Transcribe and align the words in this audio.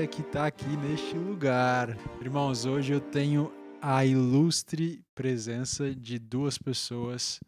glória 0.00 0.08
que 0.08 0.22
está 0.22 0.46
aqui 0.46 0.76
neste 0.78 1.14
lugar. 1.14 1.90
Irmãos, 2.22 2.64
hoje 2.64 2.92
eu 2.92 3.00
tenho 3.00 3.52
a 3.82 4.04
ilustre 4.04 5.04
presença 5.14 5.94
de 5.94 6.18
duas 6.18 6.56
pessoas, 6.56 7.38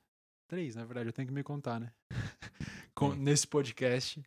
três, 0.48 0.74
na 0.74 0.84
verdade, 0.84 1.08
eu 1.08 1.12
tenho 1.14 1.28
que 1.28 1.32
me 1.32 1.42
contar, 1.42 1.80
né? 1.80 1.90
Com, 2.94 3.14
nesse 3.14 3.46
podcast. 3.46 4.22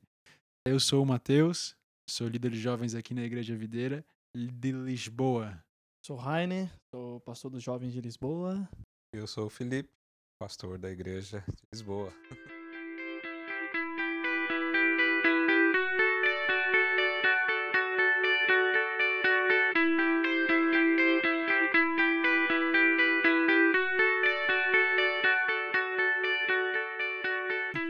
Eu 0.66 0.80
sou 0.80 1.04
o 1.04 1.06
Matheus, 1.06 1.76
sou 2.10 2.28
líder 2.28 2.50
de 2.50 2.60
jovens 2.60 2.96
aqui 2.96 3.14
na 3.14 3.22
Igreja 3.22 3.56
Videira 3.56 4.04
de 4.36 4.72
Lisboa. 4.72 5.64
Sou 6.04 6.16
Rainer, 6.16 6.72
sou 6.92 7.20
pastor 7.20 7.52
dos 7.52 7.62
jovens 7.62 7.94
de 7.94 8.02
Lisboa. 8.02 8.68
Eu 9.14 9.28
sou 9.28 9.46
o 9.46 9.50
Felipe, 9.52 9.92
pastor 10.40 10.80
da 10.80 10.90
Igreja 10.90 11.44
de 11.48 11.64
Lisboa. 11.72 12.12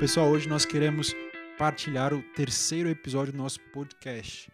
Pessoal, 0.05 0.29
hoje 0.29 0.47
nós 0.47 0.65
queremos 0.65 1.13
partilhar 1.57 2.13
o 2.13 2.21
terceiro 2.33 2.87
episódio 2.87 3.33
do 3.33 3.39
nosso 3.39 3.59
podcast, 3.71 4.51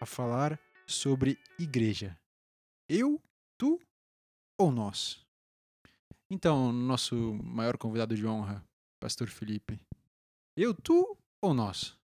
a 0.00 0.06
falar 0.06 0.58
sobre 0.86 1.38
igreja. 1.58 2.18
Eu, 2.88 3.22
tu 3.58 3.78
ou 4.58 4.72
nós? 4.72 5.22
Então, 6.30 6.72
nosso 6.72 7.14
maior 7.44 7.76
convidado 7.76 8.16
de 8.16 8.26
honra, 8.26 8.64
Pastor 8.98 9.28
Felipe. 9.28 9.78
Eu, 10.56 10.72
tu 10.72 11.14
ou 11.42 11.52
nós? 11.52 11.94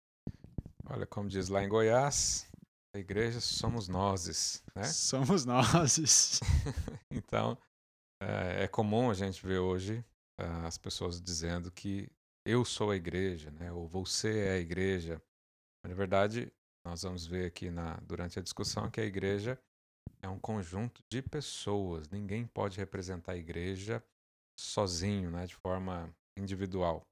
Olha, 0.85 1.07
como 1.07 1.31
diz 1.31 1.49
lá 1.49 1.65
em 1.65 1.71
Goiás, 1.71 2.47
a 2.95 2.99
igreja 2.99 3.41
somos 3.41 3.89
nós, 3.89 4.63
né? 4.75 4.85
Somos 4.93 5.47
nós. 5.47 6.41
então, 7.11 7.57
é, 8.23 8.65
é, 8.65 8.69
comum 8.69 9.11
a 9.11 9.15
gente 9.15 9.43
ver 9.47 9.61
hoje 9.61 10.05
uh, 10.39 10.67
as 10.67 10.77
pessoas 10.77 11.23
dizendo 11.23 11.71
que 11.71 12.13
eu 12.45 12.65
sou 12.65 12.91
a 12.91 12.97
igreja, 12.97 13.51
né? 13.53 13.73
Ou 13.73 13.87
você 13.87 14.41
é 14.41 14.53
a 14.53 14.59
igreja. 14.59 15.23
Na 15.85 15.95
verdade, 15.95 16.53
nós 16.85 17.03
vamos 17.03 17.27
ver 17.27 17.47
aqui 17.47 17.71
na, 17.71 17.97
durante 18.03 18.39
a 18.39 18.43
discussão 18.43 18.91
que 18.91 19.01
a 19.01 19.05
igreja 19.05 19.59
é 20.21 20.29
um 20.29 20.39
conjunto 20.39 21.03
de 21.09 21.23
pessoas. 21.23 22.09
Ninguém 22.09 22.47
pode 22.47 22.79
representar 22.79 23.33
a 23.33 23.37
igreja 23.37 24.03
sozinho, 24.59 25.31
né? 25.31 25.47
De 25.47 25.55
forma 25.55 26.13
individual. 26.37 27.07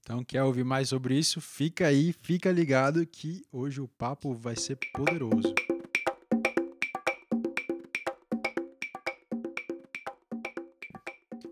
Então, 0.00 0.24
quer 0.24 0.42
ouvir 0.42 0.64
mais 0.64 0.88
sobre 0.88 1.18
isso? 1.18 1.40
Fica 1.40 1.86
aí, 1.86 2.12
fica 2.12 2.50
ligado 2.50 3.06
que 3.06 3.44
hoje 3.52 3.80
o 3.80 3.88
papo 3.88 4.34
vai 4.34 4.56
ser 4.56 4.76
poderoso. 4.92 5.54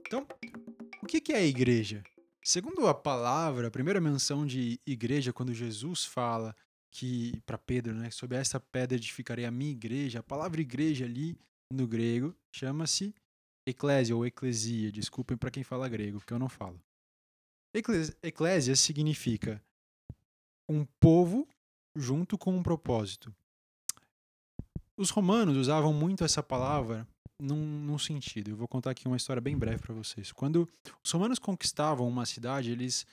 Então, 0.06 0.26
o 1.02 1.06
que 1.06 1.32
é 1.32 1.36
a 1.36 1.44
igreja? 1.44 2.02
Segundo 2.46 2.86
a 2.86 2.94
palavra, 2.94 3.66
a 3.66 3.70
primeira 3.72 4.00
menção 4.00 4.46
de 4.46 4.80
igreja, 4.86 5.32
quando 5.32 5.52
Jesus 5.52 6.04
fala 6.04 6.54
que 6.92 7.42
para 7.44 7.58
Pedro, 7.58 7.92
né, 7.92 8.08
sobre 8.08 8.36
essa 8.36 8.60
pedra 8.60 8.96
edificarei 8.96 9.44
a 9.44 9.50
minha 9.50 9.72
igreja, 9.72 10.20
a 10.20 10.22
palavra 10.22 10.60
igreja 10.60 11.06
ali 11.06 11.36
no 11.72 11.88
grego 11.88 12.32
chama-se 12.54 13.12
eclésia 13.66 14.14
ou 14.14 14.24
eclesia. 14.24 14.92
Desculpem 14.92 15.36
para 15.36 15.50
quem 15.50 15.64
fala 15.64 15.88
grego, 15.88 16.20
porque 16.20 16.32
eu 16.32 16.38
não 16.38 16.48
falo. 16.48 16.80
Eclésia 18.22 18.76
significa 18.76 19.60
um 20.68 20.84
povo 21.00 21.48
junto 21.96 22.38
com 22.38 22.56
um 22.56 22.62
propósito. 22.62 23.34
Os 24.96 25.10
romanos 25.10 25.56
usavam 25.56 25.92
muito 25.92 26.22
essa 26.22 26.44
palavra 26.44 27.08
num, 27.40 27.56
num 27.56 27.98
sentido. 27.98 28.50
Eu 28.50 28.56
vou 28.56 28.68
contar 28.68 28.90
aqui 28.90 29.06
uma 29.06 29.16
história 29.16 29.40
bem 29.40 29.56
breve 29.56 29.82
para 29.82 29.94
vocês. 29.94 30.32
Quando 30.32 30.68
os 31.02 31.10
romanos 31.10 31.38
conquistavam 31.38 32.08
uma 32.08 32.26
cidade, 32.26 32.70
eles 32.70 33.06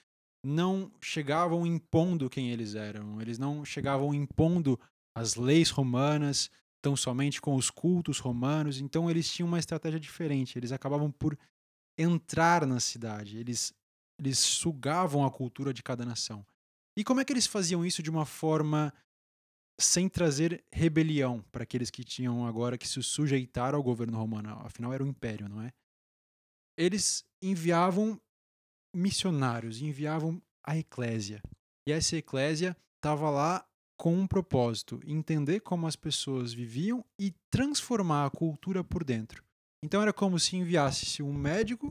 não 0.45 0.91
chegavam 1.01 1.65
impondo 1.65 2.29
quem 2.29 2.51
eles 2.51 2.75
eram, 2.75 3.21
eles 3.21 3.37
não 3.37 3.63
chegavam 3.63 4.13
impondo 4.13 4.79
as 5.15 5.35
leis 5.35 5.69
romanas, 5.69 6.49
tão 6.81 6.97
somente 6.97 7.39
com 7.39 7.55
os 7.55 7.69
cultos 7.69 8.19
romanos, 8.19 8.81
então 8.81 9.09
eles 9.09 9.31
tinham 9.31 9.47
uma 9.47 9.59
estratégia 9.59 9.99
diferente, 9.99 10.57
eles 10.57 10.73
acabavam 10.73 11.09
por 11.09 11.37
entrar 11.97 12.65
na 12.65 12.79
cidade, 12.79 13.37
eles, 13.37 13.73
eles 14.19 14.37
sugavam 14.39 15.25
a 15.25 15.31
cultura 15.31 15.73
de 15.73 15.81
cada 15.81 16.05
nação. 16.05 16.45
E 16.97 17.03
como 17.03 17.21
é 17.21 17.25
que 17.25 17.31
eles 17.31 17.47
faziam 17.47 17.85
isso 17.85 18.03
de 18.03 18.09
uma 18.09 18.25
forma 18.25 18.93
sem 19.79 20.07
trazer 20.07 20.63
rebelião 20.71 21.43
para 21.51 21.63
aqueles 21.63 21.89
que 21.89 22.03
tinham 22.03 22.45
agora 22.45 22.77
que 22.77 22.87
se 22.87 23.01
sujeitar 23.01 23.73
ao 23.73 23.83
governo 23.83 24.17
romano. 24.17 24.49
Afinal, 24.63 24.93
era 24.93 25.03
o 25.03 25.05
um 25.05 25.09
império, 25.09 25.49
não 25.49 25.61
é? 25.61 25.71
Eles 26.77 27.25
enviavam 27.41 28.19
missionários, 28.95 29.81
enviavam 29.81 30.41
a 30.63 30.77
eclésia. 30.77 31.41
E 31.87 31.91
essa 31.91 32.15
eclésia 32.15 32.77
estava 32.95 33.29
lá 33.29 33.67
com 33.97 34.15
um 34.15 34.27
propósito: 34.27 34.99
entender 35.05 35.59
como 35.59 35.87
as 35.87 35.95
pessoas 35.95 36.53
viviam 36.53 37.03
e 37.19 37.31
transformar 37.51 38.25
a 38.25 38.29
cultura 38.29 38.83
por 38.83 39.03
dentro. 39.03 39.43
Então 39.83 40.01
era 40.01 40.13
como 40.13 40.39
se 40.39 40.55
enviasse 40.55 41.21
um 41.21 41.33
médico 41.33 41.89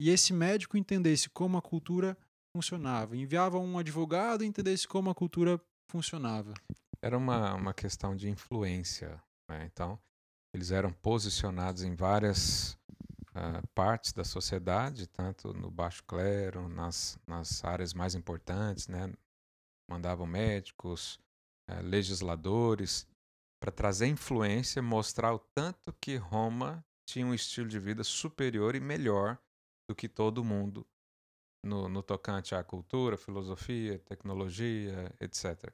e 0.00 0.10
esse 0.10 0.32
médico 0.32 0.76
entendesse 0.76 1.30
como 1.30 1.56
a 1.56 1.62
cultura 1.62 2.18
funcionava. 2.54 3.16
Enviava 3.16 3.58
um 3.58 3.78
advogado 3.78 4.42
e 4.42 4.46
entendesse 4.46 4.88
como 4.88 5.08
a 5.08 5.14
cultura 5.14 5.60
funcionava 5.88 6.52
era 7.02 7.18
uma, 7.18 7.54
uma 7.54 7.74
questão 7.74 8.14
de 8.14 8.30
influência. 8.30 9.20
Né? 9.48 9.68
Então, 9.72 9.98
eles 10.54 10.70
eram 10.70 10.92
posicionados 10.92 11.82
em 11.82 11.94
várias 11.94 12.74
uh, 13.30 13.66
partes 13.74 14.12
da 14.12 14.24
sociedade, 14.24 15.08
tanto 15.08 15.52
no 15.52 15.70
baixo 15.70 16.04
clero, 16.04 16.68
nas, 16.68 17.18
nas 17.26 17.64
áreas 17.64 17.92
mais 17.92 18.14
importantes, 18.14 18.86
né? 18.86 19.12
mandavam 19.90 20.26
médicos, 20.26 21.18
uh, 21.68 21.82
legisladores, 21.82 23.06
para 23.60 23.72
trazer 23.72 24.06
influência, 24.06 24.82
mostrar 24.82 25.34
o 25.34 25.38
tanto 25.38 25.92
que 26.00 26.16
Roma 26.16 26.84
tinha 27.06 27.26
um 27.26 27.34
estilo 27.34 27.68
de 27.68 27.78
vida 27.78 28.04
superior 28.04 28.74
e 28.74 28.80
melhor 28.80 29.38
do 29.88 29.94
que 29.94 30.08
todo 30.08 30.44
mundo 30.44 30.86
no, 31.64 31.88
no 31.88 32.02
tocante 32.02 32.54
à 32.54 32.64
cultura, 32.64 33.16
filosofia, 33.16 33.98
tecnologia, 34.00 35.14
etc. 35.20 35.72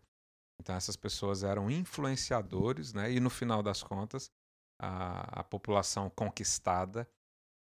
Então 0.60 0.74
essas 0.74 0.96
pessoas 0.96 1.42
eram 1.42 1.70
influenciadores, 1.70 2.92
né? 2.92 3.12
E 3.12 3.20
no 3.20 3.30
final 3.30 3.62
das 3.62 3.82
contas, 3.82 4.30
a, 4.80 5.41
a 5.41 5.44
população 5.44 6.10
conquistada, 6.10 7.08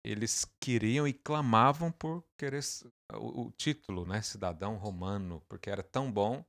eles 0.03 0.45
queriam 0.59 1.07
e 1.07 1.13
clamavam 1.13 1.91
por 1.91 2.23
querer 2.37 2.63
o, 3.13 3.47
o 3.47 3.51
título, 3.51 4.05
né? 4.05 4.21
Cidadão 4.21 4.77
romano, 4.77 5.41
porque 5.47 5.69
era 5.69 5.83
tão 5.83 6.11
bom 6.11 6.43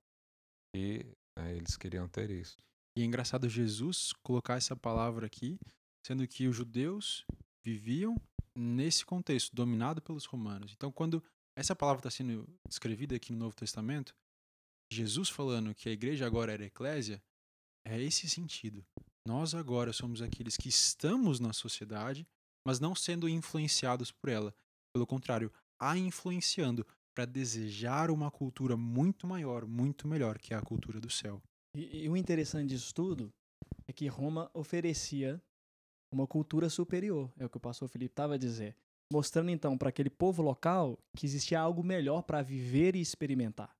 e 0.74 1.04
né, 1.38 1.54
eles 1.54 1.76
queriam 1.76 2.08
ter 2.08 2.30
isso. 2.30 2.56
E 2.96 3.02
é 3.02 3.04
engraçado 3.04 3.48
Jesus 3.48 4.12
colocar 4.22 4.56
essa 4.56 4.76
palavra 4.76 5.26
aqui, 5.26 5.58
sendo 6.06 6.26
que 6.26 6.46
os 6.46 6.56
judeus 6.56 7.24
viviam 7.64 8.16
nesse 8.56 9.04
contexto, 9.04 9.54
dominado 9.54 10.02
pelos 10.02 10.26
romanos. 10.26 10.72
Então, 10.72 10.92
quando 10.92 11.22
essa 11.56 11.74
palavra 11.74 12.00
está 12.00 12.10
sendo 12.10 12.46
escrevida 12.68 13.16
aqui 13.16 13.32
no 13.32 13.38
Novo 13.38 13.54
Testamento, 13.54 14.14
Jesus 14.92 15.28
falando 15.28 15.74
que 15.74 15.88
a 15.88 15.92
igreja 15.92 16.26
agora 16.26 16.52
era 16.52 16.64
eclésia, 16.64 17.22
é 17.84 18.00
esse 18.00 18.28
sentido. 18.28 18.84
Nós 19.26 19.54
agora 19.54 19.92
somos 19.92 20.20
aqueles 20.20 20.56
que 20.56 20.68
estamos 20.68 21.40
na 21.40 21.52
sociedade, 21.52 22.26
mas 22.66 22.80
não 22.80 22.94
sendo 22.94 23.28
influenciados 23.28 24.10
por 24.10 24.28
ela. 24.28 24.54
Pelo 24.94 25.06
contrário, 25.06 25.52
a 25.80 25.96
influenciando 25.96 26.86
para 27.14 27.24
desejar 27.24 28.10
uma 28.10 28.30
cultura 28.30 28.76
muito 28.76 29.26
maior, 29.26 29.66
muito 29.66 30.08
melhor, 30.08 30.38
que 30.38 30.54
é 30.54 30.56
a 30.56 30.62
cultura 30.62 31.00
do 31.00 31.10
céu. 31.10 31.42
E, 31.74 32.04
e 32.04 32.08
o 32.08 32.16
interessante 32.16 32.70
disso 32.70 32.94
tudo 32.94 33.32
é 33.86 33.92
que 33.92 34.06
Roma 34.06 34.50
oferecia 34.54 35.40
uma 36.12 36.26
cultura 36.26 36.68
superior, 36.68 37.32
é 37.38 37.44
o 37.44 37.48
que 37.48 37.56
o 37.56 37.60
pastor 37.60 37.88
Felipe 37.88 38.12
estava 38.12 38.34
a 38.34 38.38
dizer, 38.38 38.76
mostrando 39.10 39.50
então 39.50 39.78
para 39.78 39.88
aquele 39.88 40.10
povo 40.10 40.42
local 40.42 40.98
que 41.16 41.24
existia 41.26 41.60
algo 41.60 41.82
melhor 41.82 42.22
para 42.22 42.42
viver 42.42 42.94
e 42.94 43.00
experimentar. 43.00 43.74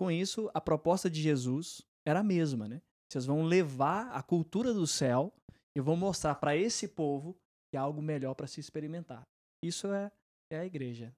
Com 0.00 0.10
isso, 0.10 0.50
a 0.54 0.62
proposta 0.62 1.10
de 1.10 1.20
Jesus 1.20 1.82
era 2.08 2.20
a 2.20 2.24
mesma, 2.24 2.66
né? 2.66 2.80
Vocês 3.06 3.26
vão 3.26 3.42
levar 3.42 4.10
a 4.12 4.22
cultura 4.22 4.72
do 4.72 4.86
céu 4.86 5.30
e 5.76 5.80
vão 5.82 5.94
mostrar 5.94 6.36
para 6.36 6.56
esse 6.56 6.88
povo 6.88 7.36
que 7.70 7.76
há 7.76 7.82
algo 7.82 8.00
melhor 8.00 8.34
para 8.34 8.46
se 8.46 8.60
experimentar. 8.60 9.28
Isso 9.62 9.88
é, 9.88 10.10
é 10.50 10.60
a 10.60 10.64
igreja. 10.64 11.14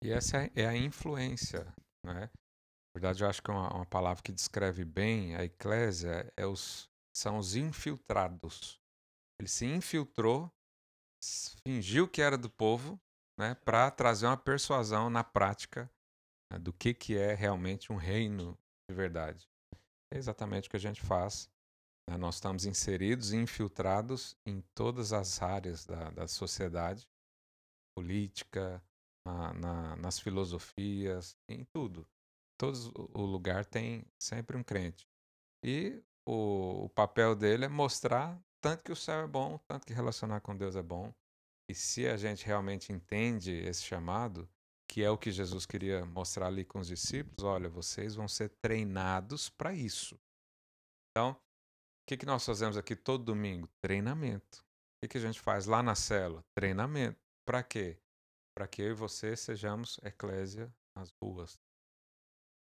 E 0.00 0.12
essa 0.12 0.48
é 0.54 0.64
a 0.64 0.76
influência, 0.76 1.64
né? 2.06 2.30
Na 2.30 3.00
verdade, 3.00 3.24
eu 3.24 3.28
acho 3.28 3.42
que 3.42 3.50
uma, 3.50 3.74
uma 3.74 3.86
palavra 3.86 4.22
que 4.22 4.30
descreve 4.30 4.84
bem 4.84 5.34
a 5.34 5.42
eclésia 5.42 6.32
é 6.36 6.46
os, 6.46 6.88
são 7.12 7.36
os 7.38 7.56
infiltrados. 7.56 8.78
Ele 9.40 9.48
se 9.48 9.66
infiltrou, 9.66 10.48
fingiu 11.66 12.06
que 12.06 12.22
era 12.22 12.38
do 12.38 12.48
povo, 12.48 12.96
né, 13.36 13.56
para 13.56 13.90
trazer 13.90 14.26
uma 14.26 14.36
persuasão 14.36 15.10
na 15.10 15.24
prática 15.24 15.90
né, 16.54 16.58
do 16.58 16.72
que, 16.72 16.94
que 16.94 17.16
é 17.16 17.34
realmente 17.34 17.92
um 17.92 17.96
reino 17.96 18.58
de 18.88 18.94
verdade. 18.96 19.48
É 20.12 20.18
exatamente 20.18 20.68
o 20.68 20.70
que 20.70 20.76
a 20.76 20.80
gente 20.80 21.02
faz. 21.02 21.50
né? 22.08 22.16
Nós 22.16 22.36
estamos 22.36 22.66
inseridos 22.66 23.32
e 23.32 23.36
infiltrados 23.36 24.36
em 24.46 24.62
todas 24.74 25.12
as 25.12 25.42
áreas 25.42 25.86
da, 25.86 26.10
da 26.10 26.28
sociedade, 26.28 27.08
política, 27.96 28.82
na- 29.26 29.52
na- 29.54 29.96
nas 29.96 30.18
filosofias, 30.18 31.36
em 31.48 31.64
tudo. 31.64 32.06
Todos 32.58 32.86
o 32.88 33.10
o 33.14 33.26
lugar 33.26 33.64
tem 33.64 34.04
sempre 34.18 34.56
um 34.56 34.62
crente. 34.62 35.08
E 35.64 36.02
o, 36.26 36.84
o 36.86 36.88
papel 36.90 37.34
dele 37.36 37.64
é 37.66 37.68
mostrar 37.68 38.40
tanto 38.62 38.84
que 38.84 38.92
o 38.92 38.96
céu 38.96 39.22
é 39.22 39.26
bom, 39.28 39.58
tanto 39.68 39.86
que 39.86 39.92
relacionar 39.92 40.40
com 40.40 40.56
Deus 40.56 40.76
é 40.76 40.82
bom. 40.82 41.14
E 41.70 41.74
se 41.74 42.06
a 42.08 42.16
gente 42.16 42.46
realmente 42.46 42.92
entende 42.92 43.52
esse 43.52 43.82
chamado, 43.82 44.48
que 44.94 45.02
é 45.02 45.10
o 45.10 45.18
que 45.18 45.32
Jesus 45.32 45.66
queria 45.66 46.06
mostrar 46.06 46.46
ali 46.46 46.64
com 46.64 46.78
os 46.78 46.86
discípulos, 46.86 47.42
olha, 47.42 47.68
vocês 47.68 48.14
vão 48.14 48.28
ser 48.28 48.48
treinados 48.62 49.48
para 49.48 49.74
isso. 49.74 50.16
Então, 51.10 51.32
o 51.32 51.36
que, 52.06 52.16
que 52.16 52.24
nós 52.24 52.46
fazemos 52.46 52.76
aqui 52.76 52.94
todo 52.94 53.24
domingo? 53.24 53.68
Treinamento. 53.82 54.60
O 54.60 55.00
que, 55.02 55.08
que 55.08 55.18
a 55.18 55.20
gente 55.20 55.40
faz 55.40 55.66
lá 55.66 55.82
na 55.82 55.96
célula? 55.96 56.44
Treinamento. 56.56 57.18
Para 57.44 57.60
quê? 57.64 57.98
Para 58.56 58.68
que 58.68 58.82
eu 58.82 58.90
e 58.90 58.94
você 58.94 59.34
sejamos 59.34 59.98
eclésia 60.04 60.72
nas 60.96 61.12
ruas. 61.20 61.58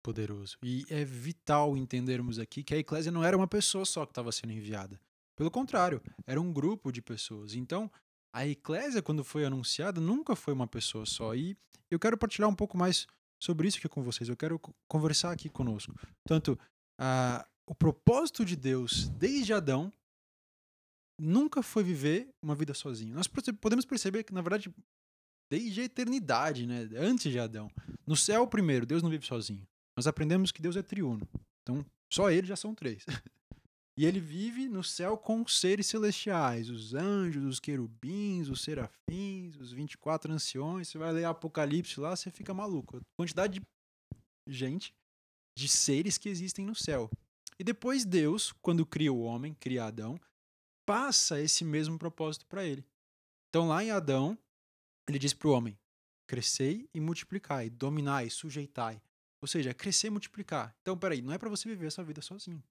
Poderoso. 0.04 0.58
E 0.62 0.84
é 0.90 1.06
vital 1.06 1.78
entendermos 1.78 2.38
aqui 2.38 2.62
que 2.62 2.74
a 2.74 2.78
eclésia 2.78 3.10
não 3.10 3.24
era 3.24 3.38
uma 3.38 3.48
pessoa 3.48 3.86
só 3.86 4.04
que 4.04 4.10
estava 4.10 4.30
sendo 4.32 4.52
enviada. 4.52 5.00
Pelo 5.34 5.50
contrário, 5.50 6.02
era 6.26 6.38
um 6.38 6.52
grupo 6.52 6.92
de 6.92 7.00
pessoas. 7.00 7.54
Então, 7.54 7.90
a 8.38 8.46
eclésia, 8.46 9.02
quando 9.02 9.24
foi 9.24 9.44
anunciada, 9.44 10.00
nunca 10.00 10.36
foi 10.36 10.54
uma 10.54 10.66
pessoa 10.66 11.04
só. 11.06 11.34
E 11.34 11.56
eu 11.90 11.98
quero 11.98 12.16
partilhar 12.16 12.48
um 12.48 12.54
pouco 12.54 12.76
mais 12.76 13.06
sobre 13.42 13.68
isso 13.68 13.78
aqui 13.78 13.88
com 13.88 14.02
vocês. 14.02 14.28
Eu 14.28 14.36
quero 14.36 14.58
co- 14.58 14.74
conversar 14.88 15.32
aqui 15.32 15.48
conosco. 15.48 15.94
Tanto 16.26 16.58
o 17.68 17.74
propósito 17.74 18.44
de 18.44 18.56
Deus 18.56 19.08
desde 19.10 19.52
Adão 19.52 19.92
nunca 21.20 21.62
foi 21.62 21.82
viver 21.82 22.28
uma 22.42 22.54
vida 22.54 22.74
sozinho. 22.74 23.14
Nós 23.14 23.26
podemos 23.26 23.84
perceber 23.84 24.22
que, 24.24 24.32
na 24.32 24.40
verdade, 24.40 24.72
desde 25.50 25.80
a 25.80 25.84
eternidade, 25.84 26.66
né? 26.66 26.88
antes 26.96 27.30
de 27.32 27.38
Adão. 27.38 27.70
No 28.06 28.16
céu, 28.16 28.46
primeiro, 28.46 28.86
Deus 28.86 29.02
não 29.02 29.10
vive 29.10 29.26
sozinho. 29.26 29.66
Nós 29.96 30.06
aprendemos 30.06 30.52
que 30.52 30.62
Deus 30.62 30.76
é 30.76 30.82
triuno. 30.82 31.28
Então, 31.62 31.84
só 32.12 32.30
ele 32.30 32.46
já 32.46 32.56
são 32.56 32.74
três. 32.74 33.04
E 33.98 34.06
ele 34.06 34.20
vive 34.20 34.68
no 34.68 34.84
céu 34.84 35.18
com 35.18 35.42
os 35.42 35.58
seres 35.58 35.88
celestiais, 35.88 36.70
os 36.70 36.94
anjos, 36.94 37.44
os 37.44 37.58
querubins, 37.58 38.48
os 38.48 38.60
serafins, 38.60 39.56
os 39.56 39.72
24 39.72 40.32
anciões. 40.32 40.86
Você 40.86 40.98
vai 40.98 41.10
ler 41.10 41.24
Apocalipse 41.24 41.98
lá, 41.98 42.14
você 42.14 42.30
fica 42.30 42.54
maluco. 42.54 42.98
A 42.98 43.00
quantidade 43.16 43.58
de 43.58 43.66
gente, 44.46 44.94
de 45.56 45.66
seres 45.66 46.16
que 46.16 46.28
existem 46.28 46.64
no 46.64 46.76
céu. 46.76 47.10
E 47.58 47.64
depois 47.64 48.04
Deus, 48.04 48.52
quando 48.62 48.86
cria 48.86 49.12
o 49.12 49.20
homem, 49.20 49.52
cria 49.52 49.86
Adão, 49.86 50.16
passa 50.86 51.40
esse 51.40 51.64
mesmo 51.64 51.98
propósito 51.98 52.46
para 52.46 52.64
ele. 52.64 52.86
Então 53.48 53.66
lá 53.66 53.82
em 53.82 53.90
Adão, 53.90 54.38
ele 55.08 55.18
diz 55.18 55.34
para 55.34 55.48
o 55.48 55.52
homem: 55.52 55.76
crescei 56.28 56.88
e 56.94 57.00
multiplicai, 57.00 57.68
dominai, 57.68 58.30
sujeitai. 58.30 59.02
Ou 59.42 59.48
seja, 59.48 59.74
crescer 59.74 60.06
e 60.06 60.10
multiplicar. 60.10 60.72
Então, 60.82 60.96
peraí, 60.96 61.20
não 61.20 61.32
é 61.32 61.38
para 61.38 61.48
você 61.48 61.68
viver 61.68 61.86
essa 61.88 62.04
vida 62.04 62.22
sozinho. 62.22 62.62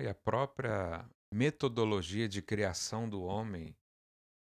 E 0.00 0.08
a 0.08 0.14
própria 0.14 1.08
metodologia 1.32 2.28
de 2.28 2.42
criação 2.42 3.08
do 3.08 3.22
homem, 3.22 3.76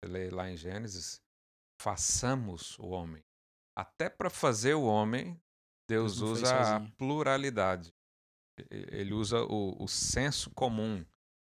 você 0.04 0.12
lê 0.12 0.30
lá 0.30 0.50
em 0.50 0.58
Gênesis, 0.58 1.22
façamos 1.82 2.78
o 2.80 2.88
homem. 2.88 3.24
Até 3.78 4.10
para 4.10 4.30
fazer 4.30 4.74
o 4.74 4.84
homem, 4.84 5.40
Deus 5.88 6.18
Deus 6.18 6.40
usa 6.40 6.78
a 6.78 6.80
pluralidade. 6.98 7.94
Ele 8.70 9.14
usa 9.14 9.44
o, 9.44 9.84
o 9.84 9.88
senso 9.88 10.50
comum. 10.52 11.06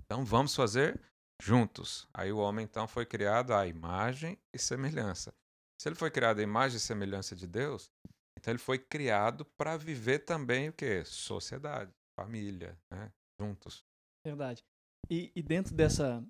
Então 0.02 0.24
vamos 0.24 0.54
fazer 0.54 1.00
juntos. 1.40 2.08
Aí 2.14 2.32
o 2.32 2.38
homem 2.38 2.64
então 2.64 2.88
foi 2.88 3.04
criado 3.04 3.52
à 3.52 3.66
imagem 3.66 4.38
e 4.52 4.58
semelhança. 4.58 5.34
Se 5.80 5.88
ele 5.88 5.96
foi 5.96 6.10
criado 6.10 6.38
à 6.38 6.42
imagem 6.42 6.78
e 6.78 6.80
semelhança 6.80 7.36
de 7.36 7.46
Deus, 7.46 7.90
então 8.38 8.52
ele 8.52 8.58
foi 8.58 8.78
criado 8.78 9.44
para 9.44 9.76
viver 9.76 10.20
também 10.20 10.70
o 10.70 10.72
que? 10.72 11.04
Sociedade, 11.04 11.92
família, 12.18 12.78
né? 12.90 13.12
Juntos. 13.40 13.84
Verdade. 14.24 14.64
E, 15.10 15.30
e 15.34 15.42
dentro 15.42 15.74
dessa 15.74 16.24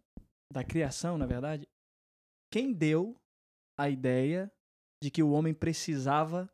da 0.52 0.62
criação, 0.62 1.18
na 1.18 1.26
verdade, 1.26 1.68
quem 2.52 2.72
deu 2.72 3.16
a 3.78 3.88
ideia 3.88 4.50
de 5.02 5.10
que 5.10 5.22
o 5.22 5.30
homem 5.30 5.52
precisava 5.52 6.48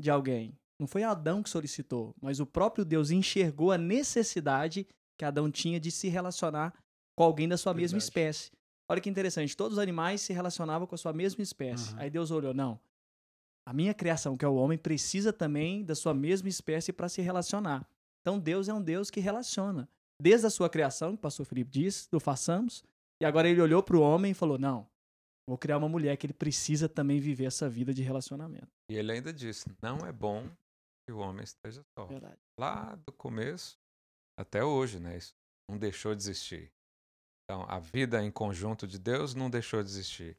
de 0.00 0.10
alguém? 0.10 0.58
Não 0.78 0.86
foi 0.86 1.02
Adão 1.02 1.42
que 1.42 1.48
solicitou, 1.48 2.14
mas 2.20 2.40
o 2.40 2.46
próprio 2.46 2.84
Deus 2.84 3.10
enxergou 3.10 3.72
a 3.72 3.78
necessidade 3.78 4.86
que 5.18 5.24
Adão 5.24 5.50
tinha 5.50 5.80
de 5.80 5.90
se 5.90 6.08
relacionar 6.08 6.74
com 7.16 7.24
alguém 7.24 7.48
da 7.48 7.56
sua 7.56 7.72
mesma 7.72 7.98
Verdade. 7.98 8.04
espécie. 8.04 8.52
Olha 8.88 9.00
que 9.00 9.08
interessante, 9.08 9.56
todos 9.56 9.78
os 9.78 9.82
animais 9.82 10.20
se 10.20 10.32
relacionavam 10.32 10.86
com 10.86 10.94
a 10.94 10.98
sua 10.98 11.12
mesma 11.12 11.42
espécie. 11.42 11.90
Aham. 11.90 12.00
Aí 12.00 12.10
Deus 12.10 12.30
olhou, 12.30 12.52
não. 12.52 12.78
A 13.66 13.72
minha 13.72 13.94
criação, 13.94 14.36
que 14.36 14.44
é 14.44 14.48
o 14.48 14.54
homem, 14.54 14.78
precisa 14.78 15.32
também 15.32 15.84
da 15.84 15.94
sua 15.94 16.14
mesma 16.14 16.48
espécie 16.48 16.92
para 16.92 17.08
se 17.08 17.20
relacionar. 17.20 17.88
Então 18.20 18.38
Deus 18.38 18.68
é 18.68 18.74
um 18.74 18.82
Deus 18.82 19.10
que 19.10 19.18
relaciona. 19.18 19.88
Desde 20.20 20.46
a 20.46 20.50
sua 20.50 20.70
criação, 20.70 21.10
que 21.10 21.16
o 21.18 21.20
pastor 21.20 21.44
Felipe 21.44 21.70
diz, 21.70 22.08
do 22.10 22.18
façamos, 22.18 22.82
e 23.20 23.24
agora 23.26 23.48
ele 23.48 23.60
olhou 23.60 23.82
para 23.82 23.96
o 23.96 24.00
homem 24.00 24.32
e 24.32 24.34
falou: 24.34 24.58
Não, 24.58 24.88
vou 25.48 25.58
criar 25.58 25.76
uma 25.78 25.88
mulher 25.88 26.16
que 26.16 26.26
ele 26.26 26.32
precisa 26.32 26.88
também 26.88 27.20
viver 27.20 27.44
essa 27.44 27.68
vida 27.68 27.92
de 27.92 28.02
relacionamento. 28.02 28.68
E 28.90 28.94
ele 28.96 29.12
ainda 29.12 29.32
disse: 29.32 29.66
não 29.82 29.98
é 30.06 30.12
bom 30.12 30.48
que 31.06 31.12
o 31.12 31.18
homem 31.18 31.44
esteja 31.44 31.82
só. 31.98 32.06
Verdade. 32.06 32.38
Lá 32.58 32.94
do 32.94 33.12
começo 33.12 33.76
até 34.38 34.64
hoje, 34.64 34.98
né? 35.00 35.16
Isso 35.16 35.34
não 35.68 35.76
deixou 35.78 36.14
de 36.14 36.22
existir. 36.22 36.70
Então, 37.44 37.64
a 37.68 37.78
vida 37.78 38.22
em 38.24 38.30
conjunto 38.30 38.86
de 38.86 38.98
Deus 38.98 39.34
não 39.34 39.48
deixou 39.50 39.82
de 39.82 39.88
existir. 39.88 40.36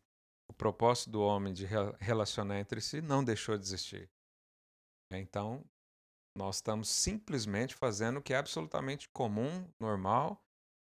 O 0.50 0.54
propósito 0.54 1.10
do 1.10 1.22
homem 1.22 1.54
de 1.54 1.66
re- 1.66 1.96
relacionar 2.00 2.60
entre 2.60 2.82
si 2.82 3.02
não 3.02 3.24
deixou 3.24 3.58
de 3.58 3.64
existir. 3.64 4.10
Então, 5.12 5.64
nós 6.38 6.58
estamos 6.58 6.88
simplesmente 6.88 7.74
fazendo 7.76 8.18
o 8.18 8.22
que 8.22 8.34
é 8.34 8.38
absolutamente 8.38 9.10
comum, 9.10 9.68
normal, 9.80 10.40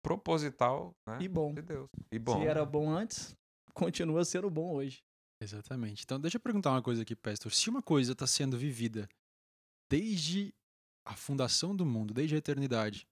proposital 0.03 0.93
né, 1.07 1.17
E 1.21 1.27
bom. 1.27 1.53
de 1.53 1.61
Deus. 1.61 1.89
E 2.11 2.19
bom. 2.19 2.39
Se 2.41 2.45
era 2.45 2.65
bom 2.65 2.91
antes, 2.91 3.35
continua 3.73 4.25
sendo 4.25 4.49
bom 4.49 4.73
hoje. 4.73 5.01
Exatamente. 5.41 6.03
Então, 6.03 6.19
deixa 6.19 6.35
eu 6.35 6.41
perguntar 6.41 6.71
uma 6.71 6.81
coisa 6.81 7.01
aqui, 7.03 7.15
Pastor. 7.15 7.53
Se 7.53 7.69
uma 7.69 7.81
coisa 7.81 8.11
está 8.11 8.27
sendo 8.27 8.57
vivida 8.57 9.07
desde 9.89 10.53
a 11.07 11.15
fundação 11.15 11.73
do 11.73 11.85
mundo, 11.85 12.13
desde 12.13 12.35
a 12.35 12.37
eternidade, 12.37 13.07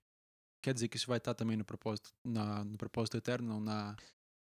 quer 0.62 0.74
dizer 0.74 0.90
que 0.90 0.98
isso 0.98 1.08
vai 1.08 1.18
estar 1.18 1.34
também 1.34 1.56
no 1.56 1.64
propósito, 1.64 2.10
na, 2.26 2.66
no 2.66 2.78
propósito 2.78 3.16
eterno, 3.16 3.48
não 3.48 3.62
na, 3.62 3.96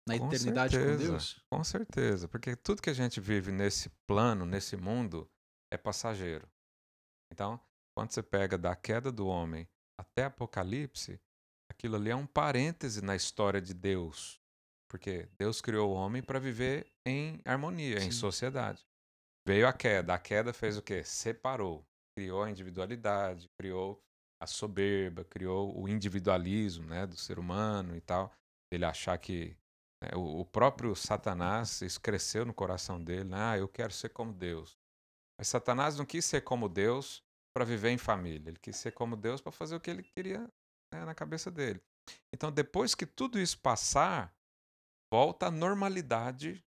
na 0.07 0.17
Com 0.17 0.27
eternidade 0.27 0.77
com 0.77 0.83
certeza. 0.85 1.11
Deus? 1.11 1.43
Com 1.51 1.63
certeza, 1.63 2.27
porque 2.29 2.55
tudo 2.55 2.81
que 2.81 2.89
a 2.89 2.93
gente 2.93 3.19
vive 3.19 3.51
nesse 3.51 3.89
plano, 4.07 4.45
nesse 4.45 4.77
mundo, 4.77 5.29
é 5.71 5.77
passageiro. 5.77 6.47
Então, 7.31 7.59
quando 7.95 8.11
você 8.11 8.23
pega 8.23 8.57
da 8.57 8.75
queda 8.75 9.11
do 9.11 9.27
homem 9.27 9.67
até 9.97 10.25
Apocalipse, 10.25 11.21
aquilo 11.69 11.95
ali 11.95 12.09
é 12.09 12.15
um 12.15 12.25
parêntese 12.25 13.03
na 13.03 13.15
história 13.15 13.61
de 13.61 13.73
Deus. 13.73 14.41
Porque 14.89 15.27
Deus 15.37 15.61
criou 15.61 15.91
o 15.91 15.95
homem 15.95 16.21
para 16.21 16.39
viver 16.39 16.91
em 17.05 17.41
harmonia, 17.45 17.97
em 17.97 18.11
Sim. 18.11 18.19
sociedade. 18.19 18.85
Veio 19.47 19.67
a 19.67 19.73
queda. 19.73 20.13
A 20.13 20.19
queda 20.19 20.53
fez 20.53 20.77
o 20.77 20.81
quê? 20.81 21.03
Separou. 21.03 21.85
Criou 22.15 22.43
a 22.43 22.49
individualidade, 22.49 23.49
criou 23.57 24.01
a 24.39 24.45
soberba, 24.45 25.23
criou 25.23 25.75
o 25.79 25.89
individualismo 25.89 26.85
né, 26.85 27.07
do 27.07 27.17
ser 27.17 27.39
humano 27.39 27.95
e 27.95 28.01
tal. 28.01 28.31
Ele 28.71 28.85
achar 28.85 29.17
que 29.17 29.57
né, 30.03 30.09
o, 30.15 30.41
o 30.41 30.45
próprio 30.45 30.95
Satanás, 30.95 31.81
isso 31.81 31.99
cresceu 31.99 32.45
no 32.45 32.53
coração 32.53 33.03
dele, 33.03 33.29
né? 33.29 33.37
ah, 33.39 33.57
eu 33.57 33.67
quero 33.67 33.93
ser 33.93 34.09
como 34.09 34.31
Deus. 34.33 34.77
Mas 35.39 35.47
Satanás 35.47 35.97
não 35.97 36.05
quis 36.05 36.23
ser 36.25 36.41
como 36.41 36.69
Deus 36.69 37.22
para 37.55 37.65
viver 37.65 37.89
em 37.89 37.97
família, 37.97 38.49
ele 38.49 38.59
quis 38.59 38.75
ser 38.75 38.91
como 38.91 39.15
Deus 39.15 39.39
para 39.39 39.51
fazer 39.51 39.75
o 39.75 39.79
que 39.79 39.89
ele 39.89 40.03
queria 40.03 40.39
né, 40.93 41.05
na 41.05 41.13
cabeça 41.13 41.51
dele. 41.51 41.81
Então, 42.33 42.51
depois 42.51 42.95
que 42.95 43.05
tudo 43.05 43.39
isso 43.39 43.57
passar, 43.59 44.33
volta 45.11 45.47
à 45.47 45.51
normalidade 45.51 46.63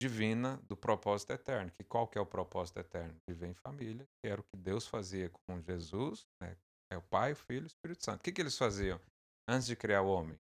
divina 0.00 0.60
do 0.68 0.76
propósito 0.76 1.32
eterno. 1.32 1.72
Que 1.72 1.84
qual 1.84 2.06
que 2.06 2.16
é 2.16 2.20
o 2.20 2.26
propósito 2.26 2.78
eterno? 2.78 3.16
Viver 3.28 3.48
em 3.48 3.54
família, 3.54 4.06
que 4.22 4.30
era 4.30 4.40
o 4.40 4.44
que 4.44 4.56
Deus 4.56 4.86
fazia 4.86 5.30
com 5.30 5.60
Jesus, 5.60 6.26
né? 6.40 6.56
é 6.90 6.96
o 6.96 7.02
Pai, 7.02 7.32
o 7.32 7.36
Filho 7.36 7.64
e 7.64 7.64
o 7.64 7.66
Espírito 7.66 8.04
Santo. 8.04 8.20
O 8.20 8.22
que, 8.22 8.32
que 8.32 8.40
eles 8.40 8.56
faziam 8.56 9.00
antes 9.48 9.66
de 9.66 9.76
criar 9.76 10.02
o 10.02 10.08
homem? 10.08 10.38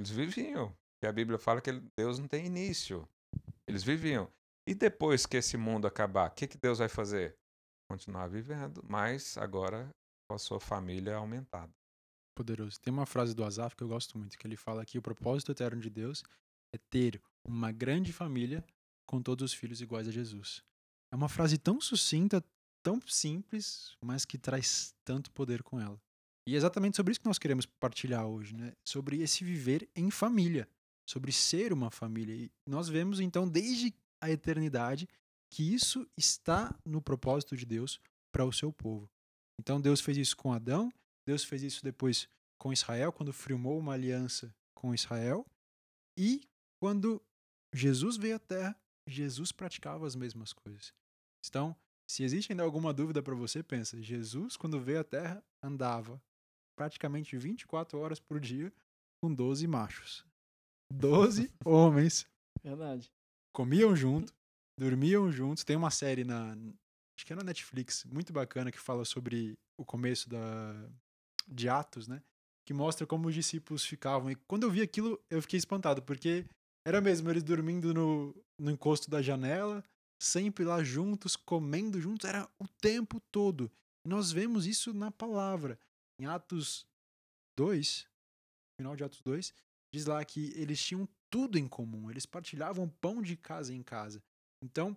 Eles 0.00 0.10
viviam. 0.10 0.76
Que 1.00 1.06
a 1.06 1.12
Bíblia 1.12 1.38
fala 1.38 1.60
que 1.60 1.72
Deus 1.96 2.18
não 2.18 2.26
tem 2.26 2.46
início. 2.46 3.08
Eles 3.68 3.82
viviam. 3.82 4.30
E 4.68 4.74
depois 4.74 5.26
que 5.26 5.36
esse 5.36 5.56
mundo 5.56 5.86
acabar, 5.86 6.30
o 6.30 6.34
que, 6.34 6.46
que 6.46 6.58
Deus 6.58 6.78
vai 6.78 6.88
fazer? 6.88 7.36
Continuar 7.94 8.26
vivendo, 8.26 8.84
mas 8.88 9.38
agora 9.38 9.88
com 10.28 10.34
a 10.34 10.38
sua 10.38 10.58
família 10.58 11.14
aumentada. 11.14 11.72
Poderoso. 12.36 12.80
Tem 12.80 12.92
uma 12.92 13.06
frase 13.06 13.36
do 13.36 13.44
Asaf 13.44 13.76
que 13.76 13.84
eu 13.84 13.88
gosto 13.88 14.18
muito, 14.18 14.36
que 14.36 14.44
ele 14.44 14.56
fala 14.56 14.84
que 14.84 14.98
o 14.98 15.02
propósito 15.02 15.52
eterno 15.52 15.80
de 15.80 15.88
Deus 15.88 16.24
é 16.74 16.78
ter 16.90 17.22
uma 17.44 17.70
grande 17.70 18.12
família 18.12 18.64
com 19.06 19.22
todos 19.22 19.52
os 19.52 19.54
filhos 19.56 19.80
iguais 19.80 20.08
a 20.08 20.10
Jesus. 20.10 20.60
É 21.12 21.14
uma 21.14 21.28
frase 21.28 21.56
tão 21.56 21.80
sucinta, 21.80 22.44
tão 22.82 23.00
simples, 23.06 23.96
mas 24.04 24.24
que 24.24 24.38
traz 24.38 24.92
tanto 25.04 25.30
poder 25.30 25.62
com 25.62 25.78
ela. 25.78 26.02
E 26.48 26.54
é 26.54 26.56
exatamente 26.56 26.96
sobre 26.96 27.12
isso 27.12 27.20
que 27.20 27.28
nós 27.28 27.38
queremos 27.38 27.64
partilhar 27.64 28.26
hoje, 28.26 28.56
né? 28.56 28.72
Sobre 28.84 29.22
esse 29.22 29.44
viver 29.44 29.88
em 29.94 30.10
família, 30.10 30.68
sobre 31.08 31.30
ser 31.30 31.72
uma 31.72 31.92
família. 31.92 32.34
E 32.34 32.50
nós 32.66 32.88
vemos 32.88 33.20
então 33.20 33.48
desde 33.48 33.94
a 34.20 34.28
eternidade 34.32 35.08
que 35.54 35.62
isso 35.72 36.04
está 36.16 36.76
no 36.84 37.00
propósito 37.00 37.56
de 37.56 37.64
Deus 37.64 38.00
para 38.32 38.44
o 38.44 38.52
seu 38.52 38.72
povo. 38.72 39.08
Então 39.56 39.80
Deus 39.80 40.00
fez 40.00 40.18
isso 40.18 40.36
com 40.36 40.52
Adão, 40.52 40.92
Deus 41.24 41.44
fez 41.44 41.62
isso 41.62 41.84
depois 41.84 42.28
com 42.58 42.72
Israel, 42.72 43.12
quando 43.12 43.32
firmou 43.32 43.78
uma 43.78 43.92
aliança 43.92 44.52
com 44.74 44.92
Israel, 44.92 45.46
e 46.18 46.40
quando 46.82 47.22
Jesus 47.72 48.16
veio 48.16 48.34
à 48.34 48.38
Terra, 48.40 48.76
Jesus 49.06 49.52
praticava 49.52 50.04
as 50.04 50.16
mesmas 50.16 50.52
coisas. 50.52 50.92
Então, 51.46 51.76
se 52.04 52.24
existe 52.24 52.50
ainda 52.50 52.64
alguma 52.64 52.92
dúvida 52.92 53.22
para 53.22 53.36
você, 53.36 53.62
pensa, 53.62 54.02
Jesus, 54.02 54.56
quando 54.56 54.80
veio 54.80 55.00
à 55.00 55.04
Terra, 55.04 55.44
andava 55.62 56.20
praticamente 56.76 57.38
24 57.38 57.96
horas 57.96 58.18
por 58.18 58.40
dia 58.40 58.72
com 59.22 59.32
12 59.32 59.68
machos. 59.68 60.26
12 60.92 61.52
homens. 61.64 62.26
Verdade. 62.60 63.08
Comiam 63.52 63.94
junto, 63.94 64.34
dormiam 64.78 65.30
juntos. 65.30 65.64
Tem 65.64 65.76
uma 65.76 65.90
série 65.90 66.24
na. 66.24 66.52
Acho 67.16 67.26
que 67.26 67.32
é 67.32 67.36
na 67.36 67.44
Netflix, 67.44 68.04
muito 68.04 68.32
bacana, 68.32 68.72
que 68.72 68.78
fala 68.78 69.04
sobre 69.04 69.54
o 69.78 69.84
começo 69.84 70.28
da, 70.28 70.88
de 71.46 71.68
Atos, 71.68 72.08
né? 72.08 72.22
Que 72.66 72.74
mostra 72.74 73.06
como 73.06 73.28
os 73.28 73.34
discípulos 73.34 73.84
ficavam. 73.84 74.30
E 74.30 74.34
quando 74.48 74.64
eu 74.64 74.70
vi 74.70 74.82
aquilo, 74.82 75.20
eu 75.30 75.40
fiquei 75.40 75.58
espantado, 75.58 76.02
porque 76.02 76.44
era 76.86 77.00
mesmo 77.00 77.30
eles 77.30 77.42
dormindo 77.42 77.94
no, 77.94 78.34
no 78.58 78.70
encosto 78.70 79.08
da 79.08 79.22
janela, 79.22 79.84
sempre 80.20 80.64
lá 80.64 80.82
juntos, 80.82 81.36
comendo 81.36 82.00
juntos, 82.00 82.28
era 82.28 82.48
o 82.58 82.66
tempo 82.80 83.20
todo. 83.30 83.70
E 84.04 84.08
nós 84.08 84.32
vemos 84.32 84.66
isso 84.66 84.92
na 84.92 85.10
palavra. 85.10 85.78
Em 86.20 86.26
Atos 86.26 86.86
2, 87.56 88.06
final 88.80 88.96
de 88.96 89.04
Atos 89.04 89.20
2, 89.22 89.54
diz 89.92 90.06
lá 90.06 90.24
que 90.24 90.52
eles 90.56 90.82
tinham 90.82 91.08
tudo 91.30 91.58
em 91.58 91.66
comum, 91.66 92.10
eles 92.10 92.26
partilhavam 92.26 92.88
pão 92.88 93.22
de 93.22 93.36
casa 93.36 93.72
em 93.72 93.82
casa. 93.82 94.22
Então, 94.64 94.96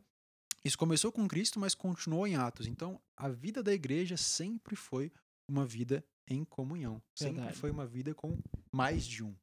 isso 0.64 0.78
começou 0.78 1.12
com 1.12 1.28
Cristo, 1.28 1.60
mas 1.60 1.76
continuou 1.76 2.26
em 2.26 2.38
Atos. 2.38 2.68
Então, 2.68 3.02
a 3.18 3.28
vida 3.28 3.62
da 3.62 3.74
igreja 3.74 4.16
sempre 4.16 4.78
foi 4.78 5.12
uma 5.50 5.66
vida 5.66 6.04
em 6.26 6.46
comunhão. 6.46 7.02
Sempre 7.14 7.36
Verdade. 7.36 7.58
foi 7.60 7.70
uma 7.70 7.86
vida 7.86 8.16
com 8.16 8.40
mais 8.74 9.06
de 9.06 9.24
um. 9.24 9.36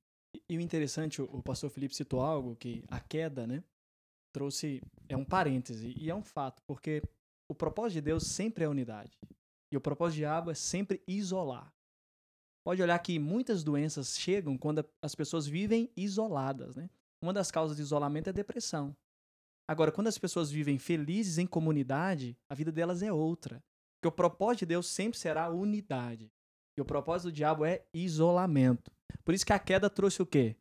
E 0.49 0.57
o 0.57 0.61
interessante, 0.61 1.21
o 1.21 1.43
pastor 1.43 1.71
Felipe 1.71 1.95
citou 1.95 2.21
algo 2.21 2.57
que 2.57 2.83
a 2.89 2.99
queda, 2.99 3.47
né, 3.47 3.63
trouxe 4.33 4.83
é 5.09 5.17
um 5.17 5.25
parêntese 5.25 5.95
e 5.97 6.11
é 6.11 6.15
um 6.15 6.23
fato, 6.23 6.63
porque 6.67 7.03
o 7.49 7.55
propósito 7.55 7.95
de 7.95 8.01
Deus 8.01 8.27
sempre 8.27 8.65
é 8.65 8.69
unidade. 8.69 9.17
E 9.71 9.77
o 9.77 9.81
propósito 9.81 10.17
do 10.17 10.21
diabo 10.21 10.51
é 10.51 10.55
sempre 10.55 11.03
isolar. 11.07 11.73
Pode 12.65 12.83
olhar 12.83 12.99
que 12.99 13.19
muitas 13.19 13.63
doenças 13.63 14.19
chegam 14.19 14.57
quando 14.57 14.85
as 15.03 15.15
pessoas 15.15 15.47
vivem 15.47 15.91
isoladas, 15.95 16.75
né? 16.75 16.89
Uma 17.23 17.33
das 17.33 17.51
causas 17.51 17.77
de 17.77 17.83
isolamento 17.83 18.29
é 18.29 18.31
a 18.31 18.35
depressão. 18.35 18.97
Agora, 19.67 19.91
quando 19.91 20.09
as 20.09 20.19
pessoas 20.19 20.51
vivem 20.51 20.79
felizes 20.79 21.39
em 21.39 21.47
comunidade, 21.47 22.37
a 22.49 22.55
vida 22.55 22.71
delas 22.71 23.03
é 23.03 23.13
outra. 23.13 23.63
Porque 23.97 24.09
o 24.09 24.13
propósito 24.13 24.61
de 24.61 24.67
Deus 24.67 24.87
sempre 24.87 25.19
será 25.19 25.49
unidade. 25.49 26.31
E 26.77 26.81
o 26.81 26.85
propósito 26.85 27.31
do 27.31 27.33
diabo 27.33 27.65
é 27.65 27.85
isolamento. 27.95 28.91
Por 29.25 29.35
isso 29.35 29.47
que 29.47 29.53
a 29.53 29.59
queda 29.59 29.89
trouxe 29.89 30.21
o 30.21 30.27
quê? 30.27 30.57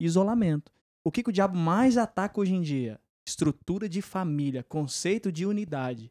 Isolamento. 0.00 0.72
O 1.04 1.12
que, 1.12 1.22
que 1.22 1.30
o 1.30 1.32
diabo 1.32 1.56
mais 1.56 1.96
ataca 1.96 2.40
hoje 2.40 2.54
em 2.54 2.62
dia? 2.62 3.00
Estrutura 3.26 3.88
de 3.88 4.02
família, 4.02 4.64
conceito 4.64 5.30
de 5.30 5.46
unidade. 5.46 6.10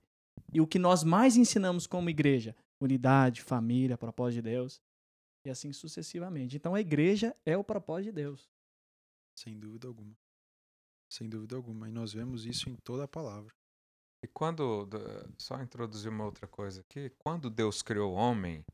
E 0.53 0.61
o 0.61 0.67
que 0.67 0.79
nós 0.79 1.03
mais 1.03 1.35
ensinamos 1.35 1.85
como 1.85 2.09
igreja? 2.09 2.55
Unidade, 2.79 3.41
família, 3.41 3.97
propósito 3.97 4.43
de 4.43 4.49
Deus. 4.49 4.81
E 5.45 5.49
assim 5.49 5.73
sucessivamente. 5.73 6.55
Então 6.55 6.75
a 6.75 6.79
igreja 6.79 7.35
é 7.45 7.57
o 7.57 7.63
propósito 7.63 8.05
de 8.05 8.11
Deus. 8.13 8.49
Sem 9.35 9.59
dúvida 9.59 9.87
alguma. 9.87 10.15
Sem 11.09 11.29
dúvida 11.29 11.55
alguma. 11.55 11.87
E 11.87 11.91
nós 11.91 12.13
vemos 12.13 12.45
isso 12.45 12.69
em 12.69 12.75
toda 12.75 13.03
a 13.05 13.07
palavra. 13.07 13.53
E 14.23 14.27
quando, 14.27 14.87
só 15.37 15.61
introduzir 15.61 16.09
uma 16.09 16.25
outra 16.25 16.47
coisa 16.47 16.81
aqui, 16.81 17.09
quando 17.19 17.49
Deus 17.49 17.81
criou 17.81 18.13
o 18.13 18.15
homem, 18.15 18.65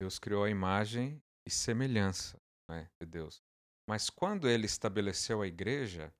Deus 0.00 0.18
criou 0.18 0.44
a 0.44 0.50
imagem 0.50 1.22
e 1.46 1.50
semelhança 1.50 2.40
né, 2.68 2.90
de 3.00 3.06
Deus. 3.06 3.42
Mas 3.88 4.10
quando 4.10 4.48
ele 4.48 4.66
estabeleceu 4.66 5.40
a 5.40 5.46
igreja, 5.46 6.12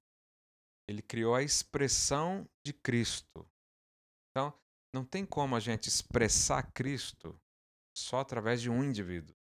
ele 0.88 1.02
criou 1.02 1.34
a 1.34 1.42
expressão 1.42 2.48
de 2.64 2.72
Cristo. 2.72 3.48
Então, 4.30 4.52
não 4.94 5.04
tem 5.04 5.24
como 5.24 5.56
a 5.56 5.60
gente 5.60 5.88
expressar 5.88 6.70
Cristo 6.72 7.38
só 7.96 8.20
através 8.20 8.60
de 8.60 8.70
um 8.70 8.82
indivíduo. 8.82 9.34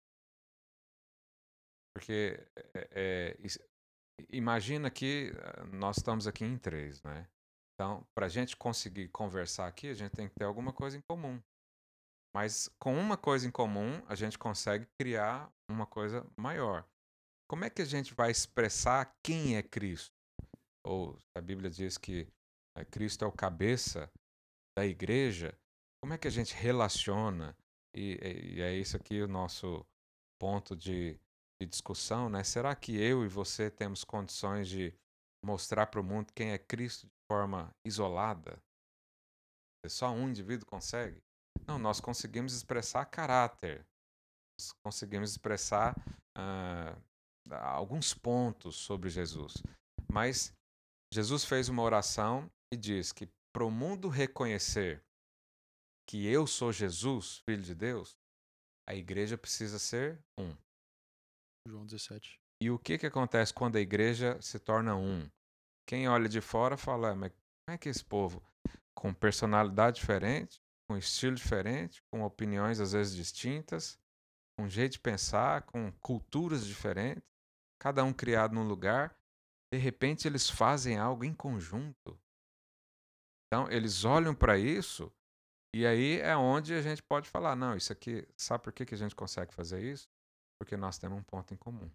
Porque 1.95 2.39
é, 2.75 2.89
é, 2.93 3.37
is- 3.41 3.59
imagina 4.31 4.91
que 4.91 5.33
ah, 5.37 5.65
nós 5.73 5.99
estamos 5.99 6.27
aqui 6.27 6.45
em 6.45 6.59
três, 6.59 7.03
né? 7.03 7.29
Então, 7.75 8.05
para 8.15 8.27
a 8.27 8.29
gente 8.29 8.57
conseguir 8.57 9.09
conversar 9.09 9.69
aqui, 9.69 9.89
a 9.89 9.95
gente 9.95 10.13
tem 10.13 10.29
que 10.29 10.35
ter 10.35 10.45
alguma 10.45 10.73
coisa 10.73 10.97
em 10.97 11.01
comum. 11.09 11.41
Mas 12.35 12.69
com 12.79 12.99
uma 12.99 13.17
coisa 13.17 13.47
em 13.47 13.51
comum, 13.51 14.03
a 14.07 14.15
gente 14.15 14.39
consegue 14.39 14.87
criar 14.99 15.51
uma 15.71 15.87
coisa 15.87 16.27
maior. 16.39 16.87
Como 17.49 17.65
é 17.65 17.71
que 17.71 17.81
a 17.81 17.87
gente 17.87 18.15
vai 18.15 18.31
expressar 18.31 19.17
quem 19.25 19.57
é 19.57 19.63
Cristo? 19.63 20.13
Ou 20.85 21.17
a 21.37 21.41
Bíblia 21.41 21.71
diz 21.71 21.97
que 21.97 22.29
eh, 22.77 22.85
Cristo 22.85 23.25
é 23.25 23.29
o 23.29 23.33
cabeça 23.33 24.11
da 24.77 24.85
igreja. 24.85 25.57
Como 26.03 26.13
é 26.13 26.19
que 26.19 26.29
a 26.29 26.31
gente 26.31 26.55
relaciona? 26.55 27.57
E- 27.97 28.57
e 28.57 28.61
é 28.61 28.75
isso 28.77 28.97
aqui 28.97 29.23
o 29.23 29.29
nosso 29.29 29.85
ponto 30.39 30.77
de, 30.77 31.19
de 31.61 31.67
discussão, 31.67 32.29
né? 32.29 32.45
Será 32.45 32.75
que 32.75 32.97
eu 32.97 33.25
e 33.25 33.29
você 33.29 33.71
temos 33.71 34.05
condições 34.05 34.69
de 34.69 34.95
mostrar 35.45 35.87
para 35.87 36.01
o 36.01 36.05
mundo 36.05 36.33
quem 36.33 36.53
é 36.53 36.59
Cristo 36.59 37.07
de 37.07 37.13
forma 37.31 37.75
isolada? 37.85 38.63
Só 39.87 40.11
um 40.11 40.29
indivíduo 40.29 40.67
consegue? 40.67 41.23
Não, 41.67 41.79
nós 41.79 42.01
conseguimos 42.01 42.53
expressar 42.53 43.07
caráter, 43.07 43.87
nós 44.59 44.73
conseguimos 44.85 45.31
expressar 45.31 45.95
ah, 46.37 46.97
alguns 47.51 48.15
pontos 48.15 48.77
sobre 48.77 49.09
Jesus. 49.09 49.55
Mas 50.11 50.53
Jesus 51.13 51.45
fez 51.45 51.69
uma 51.69 51.83
oração 51.83 52.51
e 52.73 52.77
diz 52.77 53.13
que 53.13 53.29
para 53.53 53.65
o 53.65 53.71
mundo 53.71 54.09
reconhecer 54.09 55.03
que 56.09 56.27
eu 56.27 56.47
sou 56.47 56.73
Jesus, 56.73 57.39
filho 57.39 57.63
de 57.63 57.75
Deus, 57.75 58.17
a 58.89 58.95
igreja 58.95 59.37
precisa 59.37 59.79
ser 59.79 60.19
um. 60.39 60.55
João 61.69 61.85
17. 61.85 62.41
E 62.61 62.71
o 62.71 62.79
que, 62.79 62.99
que 62.99 63.07
acontece 63.07 63.53
quando 63.53 63.77
a 63.77 63.81
igreja 63.81 64.41
se 64.41 64.59
torna 64.59 64.97
um? 64.97 65.31
Quem 65.87 66.09
olha 66.09 66.29
de 66.29 66.41
fora 66.41 66.77
fala, 66.77 67.11
"Ah, 67.11 67.15
mas 67.17 67.33
como 67.33 67.75
é 67.75 67.79
que 67.79 67.89
esse 67.89 68.05
povo, 68.05 68.43
com 68.95 69.15
personalidade 69.15 70.01
diferente, 70.01 70.61
com 70.89 70.97
estilo 70.97 71.37
diferente, 71.37 72.03
com 72.11 72.23
opiniões 72.23 72.81
às 72.81 72.93
vezes 72.93 73.15
distintas, 73.15 73.99
com 74.59 74.69
jeito 74.69 74.93
de 74.93 75.01
pensar, 75.01 75.63
com 75.63 75.93
culturas 76.01 76.67
diferentes, 76.67 77.23
cada 77.81 78.03
um 78.03 78.13
criado 78.13 78.55
num 78.55 78.67
lugar, 78.67 79.17
de 79.73 79.79
repente 79.79 80.27
eles 80.27 80.49
fazem 80.49 80.99
algo 80.99 81.25
em 81.25 81.35
conjunto. 81.35 82.19
Então, 83.47 83.71
eles 83.71 84.05
olham 84.05 84.35
para 84.35 84.59
isso 84.59 85.13
e 85.75 85.87
aí 85.87 86.21
é 86.21 86.37
onde 86.37 86.75
a 86.75 86.83
gente 86.83 87.03
pode 87.03 87.29
falar, 87.29 87.55
não, 87.55 87.77
isso 87.77 87.93
aqui, 87.93 88.27
sabe 88.37 88.65
por 88.65 88.73
que, 88.73 88.87
que 88.87 88.95
a 88.95 88.99
gente 88.99 89.15
consegue 89.15 89.55
fazer 89.55 89.83
isso? 89.83 90.09
Porque 90.59 90.77
nós 90.77 90.99
temos 90.99 91.19
um 91.19 91.23
ponto 91.23 91.55
em 91.55 91.57
comum, 91.57 91.91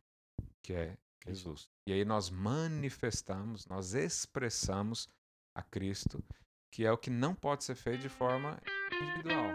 que 0.63 0.73
é 0.73 0.97
Jesus. 1.25 1.69
E 1.87 1.93
aí 1.93 2.05
nós 2.05 2.29
manifestamos, 2.29 3.65
nós 3.65 3.93
expressamos 3.93 5.07
a 5.55 5.61
Cristo, 5.61 6.23
que 6.71 6.85
é 6.85 6.91
o 6.91 6.97
que 6.97 7.09
não 7.09 7.35
pode 7.35 7.63
ser 7.63 7.75
feito 7.75 8.01
de 8.01 8.09
forma 8.09 8.59
individual. 9.01 9.51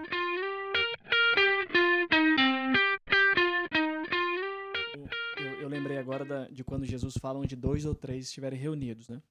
Eu, 5.39 5.61
eu 5.63 5.69
lembrei 5.69 5.99
agora 5.99 6.25
da- 6.25 6.49
de 6.49 6.65
quando 6.65 6.85
Jesus 6.85 7.15
fala 7.17 7.39
onde 7.39 7.57
dois 7.57 7.85
ou 7.85 7.95
três 7.95 8.27
estiverem 8.27 8.59
reunidos, 8.59 9.09
né? 9.09 9.23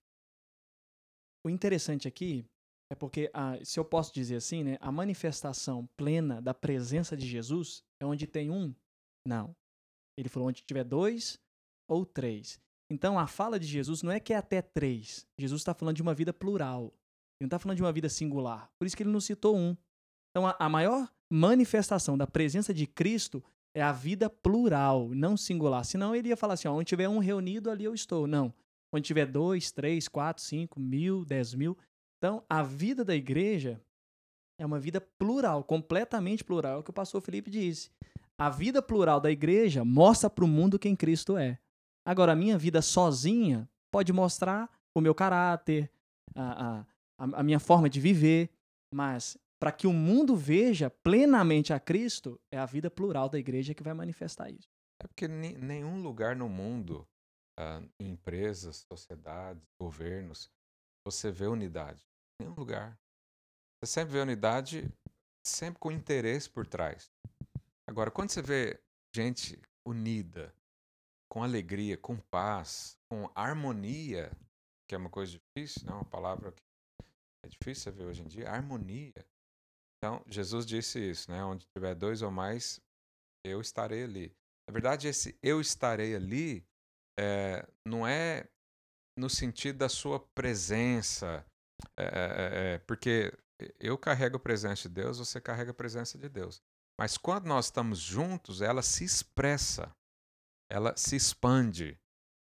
O 1.46 1.50
interessante 1.50 2.08
aqui 2.08 2.46
é 2.92 2.96
porque, 2.96 3.30
a, 3.34 3.64
se 3.64 3.80
eu 3.80 3.86
posso 3.86 4.14
dizer 4.14 4.38
assim, 4.38 4.64
né, 4.64 4.78
a 4.82 4.92
manifestação 4.92 5.88
plena 5.98 6.42
da 6.42 6.54
presença 6.54 7.16
de 7.16 7.28
Jesus 7.28 7.84
é 8.02 8.06
onde 8.06 8.26
tem 8.26 8.50
um? 8.50 8.74
Não. 9.26 9.56
Ele 10.18 10.30
falou 10.30 10.50
onde 10.50 10.64
tiver 10.64 10.84
dois 10.84 11.40
ou 11.88 12.06
três. 12.06 12.60
Então, 12.90 13.20
a 13.20 13.28
fala 13.28 13.60
de 13.60 13.66
Jesus 13.66 14.02
não 14.02 14.12
é 14.12 14.20
que 14.20 14.34
é 14.34 14.38
até 14.38 14.62
três. 14.62 15.28
Jesus 15.38 15.62
está 15.62 15.74
falando 15.74 15.96
de 15.96 16.02
uma 16.02 16.14
vida 16.14 16.34
plural. 16.34 16.86
Ele 17.40 17.42
não 17.42 17.48
está 17.48 17.60
falando 17.60 17.76
de 17.76 17.84
uma 17.84 17.92
vida 17.92 18.10
singular. 18.10 18.72
Por 18.80 18.86
isso 18.86 18.96
que 18.96 19.04
ele 19.04 19.12
não 19.12 19.20
citou 19.20 19.56
um. 19.56 19.76
Então, 20.32 20.48
a, 20.48 20.56
a 20.58 20.70
maior 20.70 21.12
manifestação 21.32 22.18
da 22.18 22.26
presença 22.26 22.74
de 22.74 22.88
Cristo 22.88 23.44
é 23.76 23.82
a 23.82 23.92
vida 23.92 24.30
plural, 24.30 25.10
não 25.10 25.38
singular. 25.38 25.84
Senão 25.84 26.16
ele 26.16 26.30
ia 26.30 26.38
falar 26.38 26.56
assim: 26.56 26.68
ó, 26.68 26.74
onde 26.74 26.86
tiver 26.86 27.08
um 27.08 27.20
reunido, 27.20 27.70
ali 27.70 27.84
eu 27.84 27.94
estou. 27.94 28.26
Não. 28.26 28.54
Onde 28.94 29.06
tiver 29.06 29.26
dois, 29.26 29.72
três, 29.72 30.08
quatro, 30.08 30.42
cinco, 30.42 30.80
mil, 30.80 31.26
dez 31.26 31.54
mil. 31.54 31.78
Então, 32.18 32.44
a 32.50 32.64
vida 32.64 33.04
da 33.06 33.16
igreja 33.16 33.80
é 34.60 34.66
uma 34.66 34.80
vida 34.80 35.00
plural, 35.00 35.64
completamente 35.64 36.44
plural, 36.44 36.78
é 36.78 36.80
o 36.80 36.84
que 36.84 36.90
o 36.90 36.94
pastor 36.94 37.22
Felipe 37.22 37.52
disse. 37.52 37.92
A 38.40 38.50
vida 38.50 38.82
plural 38.82 39.20
da 39.20 39.32
igreja 39.32 39.84
mostra 39.84 40.30
para 40.30 40.46
o 40.46 40.48
mundo 40.48 40.78
quem 40.78 40.96
Cristo 40.96 41.38
é. 41.38 41.60
Agora, 42.06 42.34
a 42.34 42.36
minha 42.36 42.58
vida 42.58 42.82
sozinha 42.82 43.68
pode 43.92 44.14
mostrar 44.14 44.70
o 44.96 45.02
meu 45.02 45.16
caráter, 45.16 45.92
a, 46.36 46.86
a, 47.18 47.24
a 47.40 47.44
minha 47.44 47.60
forma 47.60 47.90
de 47.90 48.00
viver, 48.00 48.50
mas 48.94 49.38
para 49.60 49.72
que 49.72 49.88
o 49.88 49.94
mundo 49.94 50.36
veja 50.36 50.90
plenamente 50.90 51.74
a 51.74 51.80
Cristo, 51.80 52.40
é 52.52 52.58
a 52.58 52.66
vida 52.66 52.92
plural 52.92 53.28
da 53.28 53.40
igreja 53.40 53.74
que 53.74 53.84
vai 53.84 53.94
manifestar 53.94 54.50
isso. 54.52 54.70
É 55.02 55.08
porque 55.08 55.28
nenhum 55.28 56.02
lugar 56.02 56.36
no 56.36 56.48
mundo, 56.48 57.08
uh, 57.60 57.88
em 58.00 58.12
empresas, 58.12 58.86
sociedades, 58.92 59.64
governos, 59.80 60.50
você 61.06 61.32
vê 61.32 61.48
unidade. 61.48 62.04
Nenhum 62.40 62.54
lugar. 62.54 62.98
Você 63.82 63.94
sempre 63.94 64.14
vê 64.14 64.20
unidade, 64.20 64.92
sempre 65.46 65.80
com 65.80 65.92
interesse 65.92 66.50
por 66.50 66.68
trás. 66.68 67.12
Agora, 67.88 68.12
quando 68.12 68.30
você 68.30 68.42
vê 68.42 68.80
gente 69.16 69.60
unida, 69.88 70.54
com 71.32 71.44
alegria, 71.44 71.98
com 71.98 72.18
paz, 72.18 72.98
com 73.10 73.30
harmonia, 73.36 74.32
que 74.88 74.96
é 74.96 74.98
uma 74.98 75.10
coisa 75.10 75.38
difícil, 75.38 75.86
não, 75.86 75.94
é 75.94 75.98
uma 75.98 76.06
palavra 76.06 76.52
que 76.52 76.62
é 77.46 77.50
difícil 77.50 77.84
você 77.84 77.92
ver 77.92 78.06
hoje 78.06 78.22
em 78.22 78.28
dia, 78.28 78.50
harmonia. 78.50 79.14
Então, 79.98 80.24
Jesus 80.28 80.66
disse 80.66 81.00
isso, 81.00 81.30
né? 81.32 81.44
Onde 81.44 81.66
tiver 81.76 81.96
dois 81.96 82.22
ou 82.22 82.32
mais, 82.32 82.80
eu 83.46 83.62
estarei 83.62 84.04
ali. 84.04 84.36
Na 84.68 84.74
verdade, 84.74 85.08
esse 85.08 85.38
eu 85.42 85.62
estarei 85.62 86.16
ali 86.16 86.66
é, 87.20 87.68
não 87.86 88.06
é 88.06 88.48
no 89.18 89.30
sentido 89.30 89.80
da 89.80 89.90
sua 89.90 90.20
presença, 90.20 91.46
é, 91.98 92.76
é, 92.76 92.78
porque 92.80 93.34
eu 93.80 93.98
carrego 93.98 94.38
a 94.38 94.40
presença 94.40 94.88
de 94.88 94.96
Deus, 94.96 95.18
você 95.18 95.42
carrega 95.42 95.72
a 95.72 95.74
presença 95.74 96.18
de 96.18 96.30
Deus. 96.30 96.62
Mas 97.00 97.18
quando 97.18 97.46
nós 97.46 97.66
estamos 97.66 98.00
juntos, 98.00 98.62
ela 98.62 98.82
se 98.82 99.04
expressa, 99.04 99.96
ela 100.70 100.98
se 100.98 101.16
expande, 101.16 101.98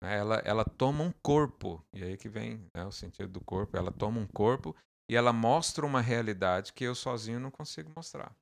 né? 0.02 0.19
ela, 0.19 0.37
ela 0.45 0.64
toma 0.64 1.04
um 1.04 1.12
corpo. 1.12 1.85
E 1.95 2.02
aí 2.02 2.16
que 2.16 2.28
vem 2.28 2.66
né, 2.75 2.85
o 2.85 2.90
sentido 2.90 3.28
do 3.28 3.40
corpo. 3.40 3.76
Ela 3.76 3.92
toma 3.92 4.21
um 4.21 4.26
corpo 4.26 4.75
e 5.09 5.14
ela 5.14 5.33
mostra 5.33 5.87
uma 5.87 6.00
realidade 6.00 6.73
que 6.73 6.85
eu 6.85 6.95
sozinho 6.95 7.38
não 7.38 7.50
consigo 7.50 7.92
mostrar. 7.95 8.35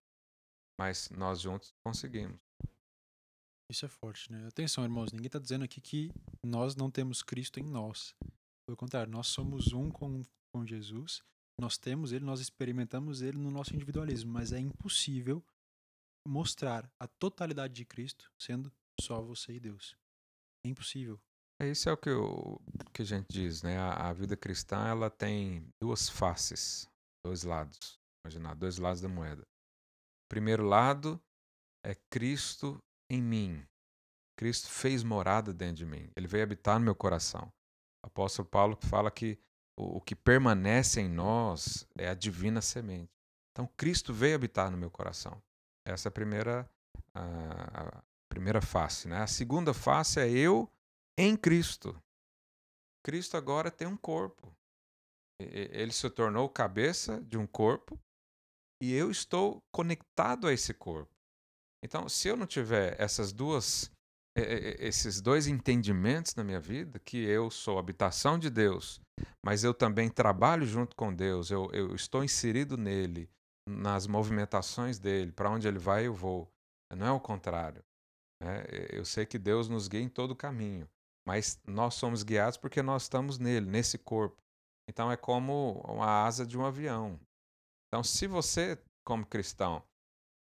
Mas 0.80 1.10
nós 1.10 1.40
juntos 1.40 1.74
conseguimos. 1.84 2.40
Isso 3.70 3.84
é 3.84 3.88
forte, 3.88 4.32
né? 4.32 4.46
Atenção, 4.46 4.82
irmãos, 4.84 5.12
ninguém 5.12 5.26
está 5.26 5.38
dizendo 5.38 5.62
aqui 5.62 5.78
que 5.78 6.10
nós 6.42 6.74
não 6.74 6.90
temos 6.90 7.22
Cristo 7.22 7.60
em 7.60 7.64
nós. 7.64 8.14
Pelo 8.66 8.76
contrário, 8.78 9.12
nós 9.12 9.26
somos 9.26 9.74
um 9.74 9.90
com, 9.90 10.22
com 10.54 10.64
Jesus, 10.64 11.22
nós 11.60 11.76
temos 11.76 12.12
Ele, 12.12 12.24
nós 12.24 12.40
experimentamos 12.40 13.20
Ele 13.20 13.36
no 13.36 13.50
nosso 13.50 13.74
individualismo, 13.74 14.32
mas 14.32 14.52
é 14.52 14.58
impossível 14.58 15.44
mostrar 16.26 16.90
a 17.00 17.06
totalidade 17.06 17.75
de 17.75 17.84
Cristo 17.84 18.30
sendo 18.38 18.72
só 19.00 19.22
você 19.22 19.54
e 19.54 19.60
Deus. 19.60 19.96
É 20.64 20.68
impossível. 20.68 21.20
É 21.60 21.68
isso 21.68 21.88
é 21.88 21.92
o 21.92 21.96
que, 21.96 22.08
eu, 22.08 22.60
que 22.92 23.02
a 23.02 23.04
gente 23.04 23.26
diz, 23.28 23.62
né? 23.62 23.78
A, 23.78 24.08
a, 24.08 24.12
vida 24.12 24.37
cristã 24.37 24.87
ela 24.87 25.10
tem 25.10 25.68
duas 25.82 26.08
faces, 26.08 26.88
dois 27.25 27.42
lados. 27.42 27.98
Imaginar, 28.25 28.54
dois 28.54 28.78
lados 28.78 29.00
da 29.00 29.08
moeda. 29.08 29.44
Primeiro 30.28 30.64
lado 30.64 31.20
é 31.85 31.96
Cristo 32.11 32.78
em 33.11 33.20
mim. 33.20 33.66
Cristo 34.38 34.68
fez 34.68 35.02
morada 35.02 35.52
dentro 35.52 35.76
de 35.76 35.87
mim. 35.87 36.09
Ele 36.14 36.28
veio 36.28 36.44
habitar 36.44 36.78
no 36.78 36.85
meu 36.85 36.94
coração. 36.94 37.52
O 38.04 38.07
apóstolo 38.07 38.48
Paulo 38.48 38.78
fala 38.83 39.11
que 39.11 39.37
o, 39.76 39.96
o 39.96 40.00
que 40.00 40.14
permanece 40.14 41.00
em 41.00 41.09
nós 41.09 41.87
é 41.96 42.09
a 42.09 42.14
divina 42.14 42.61
semente. 42.61 43.11
Então 43.50 43.68
Cristo 43.76 44.14
veio 44.14 44.37
habitar 44.37 44.70
no 44.70 44.78
meu 44.78 44.90
coração. 44.90 45.42
Essa 45.88 46.09
é 46.09 46.11
a 46.11 46.12
primeira, 46.12 46.70
a, 47.14 47.98
a 47.98 48.03
primeira 48.29 48.61
face. 48.61 49.09
Né? 49.09 49.16
A 49.18 49.27
segunda 49.27 49.72
face 49.72 50.20
é 50.20 50.29
eu 50.29 50.70
em 51.18 51.37
Cristo. 51.37 51.96
Cristo 53.03 53.37
agora 53.37 53.70
tem 53.70 53.88
um 53.88 53.96
corpo. 53.96 54.53
Ele 55.40 55.92
se 55.92 56.11
tornou 56.11 56.48
cabeça 56.48 57.22
de 57.22 57.38
um 57.38 57.46
corpo 57.46 57.98
e 58.83 58.92
eu 58.92 59.11
estou 59.11 59.62
conectado 59.72 60.46
a 60.46 60.53
esse 60.53 60.74
corpo. 60.74 61.14
Então, 61.83 62.09
se 62.09 62.29
eu 62.29 62.37
não 62.37 62.46
tiver 62.46 63.01
essas 63.01 63.33
duas 63.33 63.90
esses 64.79 65.20
dois 65.20 65.48
entendimentos 65.48 66.35
na 66.35 66.44
minha 66.44 66.61
vida, 66.61 67.01
que 67.01 67.16
eu 67.18 67.51
sou 67.51 67.79
habitação 67.79 68.38
de 68.38 68.48
Deus, 68.48 69.01
mas 69.44 69.64
eu 69.64 69.74
também 69.74 70.09
trabalho 70.09 70.64
junto 70.64 70.94
com 70.94 71.12
Deus, 71.12 71.51
eu, 71.51 71.68
eu 71.72 71.94
estou 71.94 72.22
inserido 72.22 72.77
nele, 72.77 73.29
nas 73.68 74.07
movimentações 74.07 74.98
dele, 74.98 75.31
para 75.33 75.50
onde 75.50 75.68
ele 75.68 75.78
vai 75.78 76.07
eu 76.07 76.14
vou. 76.14 76.50
Não 76.90 77.07
é 77.07 77.12
o 77.12 77.20
contrário. 77.20 77.85
Né? 78.42 78.64
Eu 78.90 79.04
sei 79.04 79.26
que 79.26 79.38
Deus 79.38 79.68
nos 79.68 79.88
guia 79.88 80.00
em 80.00 80.09
todo 80.09 80.35
caminho, 80.35 80.88
mas 81.26 81.61
nós 81.66 81.94
somos 81.94 82.22
guiados 82.22 82.57
porque 82.57 82.83
nós 82.83 83.02
estamos 83.02 83.38
nele, 83.38 83.66
nesse 83.66 83.98
corpo. 83.98 84.42
Então 84.88 85.12
é 85.12 85.16
como 85.16 85.83
uma 85.87 86.24
asa 86.24 86.46
de 86.46 86.57
um 86.57 86.64
avião. 86.64 87.20
Então, 87.88 88.02
se 88.02 88.26
você, 88.26 88.78
como 89.04 89.26
cristão, 89.26 89.83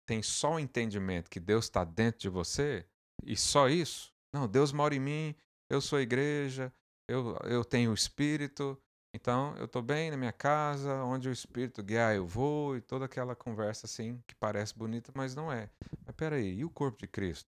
tem 0.07 0.23
só 0.23 0.55
o 0.55 0.61
entendimento 0.61 1.31
que 1.31 1.41
Deus 1.41 1.65
está 1.65 1.85
dentro 1.85 2.21
de 2.21 2.29
você, 2.29 2.87
e 3.25 3.37
só 3.37 3.69
isso, 3.69 4.13
não, 4.33 4.47
Deus 4.47 4.73
mora 4.73 4.95
em 4.95 5.01
mim, 5.01 5.35
eu 5.71 5.81
sou 5.81 6.01
igreja, 6.01 6.73
eu, 7.09 7.37
eu 7.45 7.65
tenho 7.65 7.91
o 7.91 7.95
Espírito, 7.95 8.81
então 9.17 9.57
eu 9.57 9.65
estou 9.65 9.81
bem 9.81 10.11
na 10.11 10.17
minha 10.17 10.33
casa, 10.33 11.03
onde 11.03 11.29
o 11.29 11.33
Espírito 11.33 11.83
guiar 11.83 12.15
eu 12.15 12.27
vou, 12.27 12.77
e 12.77 12.83
toda 12.83 13.07
aquela 13.07 13.35
conversa 13.35 13.87
assim, 13.87 14.23
que 14.27 14.35
parece 14.35 14.77
bonita, 14.77 15.11
mas 15.15 15.35
não 15.35 15.51
é. 15.51 15.71
Mas 16.05 16.15
peraí, 16.15 16.59
e 16.59 16.65
o 16.65 16.71
corpo 16.71 16.99
de 16.99 17.09
Cristo? 17.09 17.49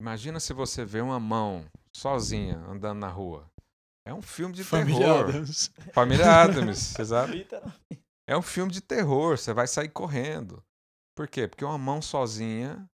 Imagina 0.00 0.40
se 0.40 0.52
você 0.52 0.84
vê 0.84 1.00
uma 1.00 1.20
mão 1.20 1.64
sozinha 1.96 2.58
andando 2.68 2.98
na 2.98 3.08
rua. 3.08 3.48
É 4.04 4.12
um 4.12 4.20
filme 4.20 4.54
de 4.54 4.64
Família 4.64 5.06
terror. 5.06 5.28
Adams. 5.28 5.70
Família 5.92 6.42
Adams, 6.42 6.98
exato. 6.98 7.32
É 8.28 8.36
um 8.36 8.42
filme 8.42 8.72
de 8.72 8.80
terror, 8.80 9.38
você 9.38 9.52
vai 9.52 9.68
sair 9.68 9.88
correndo. 9.88 10.60
Por 11.16 11.28
quê? 11.28 11.46
Porque 11.46 11.64
uma 11.64 11.78
mão 11.78 12.02
sozinha 12.02 12.90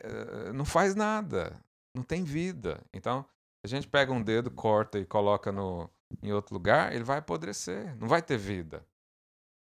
é, 0.00 0.52
não 0.52 0.64
faz 0.64 0.94
nada, 0.94 1.60
não 1.92 2.04
tem 2.04 2.22
vida. 2.22 2.80
Então, 2.94 3.26
a 3.64 3.68
gente 3.68 3.88
pega 3.88 4.12
um 4.12 4.22
dedo, 4.22 4.48
corta 4.48 4.96
e 4.96 5.04
coloca 5.04 5.50
no, 5.50 5.90
em 6.22 6.32
outro 6.32 6.54
lugar, 6.54 6.94
ele 6.94 7.04
vai 7.04 7.18
apodrecer, 7.18 7.96
não 7.96 8.08
vai 8.08 8.22
ter 8.22 8.38
vida. 8.38 8.84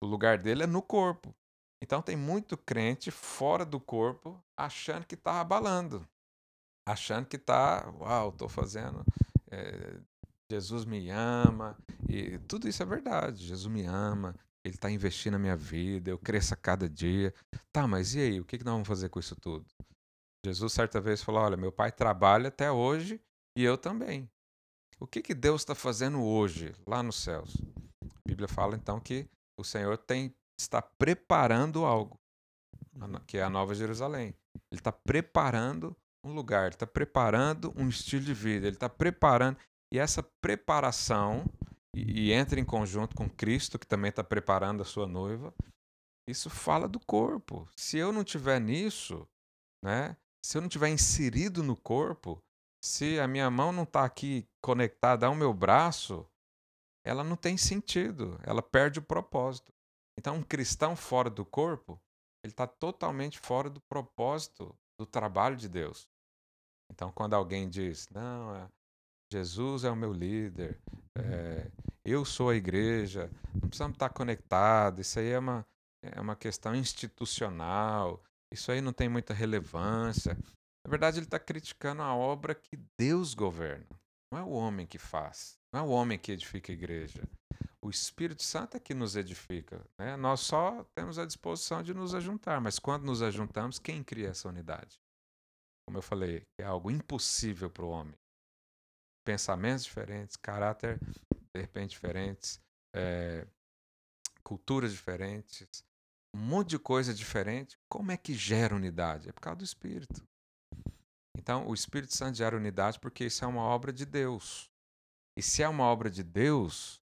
O 0.02 0.08
lugar 0.08 0.38
dele 0.38 0.64
é 0.64 0.68
no 0.68 0.82
corpo. 0.82 1.36
Então, 1.82 2.02
tem 2.02 2.16
muito 2.16 2.58
crente 2.58 3.12
fora 3.12 3.66
do 3.66 3.80
corpo 3.80 4.42
achando 4.58 5.06
que 5.06 5.16
está 5.16 5.40
abalando 5.40 6.08
achando 6.92 7.28
que 7.28 7.36
está, 7.36 7.88
uau, 8.00 8.30
estou 8.30 8.50
fazendo, 8.50 9.06
é, 9.52 10.00
Jesus 10.52 10.86
me 10.86 11.10
ama, 11.10 11.78
e 12.08 12.40
tudo 12.40 12.68
isso 12.68 12.82
é 12.82 12.86
verdade. 12.86 13.46
Jesus 13.46 13.72
me 13.72 13.86
ama, 13.86 14.36
Ele 14.66 14.76
está 14.76 14.90
investindo 14.90 15.34
na 15.34 15.40
minha 15.40 15.56
vida, 15.56 16.10
eu 16.10 16.18
cresço 16.18 16.54
a 16.54 16.58
cada 16.58 16.90
dia. 16.90 17.34
Tá, 17.72 17.88
mas 17.88 18.16
e 18.16 18.20
aí, 18.20 18.40
o 18.40 18.46
que, 18.46 18.58
nós 18.58 18.74
vamos 18.74 18.88
fazer 18.88 19.10
com 19.10 19.20
isso 19.20 19.36
tudo? 19.36 19.66
Jesus 20.44 20.74
certa 20.74 21.00
vez 21.00 21.22
falou: 21.22 21.42
Olha, 21.42 21.58
meu 21.58 21.72
pai 21.72 21.92
trabalha 21.92 22.48
até 22.48 22.72
hoje 22.72 23.22
e 23.56 23.64
eu 23.64 23.78
também. 23.78 24.30
O 25.00 25.08
que, 25.08 25.22
que 25.22 25.34
Deus 25.34 25.62
está 25.62 25.74
fazendo 25.74 26.22
hoje, 26.22 26.76
lá 26.86 27.02
nos 27.02 27.16
céus? 27.16 27.56
A 28.04 28.20
Bíblia 28.28 28.50
fala 28.50 28.76
então 28.76 29.00
que 29.00 29.30
o 29.58 29.64
Senhor 29.64 29.98
tem, 29.98 30.36
está 30.60 30.82
preparando 30.82 31.86
algo, 31.86 32.20
que 33.26 33.38
é 33.38 33.44
a 33.44 33.50
Nova 33.50 33.74
Jerusalém. 33.74 34.36
Ele 34.72 34.80
está 34.80 34.92
preparando 34.92 35.96
um 36.26 36.34
lugar, 36.34 36.66
ele 36.66 36.76
está 36.76 36.86
preparando 36.86 37.74
um 37.78 37.88
estilo 37.88 38.26
de 38.26 38.34
vida, 38.34 38.68
ele 38.68 38.76
está 38.76 38.90
preparando. 38.90 39.58
E 39.94 39.98
essa 39.98 40.22
preparação, 40.42 41.46
e, 41.96 42.28
e, 42.28 42.32
entra 42.34 42.60
em 42.60 42.66
conjunto 42.66 43.16
com 43.16 43.30
Cristo, 43.30 43.80
que 43.80 43.88
também 43.88 44.10
está 44.10 44.24
preparando 44.24 44.82
a 44.82 44.86
sua 44.86 45.08
noiva, 45.08 45.54
isso 46.28 46.50
fala 46.50 46.88
do 46.88 47.00
corpo. 47.00 47.68
Se 47.76 47.98
eu 47.98 48.12
não 48.12 48.24
tiver 48.24 48.60
nisso, 48.60 49.26
né? 49.84 50.18
Se 50.46 50.58
eu 50.58 50.62
não 50.62 50.70
tiver 50.70 50.90
inserido 50.90 51.64
no 51.64 51.76
corpo, 51.76 52.42
se 52.84 53.20
a 53.20 53.28
minha 53.28 53.50
mão 53.50 53.72
não 53.72 53.84
está 53.84 54.06
aqui 54.06 54.48
conectada 54.62 55.28
ao 55.28 55.36
meu 55.36 55.54
braço, 55.54 56.28
ela 57.06 57.24
não 57.24 57.36
tem 57.36 57.58
sentido, 57.58 58.40
ela 58.44 58.62
perde 58.62 59.00
o 59.00 59.04
propósito. 59.04 59.74
Então, 60.18 60.36
um 60.36 60.44
cristão 60.44 60.96
fora 60.96 61.30
do 61.30 61.46
corpo, 61.46 62.00
ele 62.44 62.52
está 62.52 62.68
totalmente 62.68 63.40
fora 63.40 63.70
do 63.70 63.82
propósito 63.82 64.76
do 65.00 65.06
trabalho 65.06 65.56
de 65.56 65.70
Deus. 65.70 66.08
Então, 66.92 67.12
quando 67.12 67.34
alguém 67.34 67.70
diz, 67.70 68.08
não, 68.10 68.56
é, 68.56 68.68
Jesus 69.32 69.84
é 69.84 69.92
o 69.92 69.96
meu 69.96 70.12
líder, 70.12 70.80
é, 71.18 71.70
eu 72.04 72.26
sou 72.26 72.50
a 72.50 72.56
igreja, 72.56 73.30
não 73.54 73.70
precisamos 73.70 73.96
estar 73.96 74.10
conectados, 74.10 75.08
isso 75.08 75.20
aí 75.20 75.30
é 75.30 75.40
uma, 75.40 75.66
é 76.04 76.20
uma 76.20 76.36
questão 76.36 76.76
institucional, 76.76 78.22
isso 78.52 78.72
aí 78.72 78.82
não 78.82 78.92
tem 78.92 79.08
muita 79.08 79.34
relevância. 79.34 80.38
Na 80.90 80.92
verdade, 80.92 81.20
ele 81.20 81.28
está 81.28 81.38
criticando 81.38 82.02
a 82.02 82.16
obra 82.16 82.56
que 82.56 82.76
Deus 82.98 83.36
governa. 83.36 83.86
Não 84.34 84.40
é 84.40 84.42
o 84.42 84.50
homem 84.50 84.88
que 84.88 84.98
faz, 84.98 85.56
não 85.72 85.82
é 85.82 85.84
o 85.84 85.90
homem 85.90 86.18
que 86.18 86.32
edifica 86.32 86.72
a 86.72 86.74
igreja. 86.74 87.22
O 87.80 87.92
Espírito 87.92 88.42
Santo 88.42 88.76
é 88.76 88.80
que 88.80 88.96
nos 88.96 89.16
edifica. 89.16 89.86
Né? 90.00 90.18
Nós 90.18 90.40
só 90.40 90.84
temos 90.96 91.20
a 91.20 91.28
disposição 91.28 91.84
de 91.84 91.94
nos 91.94 92.16
ajuntar, 92.16 92.60
mas 92.60 92.80
quando 92.80 93.06
nos 93.06 93.22
ajuntamos, 93.22 93.78
quem 93.78 94.04
cria 94.04 94.30
essa 94.30 94.50
unidade? 94.50 95.00
como 95.86 96.00
eu 96.00 96.02
falei, 96.02 96.42
é 96.60 96.64
algo 96.64 96.90
impossível 96.90 97.70
para 97.70 97.86
o 97.86 97.90
homem. 97.90 98.18
Pensamentos 99.24 99.86
diferentes, 99.86 100.36
caráter 100.38 101.00
de 101.54 101.62
repente 101.62 101.92
diferentes, 101.92 102.60
é, 102.96 103.46
culturas 104.44 104.92
diferentes, 104.92 105.68
um 106.36 106.40
monte 106.40 106.70
de 106.70 106.80
coisa 106.80 107.14
diferente. 107.14 107.78
Como 107.88 108.12
é 108.12 108.18
que 108.18 108.34
gera 108.34 108.76
unidade? 108.76 109.30
É 109.30 109.32
por 109.32 109.42
causa 109.42 109.58
do 109.58 109.64
Espírito. 109.64 110.28
Então, 111.38 111.68
o 111.68 111.74
Espírito 111.74 112.16
Santo 112.16 112.38
gera 112.38 112.56
unidade 112.56 113.00
porque 113.00 113.26
isso 113.26 113.44
é 113.44 113.48
uma 113.48 113.62
obra 113.62 113.94
de 113.94 114.06
Deus. 114.06 114.70
E 115.38 115.42
se 115.42 115.64
é 115.64 115.70
uma 115.70 115.86
obra 115.86 116.10
de 116.10 116.24
Deus, 116.24 117.02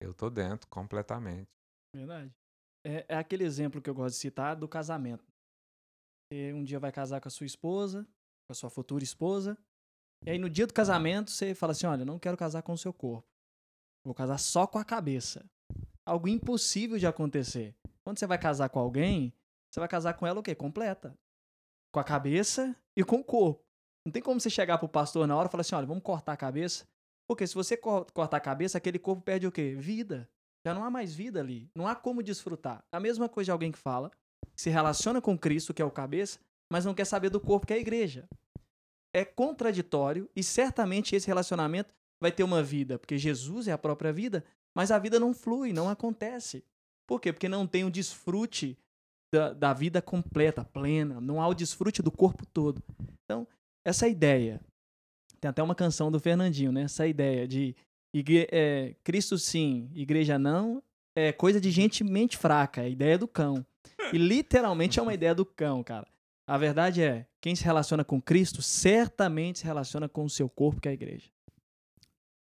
eu 0.00 0.10
estou 0.10 0.30
dentro 0.30 0.68
completamente. 0.68 1.50
Verdade. 1.94 2.32
É, 2.84 3.06
é, 3.08 3.16
aquele 3.16 3.44
exemplo 3.44 3.80
que 3.80 3.88
eu 3.88 3.94
gosto 3.94 4.14
de 4.14 4.20
citar 4.20 4.56
do 4.56 4.68
casamento. 4.68 5.24
Você 6.30 6.52
um 6.52 6.64
dia 6.64 6.78
vai 6.78 6.92
casar 6.92 7.20
com 7.20 7.28
a 7.28 7.30
sua 7.30 7.46
esposa, 7.46 8.04
com 8.46 8.52
a 8.52 8.54
sua 8.54 8.70
futura 8.70 9.02
esposa, 9.02 9.58
e 10.24 10.30
aí 10.30 10.38
no 10.38 10.50
dia 10.50 10.66
do 10.66 10.74
casamento 10.74 11.30
você 11.30 11.54
fala 11.54 11.72
assim: 11.72 11.86
olha, 11.86 12.04
não 12.04 12.18
quero 12.18 12.36
casar 12.36 12.62
com 12.62 12.72
o 12.72 12.78
seu 12.78 12.92
corpo. 12.92 13.28
Vou 14.04 14.14
casar 14.14 14.38
só 14.38 14.66
com 14.66 14.78
a 14.78 14.84
cabeça. 14.84 15.48
Algo 16.06 16.28
impossível 16.28 16.98
de 16.98 17.06
acontecer. 17.06 17.76
Quando 18.02 18.18
você 18.18 18.26
vai 18.26 18.38
casar 18.38 18.68
com 18.70 18.78
alguém, 18.78 19.34
você 19.70 19.80
vai 19.80 19.88
casar 19.88 20.14
com 20.14 20.26
ela 20.26 20.40
o 20.40 20.42
quê? 20.42 20.54
Completa. 20.54 21.18
Com 21.92 22.00
a 22.00 22.04
cabeça 22.04 22.74
e 22.96 23.04
com 23.04 23.16
o 23.16 23.24
corpo. 23.24 23.67
Não 24.08 24.12
tem 24.12 24.22
como 24.22 24.40
você 24.40 24.48
chegar 24.48 24.78
pro 24.78 24.88
pastor 24.88 25.26
na 25.26 25.36
hora 25.36 25.48
e 25.48 25.50
falar 25.50 25.60
assim: 25.60 25.74
olha, 25.74 25.86
vamos 25.86 26.02
cortar 26.02 26.32
a 26.32 26.36
cabeça. 26.36 26.86
Porque 27.28 27.46
se 27.46 27.54
você 27.54 27.76
cortar 27.76 28.38
a 28.38 28.40
cabeça, 28.40 28.78
aquele 28.78 28.98
corpo 28.98 29.20
perde 29.20 29.46
o 29.46 29.52
quê? 29.52 29.76
Vida. 29.78 30.26
Já 30.66 30.72
não 30.72 30.82
há 30.82 30.88
mais 30.88 31.14
vida 31.14 31.40
ali. 31.40 31.70
Não 31.74 31.86
há 31.86 31.94
como 31.94 32.22
desfrutar. 32.22 32.82
A 32.90 32.98
mesma 32.98 33.28
coisa 33.28 33.48
de 33.48 33.50
alguém 33.50 33.70
que 33.70 33.78
fala, 33.78 34.10
que 34.54 34.62
se 34.62 34.70
relaciona 34.70 35.20
com 35.20 35.36
Cristo, 35.36 35.74
que 35.74 35.82
é 35.82 35.84
o 35.84 35.90
cabeça, 35.90 36.38
mas 36.72 36.86
não 36.86 36.94
quer 36.94 37.04
saber 37.04 37.28
do 37.28 37.38
corpo, 37.38 37.66
que 37.66 37.74
é 37.74 37.76
a 37.76 37.80
igreja. 37.80 38.26
É 39.14 39.26
contraditório 39.26 40.26
e 40.34 40.42
certamente 40.42 41.14
esse 41.14 41.26
relacionamento 41.26 41.92
vai 42.18 42.32
ter 42.32 42.44
uma 42.44 42.62
vida, 42.62 42.98
porque 42.98 43.18
Jesus 43.18 43.68
é 43.68 43.72
a 43.72 43.78
própria 43.78 44.10
vida, 44.10 44.42
mas 44.74 44.90
a 44.90 44.98
vida 44.98 45.20
não 45.20 45.34
flui, 45.34 45.70
não 45.70 45.90
acontece. 45.90 46.64
Por 47.06 47.20
quê? 47.20 47.30
Porque 47.30 47.48
não 47.48 47.66
tem 47.66 47.84
o 47.84 47.90
desfrute 47.90 48.78
da, 49.30 49.52
da 49.52 49.74
vida 49.74 50.00
completa, 50.00 50.64
plena, 50.64 51.20
não 51.20 51.42
há 51.42 51.48
o 51.48 51.54
desfrute 51.54 52.02
do 52.02 52.10
corpo 52.10 52.46
todo. 52.46 52.82
Então, 53.24 53.46
essa 53.84 54.08
ideia, 54.08 54.60
tem 55.40 55.48
até 55.48 55.62
uma 55.62 55.74
canção 55.74 56.10
do 56.10 56.20
Fernandinho, 56.20 56.72
né? 56.72 56.82
Essa 56.82 57.06
ideia 57.06 57.46
de 57.46 57.74
é, 58.50 58.94
Cristo 59.04 59.38
sim, 59.38 59.90
igreja 59.94 60.38
não, 60.38 60.82
é 61.16 61.32
coisa 61.32 61.60
de 61.60 61.70
gente 61.70 62.02
mente 62.02 62.36
fraca, 62.36 62.82
é 62.82 62.86
a 62.86 62.88
ideia 62.88 63.18
do 63.18 63.28
cão. 63.28 63.64
E 64.12 64.18
literalmente 64.18 64.98
é 64.98 65.02
uma 65.02 65.14
ideia 65.14 65.34
do 65.34 65.44
cão, 65.44 65.82
cara. 65.82 66.06
A 66.46 66.56
verdade 66.56 67.02
é, 67.02 67.26
quem 67.40 67.54
se 67.54 67.62
relaciona 67.64 68.04
com 68.04 68.22
Cristo 68.22 68.62
certamente 68.62 69.60
se 69.60 69.64
relaciona 69.64 70.08
com 70.08 70.24
o 70.24 70.30
seu 70.30 70.48
corpo, 70.48 70.80
que 70.80 70.88
é 70.88 70.92
a 70.92 70.94
igreja. 70.94 71.30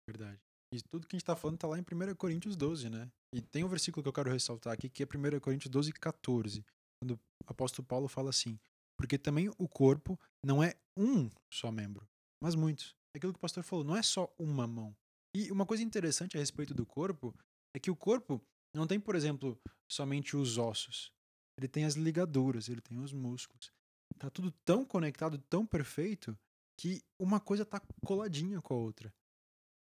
Verdade. 0.07 0.39
E 0.73 0.81
tudo 0.81 1.07
que 1.07 1.15
a 1.15 1.17
gente 1.17 1.23
está 1.23 1.35
falando 1.35 1.55
está 1.55 1.67
lá 1.67 1.79
em 1.79 1.81
1 1.81 2.15
Coríntios 2.15 2.55
12, 2.55 2.89
né? 2.89 3.09
E 3.33 3.41
tem 3.41 3.63
um 3.63 3.67
versículo 3.67 4.03
que 4.03 4.09
eu 4.09 4.13
quero 4.13 4.29
ressaltar 4.29 4.73
aqui, 4.73 4.89
que 4.89 5.01
é 5.01 5.05
1 5.05 5.39
Coríntios 5.39 5.71
12, 5.71 5.91
14. 5.93 6.63
Quando 7.01 7.13
o 7.13 7.19
apóstolo 7.47 7.87
Paulo 7.87 8.07
fala 8.07 8.29
assim: 8.29 8.59
Porque 8.97 9.17
também 9.17 9.49
o 9.57 9.67
corpo 9.67 10.19
não 10.43 10.63
é 10.63 10.75
um 10.95 11.29
só 11.51 11.71
membro, 11.71 12.07
mas 12.41 12.55
muitos. 12.55 12.95
É 13.13 13.17
aquilo 13.17 13.33
que 13.33 13.37
o 13.37 13.41
pastor 13.41 13.63
falou, 13.63 13.85
não 13.85 13.95
é 13.95 14.01
só 14.01 14.33
uma 14.37 14.67
mão. 14.67 14.95
E 15.35 15.51
uma 15.51 15.65
coisa 15.65 15.83
interessante 15.83 16.35
a 16.35 16.39
respeito 16.39 16.73
do 16.73 16.85
corpo 16.85 17.33
é 17.75 17.79
que 17.79 17.91
o 17.91 17.95
corpo 17.95 18.41
não 18.73 18.87
tem, 18.87 18.99
por 18.99 19.15
exemplo, 19.15 19.59
somente 19.87 20.35
os 20.35 20.57
ossos. 20.57 21.13
Ele 21.57 21.67
tem 21.67 21.85
as 21.85 21.95
ligaduras, 21.95 22.69
ele 22.69 22.81
tem 22.81 22.99
os 22.99 23.13
músculos. 23.13 23.71
Tá 24.17 24.29
tudo 24.29 24.51
tão 24.65 24.83
conectado, 24.83 25.37
tão 25.49 25.65
perfeito, 25.65 26.37
que 26.79 27.03
uma 27.19 27.39
coisa 27.39 27.65
tá 27.65 27.81
coladinha 28.03 28.61
com 28.61 28.73
a 28.73 28.77
outra 28.77 29.13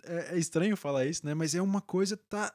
é, 0.04 0.34
é 0.34 0.38
estranho 0.38 0.76
falar 0.76 1.06
isso, 1.06 1.24
né? 1.24 1.34
Mas 1.34 1.54
é 1.54 1.62
uma 1.62 1.80
coisa 1.80 2.16
tá 2.16 2.54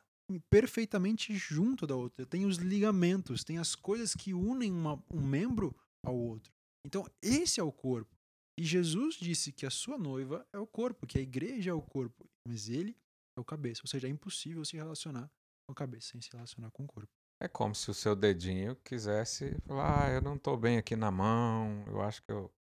perfeitamente 0.49 1.35
junto 1.35 1.85
da 1.85 1.95
outra. 1.95 2.25
Tem 2.25 2.45
os 2.45 2.57
ligamentos, 2.57 3.43
tem 3.43 3.57
as 3.57 3.75
coisas 3.75 4.13
que 4.13 4.33
unem 4.33 4.71
uma, 4.71 5.03
um 5.11 5.21
membro 5.21 5.75
ao 6.05 6.15
outro. 6.15 6.51
Então, 6.85 7.05
esse 7.21 7.59
é 7.59 7.63
o 7.63 7.71
corpo. 7.71 8.15
E 8.59 8.63
Jesus 8.63 9.15
disse 9.15 9.51
que 9.51 9.65
a 9.65 9.69
sua 9.69 9.97
noiva 9.97 10.45
é 10.53 10.59
o 10.59 10.67
corpo, 10.67 11.07
que 11.07 11.17
a 11.17 11.21
igreja 11.21 11.71
é 11.71 11.73
o 11.73 11.81
corpo, 11.81 12.29
mas 12.47 12.69
ele 12.69 12.95
é 13.35 13.41
o 13.41 13.45
cabeça. 13.45 13.81
Ou 13.83 13.87
seja, 13.87 14.07
é 14.07 14.09
impossível 14.09 14.63
se 14.63 14.77
relacionar 14.77 15.31
com 15.65 15.71
a 15.71 15.75
cabeça 15.75 16.09
sem 16.11 16.21
se 16.21 16.29
relacionar 16.31 16.69
com 16.71 16.83
o 16.83 16.87
corpo. 16.87 17.09
É 17.41 17.47
como 17.47 17.73
se 17.73 17.89
o 17.89 17.93
seu 17.93 18.15
dedinho 18.15 18.75
quisesse 18.77 19.57
falar: 19.65 20.05
ah, 20.05 20.11
eu 20.11 20.21
não 20.21 20.35
estou 20.35 20.55
bem 20.55 20.77
aqui 20.77 20.95
na 20.95 21.09
mão, 21.09 21.83
eu 21.87 22.01
acho 22.01 22.21
que 22.23 22.31
eu, 22.31 22.53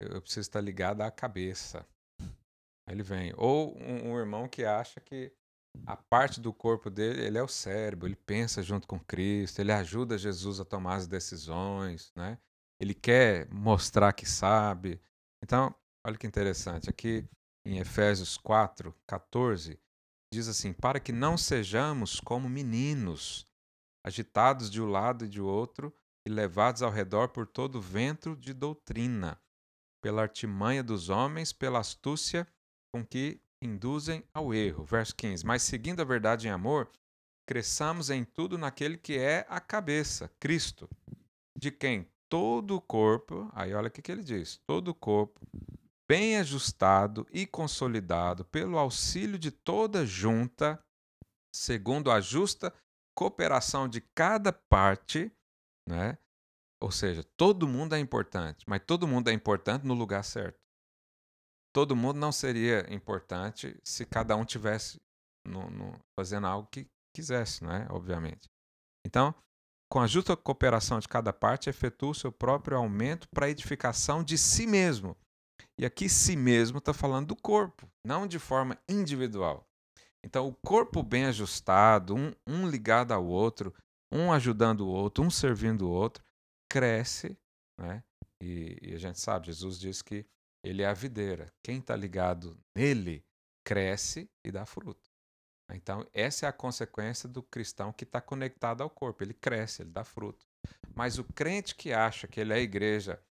eu 0.00 0.20
preciso 0.20 0.40
estar 0.40 0.60
ligado 0.60 1.00
à 1.00 1.10
cabeça. 1.10 1.86
Ele 2.88 3.02
vem. 3.02 3.32
Ou 3.36 3.76
um, 3.78 4.10
um, 4.10 4.18
irmão 4.18 4.48
que 4.48 4.64
acha 4.64 5.00
que 5.00 5.32
a 5.86 5.96
parte 5.96 6.40
do 6.40 6.52
corpo 6.52 6.90
dele, 6.90 7.22
ele 7.22 7.38
é 7.38 7.42
o 7.42 7.48
cérebro, 7.48 8.06
ele 8.06 8.16
pensa 8.16 8.62
junto 8.62 8.86
com 8.86 8.98
Cristo, 8.98 9.60
ele 9.60 9.72
ajuda 9.72 10.18
Jesus 10.18 10.60
a 10.60 10.64
tomar 10.64 10.96
as 10.96 11.06
decisões, 11.06 12.12
né? 12.16 12.38
Ele 12.80 12.94
quer 12.94 13.46
mostrar 13.52 14.12
que 14.14 14.24
sabe. 14.24 14.98
Então, 15.42 15.74
olha 16.04 16.16
que 16.16 16.26
interessante, 16.26 16.88
aqui 16.88 17.28
em 17.66 17.78
Efésios 17.78 18.38
4, 18.38 18.94
14, 19.06 19.78
diz 20.32 20.48
assim: 20.48 20.72
Para 20.72 20.98
que 20.98 21.12
não 21.12 21.36
sejamos 21.36 22.20
como 22.20 22.48
meninos, 22.48 23.46
agitados 24.04 24.70
de 24.70 24.80
um 24.80 24.86
lado 24.86 25.26
e 25.26 25.28
de 25.28 25.40
outro, 25.40 25.94
e 26.26 26.30
levados 26.30 26.82
ao 26.82 26.90
redor 26.90 27.28
por 27.28 27.46
todo 27.46 27.76
o 27.76 27.82
vento 27.82 28.34
de 28.36 28.54
doutrina, 28.54 29.38
pela 30.02 30.22
artimanha 30.22 30.82
dos 30.82 31.10
homens, 31.10 31.52
pela 31.52 31.80
astúcia 31.80 32.46
com 32.94 33.04
que 33.04 33.40
induzem 33.62 34.24
ao 34.32 34.54
erro. 34.54 34.84
Verso 34.84 35.14
15: 35.16 35.44
Mas 35.44 35.62
seguindo 35.62 36.00
a 36.00 36.04
verdade 36.04 36.48
em 36.48 36.50
amor, 36.50 36.90
cresçamos 37.46 38.08
em 38.08 38.24
tudo 38.24 38.56
naquele 38.56 38.96
que 38.96 39.18
é 39.18 39.44
a 39.48 39.60
cabeça, 39.60 40.30
Cristo, 40.40 40.88
de 41.58 41.70
quem 41.70 42.08
todo 42.30 42.76
o 42.76 42.80
corpo, 42.80 43.50
aí 43.52 43.74
olha 43.74 43.88
o 43.88 43.90
que, 43.90 44.00
que 44.00 44.10
ele 44.10 44.22
diz: 44.22 44.58
todo 44.66 44.88
o 44.88 44.94
corpo, 44.94 45.38
bem 46.08 46.38
ajustado 46.38 47.26
e 47.30 47.46
consolidado 47.46 48.44
pelo 48.46 48.78
auxílio 48.78 49.38
de 49.38 49.50
toda 49.50 50.06
junta, 50.06 50.82
segundo 51.54 52.10
a 52.10 52.20
justa 52.20 52.72
cooperação 53.14 53.86
de 53.86 54.00
cada 54.14 54.52
parte, 54.52 55.30
né? 55.86 56.16
Ou 56.82 56.90
seja, 56.90 57.22
todo 57.36 57.68
mundo 57.68 57.94
é 57.94 57.98
importante, 57.98 58.64
mas 58.66 58.80
todo 58.86 59.06
mundo 59.06 59.28
é 59.28 59.32
importante 59.34 59.84
no 59.84 59.92
lugar 59.92 60.24
certo 60.24 60.58
todo 61.72 61.96
mundo 61.96 62.18
não 62.18 62.32
seria 62.32 62.92
importante 62.92 63.78
se 63.84 64.04
cada 64.04 64.36
um 64.36 64.44
tivesse 64.44 65.00
no, 65.46 65.70
no, 65.70 65.98
fazendo 66.18 66.46
algo 66.46 66.68
que 66.68 66.86
quisesse, 67.14 67.62
não 67.64 67.72
é? 67.72 67.86
Obviamente. 67.90 68.48
Então, 69.06 69.34
com 69.90 69.98
a 69.98 70.06
justa 70.06 70.36
cooperação 70.36 71.00
de 71.00 71.08
cada 71.08 71.32
parte, 71.32 71.68
efetua 71.68 72.10
o 72.10 72.14
seu 72.14 72.30
próprio 72.30 72.78
aumento 72.78 73.28
para 73.28 73.46
a 73.46 73.50
edificação 73.50 74.22
de 74.22 74.38
si 74.38 74.66
mesmo. 74.66 75.16
E 75.76 75.84
aqui, 75.84 76.08
si 76.08 76.36
mesmo, 76.36 76.78
está 76.78 76.94
falando 76.94 77.28
do 77.28 77.36
corpo, 77.36 77.90
não 78.06 78.26
de 78.26 78.38
forma 78.38 78.78
individual. 78.88 79.66
Então, 80.24 80.46
o 80.46 80.54
corpo 80.54 81.02
bem 81.02 81.24
ajustado, 81.24 82.14
um, 82.14 82.32
um 82.46 82.68
ligado 82.68 83.12
ao 83.12 83.26
outro, 83.26 83.74
um 84.12 84.32
ajudando 84.32 84.82
o 84.82 84.88
outro, 84.88 85.24
um 85.24 85.30
servindo 85.30 85.88
o 85.88 85.90
outro, 85.90 86.22
cresce, 86.70 87.36
né? 87.78 88.04
E, 88.40 88.78
e 88.80 88.94
a 88.94 88.98
gente 88.98 89.18
sabe, 89.18 89.46
Jesus 89.46 89.78
diz 89.78 90.02
que 90.02 90.24
ele 90.62 90.82
é 90.82 90.86
a 90.86 90.94
videira. 90.94 91.52
Quem 91.64 91.78
está 91.78 91.96
ligado 91.96 92.56
nele 92.76 93.24
cresce 93.64 94.30
e 94.44 94.52
dá 94.52 94.64
fruto. 94.64 95.09
Então, 95.76 96.06
essa 96.12 96.46
é 96.46 96.48
a 96.48 96.52
consequência 96.52 97.28
do 97.28 97.42
cristão 97.42 97.92
que 97.92 98.04
está 98.04 98.20
conectado 98.20 98.82
ao 98.82 98.90
corpo. 98.90 99.22
Ele 99.22 99.34
cresce, 99.34 99.82
ele 99.82 99.90
dá 99.90 100.04
fruto. 100.04 100.46
Mas 100.94 101.18
o 101.18 101.24
crente 101.24 101.74
que 101.74 101.92
acha 101.92 102.26
que 102.26 102.40
ele 102.40 102.52
é 102.52 102.56
a 102.56 102.60
igreja 102.60 103.22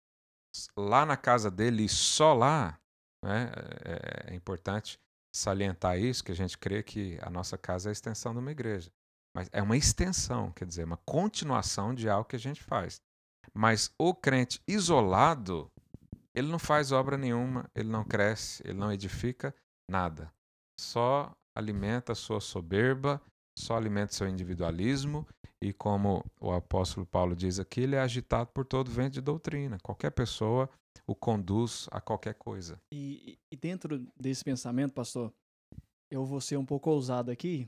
lá 0.77 1.05
na 1.05 1.17
casa 1.17 1.51
dele 1.51 1.85
e 1.85 1.89
só 1.89 2.33
lá, 2.33 2.79
né, 3.23 3.51
é, 3.85 4.33
é 4.33 4.35
importante 4.35 4.99
salientar 5.35 5.99
isso, 5.99 6.23
que 6.23 6.31
a 6.31 6.35
gente 6.35 6.57
crê 6.57 6.81
que 6.81 7.17
a 7.21 7.29
nossa 7.29 7.57
casa 7.57 7.89
é 7.89 7.91
a 7.91 7.93
extensão 7.93 8.33
de 8.33 8.39
uma 8.39 8.51
igreja. 8.51 8.91
Mas 9.35 9.47
é 9.51 9.61
uma 9.61 9.77
extensão, 9.77 10.51
quer 10.51 10.65
dizer, 10.65 10.83
uma 10.83 10.97
continuação 10.97 11.93
de 11.93 12.09
algo 12.09 12.27
que 12.27 12.35
a 12.35 12.39
gente 12.39 12.63
faz. 12.63 12.99
Mas 13.53 13.93
o 13.97 14.13
crente 14.13 14.61
isolado, 14.67 15.71
ele 16.35 16.47
não 16.47 16.59
faz 16.59 16.91
obra 16.91 17.17
nenhuma, 17.17 17.69
ele 17.75 17.89
não 17.89 18.03
cresce, 18.03 18.63
ele 18.65 18.77
não 18.77 18.91
edifica 18.91 19.53
nada. 19.89 20.31
Só 20.79 21.31
alimenta 21.59 22.13
a 22.13 22.15
sua 22.15 22.39
soberba, 22.39 23.21
só 23.57 23.75
alimenta 23.75 24.13
seu 24.13 24.27
individualismo 24.27 25.27
e 25.61 25.73
como 25.73 26.25
o 26.39 26.51
apóstolo 26.51 27.05
Paulo 27.05 27.35
diz 27.35 27.59
aqui, 27.59 27.81
ele 27.81 27.95
é 27.95 27.99
agitado 27.99 28.49
por 28.53 28.65
todo 28.65 28.89
vento 28.89 29.13
de 29.13 29.21
doutrina. 29.21 29.77
Qualquer 29.83 30.11
pessoa 30.11 30.69
o 31.05 31.13
conduz 31.13 31.87
a 31.91 31.99
qualquer 31.99 32.35
coisa. 32.35 32.79
E, 32.93 33.37
e 33.51 33.57
dentro 33.57 34.05
desse 34.17 34.43
pensamento, 34.43 34.93
pastor, 34.93 35.33
eu 36.11 36.25
vou 36.25 36.39
ser 36.39 36.57
um 36.57 36.65
pouco 36.65 36.89
ousado 36.89 37.29
aqui 37.31 37.67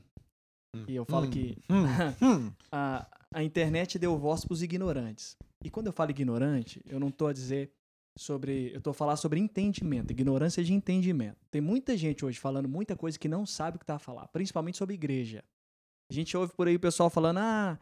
hum, 0.74 0.84
e 0.88 0.94
eu 0.94 1.04
falo 1.04 1.26
hum, 1.26 1.30
que 1.30 1.58
hum, 1.68 1.84
hum. 2.22 2.52
a, 2.70 3.06
a 3.34 3.42
internet 3.42 3.98
deu 3.98 4.16
voz 4.16 4.44
para 4.44 4.54
os 4.54 4.62
ignorantes. 4.62 5.36
E 5.62 5.70
quando 5.70 5.88
eu 5.88 5.92
falo 5.92 6.10
ignorante, 6.10 6.80
eu 6.86 6.98
não 6.98 7.08
estou 7.08 7.28
a 7.28 7.32
dizer 7.32 7.70
sobre. 8.16 8.72
Eu 8.74 8.80
tô 8.80 8.92
falando 8.92 9.16
sobre 9.16 9.40
entendimento, 9.40 10.10
ignorância 10.10 10.62
de 10.62 10.72
entendimento. 10.72 11.38
Tem 11.50 11.60
muita 11.60 11.96
gente 11.96 12.24
hoje 12.24 12.38
falando 12.38 12.68
muita 12.68 12.96
coisa 12.96 13.18
que 13.18 13.28
não 13.28 13.46
sabe 13.46 13.76
o 13.76 13.80
que 13.80 13.86
tá 13.86 13.96
a 13.96 13.98
falar, 13.98 14.28
principalmente 14.28 14.78
sobre 14.78 14.94
igreja. 14.94 15.44
A 16.10 16.14
gente 16.14 16.36
ouve 16.36 16.52
por 16.54 16.68
aí 16.68 16.76
o 16.76 16.80
pessoal 16.80 17.08
falando, 17.08 17.38
ah, 17.38 17.78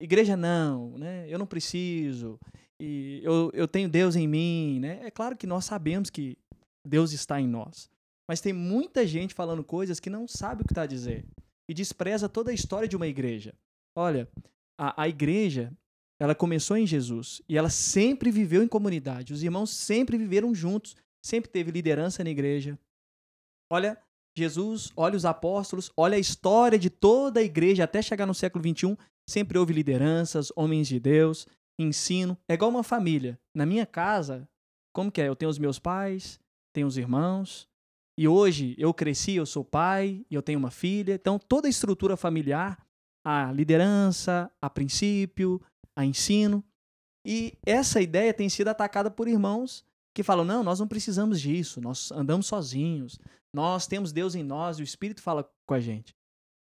igreja 0.00 0.36
não, 0.36 0.96
né? 0.98 1.26
Eu 1.28 1.38
não 1.38 1.46
preciso. 1.46 2.38
E 2.80 3.20
eu, 3.24 3.50
eu 3.52 3.66
tenho 3.66 3.88
Deus 3.88 4.14
em 4.14 4.28
mim, 4.28 4.78
né? 4.80 5.00
É 5.02 5.10
claro 5.10 5.36
que 5.36 5.46
nós 5.46 5.64
sabemos 5.64 6.10
que 6.10 6.38
Deus 6.86 7.12
está 7.12 7.40
em 7.40 7.48
nós. 7.48 7.90
Mas 8.28 8.40
tem 8.40 8.52
muita 8.52 9.06
gente 9.06 9.34
falando 9.34 9.64
coisas 9.64 9.98
que 9.98 10.10
não 10.10 10.28
sabe 10.28 10.62
o 10.62 10.64
que 10.64 10.72
está 10.72 10.82
a 10.82 10.86
dizer. 10.86 11.26
E 11.68 11.74
despreza 11.74 12.28
toda 12.28 12.50
a 12.50 12.54
história 12.54 12.86
de 12.86 12.96
uma 12.96 13.06
igreja. 13.06 13.54
Olha, 13.96 14.28
a, 14.78 15.02
a 15.02 15.08
igreja, 15.08 15.72
ela 16.20 16.34
começou 16.34 16.76
em 16.76 16.86
Jesus. 16.86 17.40
E 17.48 17.56
ela 17.56 17.70
sempre 17.70 18.30
viveu 18.30 18.62
em 18.62 18.68
comunidade. 18.68 19.32
Os 19.32 19.42
irmãos 19.42 19.70
sempre 19.70 20.18
viveram 20.18 20.54
juntos. 20.54 20.96
Sempre 21.24 21.50
teve 21.50 21.70
liderança 21.70 22.24
na 22.24 22.30
igreja. 22.30 22.78
Olha, 23.70 24.00
Jesus, 24.36 24.92
olha 24.96 25.16
os 25.16 25.24
apóstolos, 25.24 25.90
olha 25.96 26.16
a 26.16 26.20
história 26.20 26.78
de 26.78 26.88
toda 26.88 27.40
a 27.40 27.42
igreja 27.42 27.84
até 27.84 28.00
chegar 28.00 28.26
no 28.26 28.34
século 28.34 28.64
XXI. 28.64 28.96
Sempre 29.28 29.58
houve 29.58 29.74
lideranças, 29.74 30.52
homens 30.56 30.88
de 30.88 30.98
Deus, 30.98 31.46
ensino. 31.78 32.36
É 32.48 32.54
igual 32.54 32.70
uma 32.70 32.82
família. 32.82 33.38
Na 33.54 33.66
minha 33.66 33.84
casa, 33.84 34.48
como 34.94 35.12
que 35.12 35.20
é? 35.20 35.28
Eu 35.28 35.36
tenho 35.36 35.50
os 35.50 35.58
meus 35.58 35.78
pais, 35.78 36.40
tenho 36.72 36.86
os 36.86 36.96
irmãos. 36.96 37.68
E 38.18 38.26
hoje 38.26 38.74
eu 38.78 38.92
cresci, 38.94 39.34
eu 39.34 39.46
sou 39.46 39.64
pai 39.64 40.24
e 40.30 40.34
eu 40.34 40.42
tenho 40.42 40.58
uma 40.58 40.70
filha. 40.70 41.14
Então 41.14 41.38
toda 41.38 41.68
a 41.68 41.70
estrutura 41.70 42.16
familiar, 42.16 42.84
a 43.24 43.52
liderança, 43.52 44.50
a 44.60 44.70
princípio, 44.70 45.60
a 45.98 46.04
ensino. 46.04 46.64
E 47.26 47.58
essa 47.66 48.00
ideia 48.00 48.32
tem 48.32 48.48
sido 48.48 48.68
atacada 48.68 49.10
por 49.10 49.26
irmãos 49.26 49.84
que 50.14 50.22
falam: 50.22 50.44
não, 50.44 50.62
nós 50.62 50.78
não 50.78 50.86
precisamos 50.86 51.40
disso, 51.40 51.80
nós 51.80 52.12
andamos 52.12 52.46
sozinhos, 52.46 53.18
nós 53.52 53.88
temos 53.88 54.12
Deus 54.12 54.36
em 54.36 54.44
nós 54.44 54.78
e 54.78 54.82
o 54.82 54.84
Espírito 54.84 55.20
fala 55.20 55.50
com 55.66 55.74
a 55.74 55.80
gente. 55.80 56.14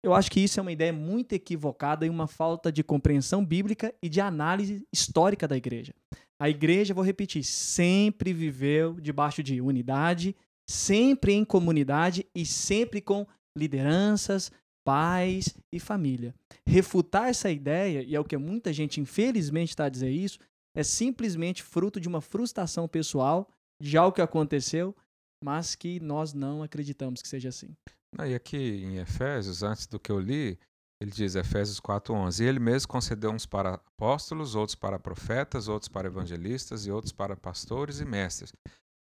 Eu 0.03 0.15
acho 0.15 0.31
que 0.31 0.39
isso 0.39 0.59
é 0.59 0.61
uma 0.61 0.71
ideia 0.71 0.91
muito 0.91 1.33
equivocada 1.33 2.03
e 2.03 2.09
uma 2.09 2.25
falta 2.25 2.71
de 2.71 2.83
compreensão 2.83 3.45
bíblica 3.45 3.93
e 4.01 4.09
de 4.09 4.19
análise 4.19 4.83
histórica 4.91 5.47
da 5.47 5.55
igreja. 5.55 5.93
A 6.39 6.49
igreja, 6.49 6.95
vou 6.95 7.03
repetir, 7.03 7.43
sempre 7.43 8.33
viveu 8.33 8.99
debaixo 8.99 9.43
de 9.43 9.61
unidade, 9.61 10.35
sempre 10.67 11.33
em 11.33 11.45
comunidade 11.45 12.25
e 12.33 12.43
sempre 12.43 12.99
com 12.99 13.27
lideranças, 13.55 14.51
pais 14.83 15.55
e 15.71 15.79
família. 15.79 16.33
Refutar 16.71 17.27
essa 17.27 17.51
ideia, 17.51 18.01
e 18.01 18.15
é 18.15 18.19
o 18.19 18.23
que 18.23 18.37
muita 18.37 18.71
gente 18.71 19.01
infelizmente 19.01 19.71
está 19.71 19.85
a 19.85 19.89
dizer 19.89 20.09
isso, 20.09 20.39
é 20.73 20.83
simplesmente 20.83 21.61
fruto 21.61 21.99
de 21.99 22.07
uma 22.07 22.21
frustração 22.21 22.87
pessoal 22.87 23.45
de 23.81 23.97
algo 23.97 24.15
que 24.15 24.21
aconteceu, 24.21 24.95
mas 25.43 25.75
que 25.75 25.99
nós 25.99 26.33
não 26.33 26.63
acreditamos 26.63 27.21
que 27.21 27.27
seja 27.27 27.49
assim. 27.49 27.75
Ah, 28.17 28.25
e 28.25 28.33
aqui 28.33 28.85
em 28.85 28.99
Efésios, 28.99 29.63
antes 29.63 29.85
do 29.85 29.99
que 29.99 30.09
eu 30.09 30.17
li, 30.17 30.57
ele 31.01 31.11
diz, 31.11 31.35
Efésios 31.35 31.81
4,11: 31.81 32.39
E 32.39 32.47
ele 32.47 32.59
mesmo 32.59 32.87
concedeu 32.87 33.31
uns 33.31 33.45
para 33.45 33.73
apóstolos, 33.73 34.55
outros 34.55 34.75
para 34.75 34.97
profetas, 34.97 35.67
outros 35.67 35.89
para 35.89 36.07
evangelistas 36.07 36.85
e 36.85 36.91
outros 36.91 37.11
para 37.11 37.35
pastores 37.35 37.99
e 37.99 38.05
mestres, 38.05 38.53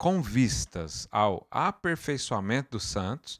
com 0.00 0.20
vistas 0.20 1.06
ao 1.12 1.46
aperfeiçoamento 1.48 2.72
dos 2.72 2.82
santos, 2.82 3.38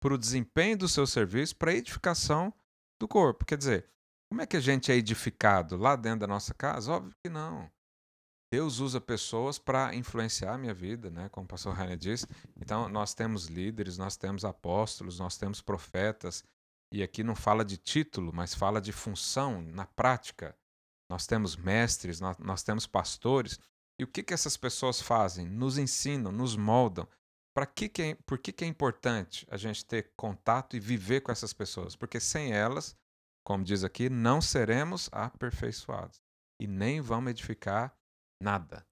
para 0.00 0.14
o 0.14 0.18
desempenho 0.18 0.78
do 0.78 0.88
seu 0.88 1.06
serviço, 1.06 1.54
para 1.54 1.70
a 1.70 1.74
edificação 1.74 2.50
do 2.98 3.08
corpo. 3.08 3.44
Quer 3.44 3.58
dizer, 3.58 3.86
como 4.30 4.42
é 4.42 4.46
que 4.46 4.56
a 4.56 4.60
gente 4.60 4.92
é 4.92 4.94
edificado 4.94 5.76
lá 5.76 5.96
dentro 5.96 6.20
da 6.20 6.26
nossa 6.26 6.52
casa? 6.54 6.92
Óbvio 6.92 7.14
que 7.24 7.30
não. 7.30 7.70
Deus 8.50 8.78
usa 8.78 9.00
pessoas 9.00 9.58
para 9.58 9.94
influenciar 9.94 10.54
a 10.54 10.58
minha 10.58 10.72
vida, 10.72 11.10
né? 11.10 11.28
Como 11.28 11.44
o 11.44 11.48
pastor 11.48 11.74
Rainer 11.74 11.98
disse. 11.98 12.26
Então, 12.56 12.88
nós 12.88 13.12
temos 13.12 13.46
líderes, 13.46 13.98
nós 13.98 14.16
temos 14.16 14.44
apóstolos, 14.44 15.18
nós 15.18 15.36
temos 15.36 15.60
profetas. 15.60 16.42
E 16.92 17.02
aqui 17.02 17.22
não 17.22 17.36
fala 17.36 17.64
de 17.64 17.76
título, 17.76 18.32
mas 18.32 18.54
fala 18.54 18.80
de 18.80 18.90
função 18.90 19.60
na 19.60 19.84
prática. 19.84 20.56
Nós 21.10 21.26
temos 21.26 21.56
mestres, 21.56 22.20
nós, 22.20 22.38
nós 22.38 22.62
temos 22.62 22.86
pastores. 22.86 23.58
E 24.00 24.04
o 24.04 24.06
que, 24.06 24.22
que 24.22 24.32
essas 24.32 24.56
pessoas 24.56 25.00
fazem? 25.00 25.46
Nos 25.46 25.76
ensinam, 25.76 26.32
nos 26.32 26.56
moldam. 26.56 27.06
Para 27.58 27.66
que 27.66 27.88
que 27.88 28.02
é, 28.02 28.14
por 28.14 28.38
que, 28.38 28.52
que 28.52 28.64
é 28.64 28.68
importante 28.68 29.44
a 29.50 29.56
gente 29.56 29.84
ter 29.84 30.12
contato 30.16 30.76
e 30.76 30.78
viver 30.78 31.22
com 31.22 31.32
essas 31.32 31.52
pessoas? 31.52 31.96
Porque 31.96 32.20
sem 32.20 32.52
elas, 32.52 32.96
como 33.44 33.64
diz 33.64 33.82
aqui, 33.82 34.08
não 34.08 34.40
seremos 34.40 35.08
aperfeiçoados 35.10 36.22
e 36.62 36.68
nem 36.68 37.00
vamos 37.00 37.32
edificar 37.32 37.98
Nada. 38.40 38.86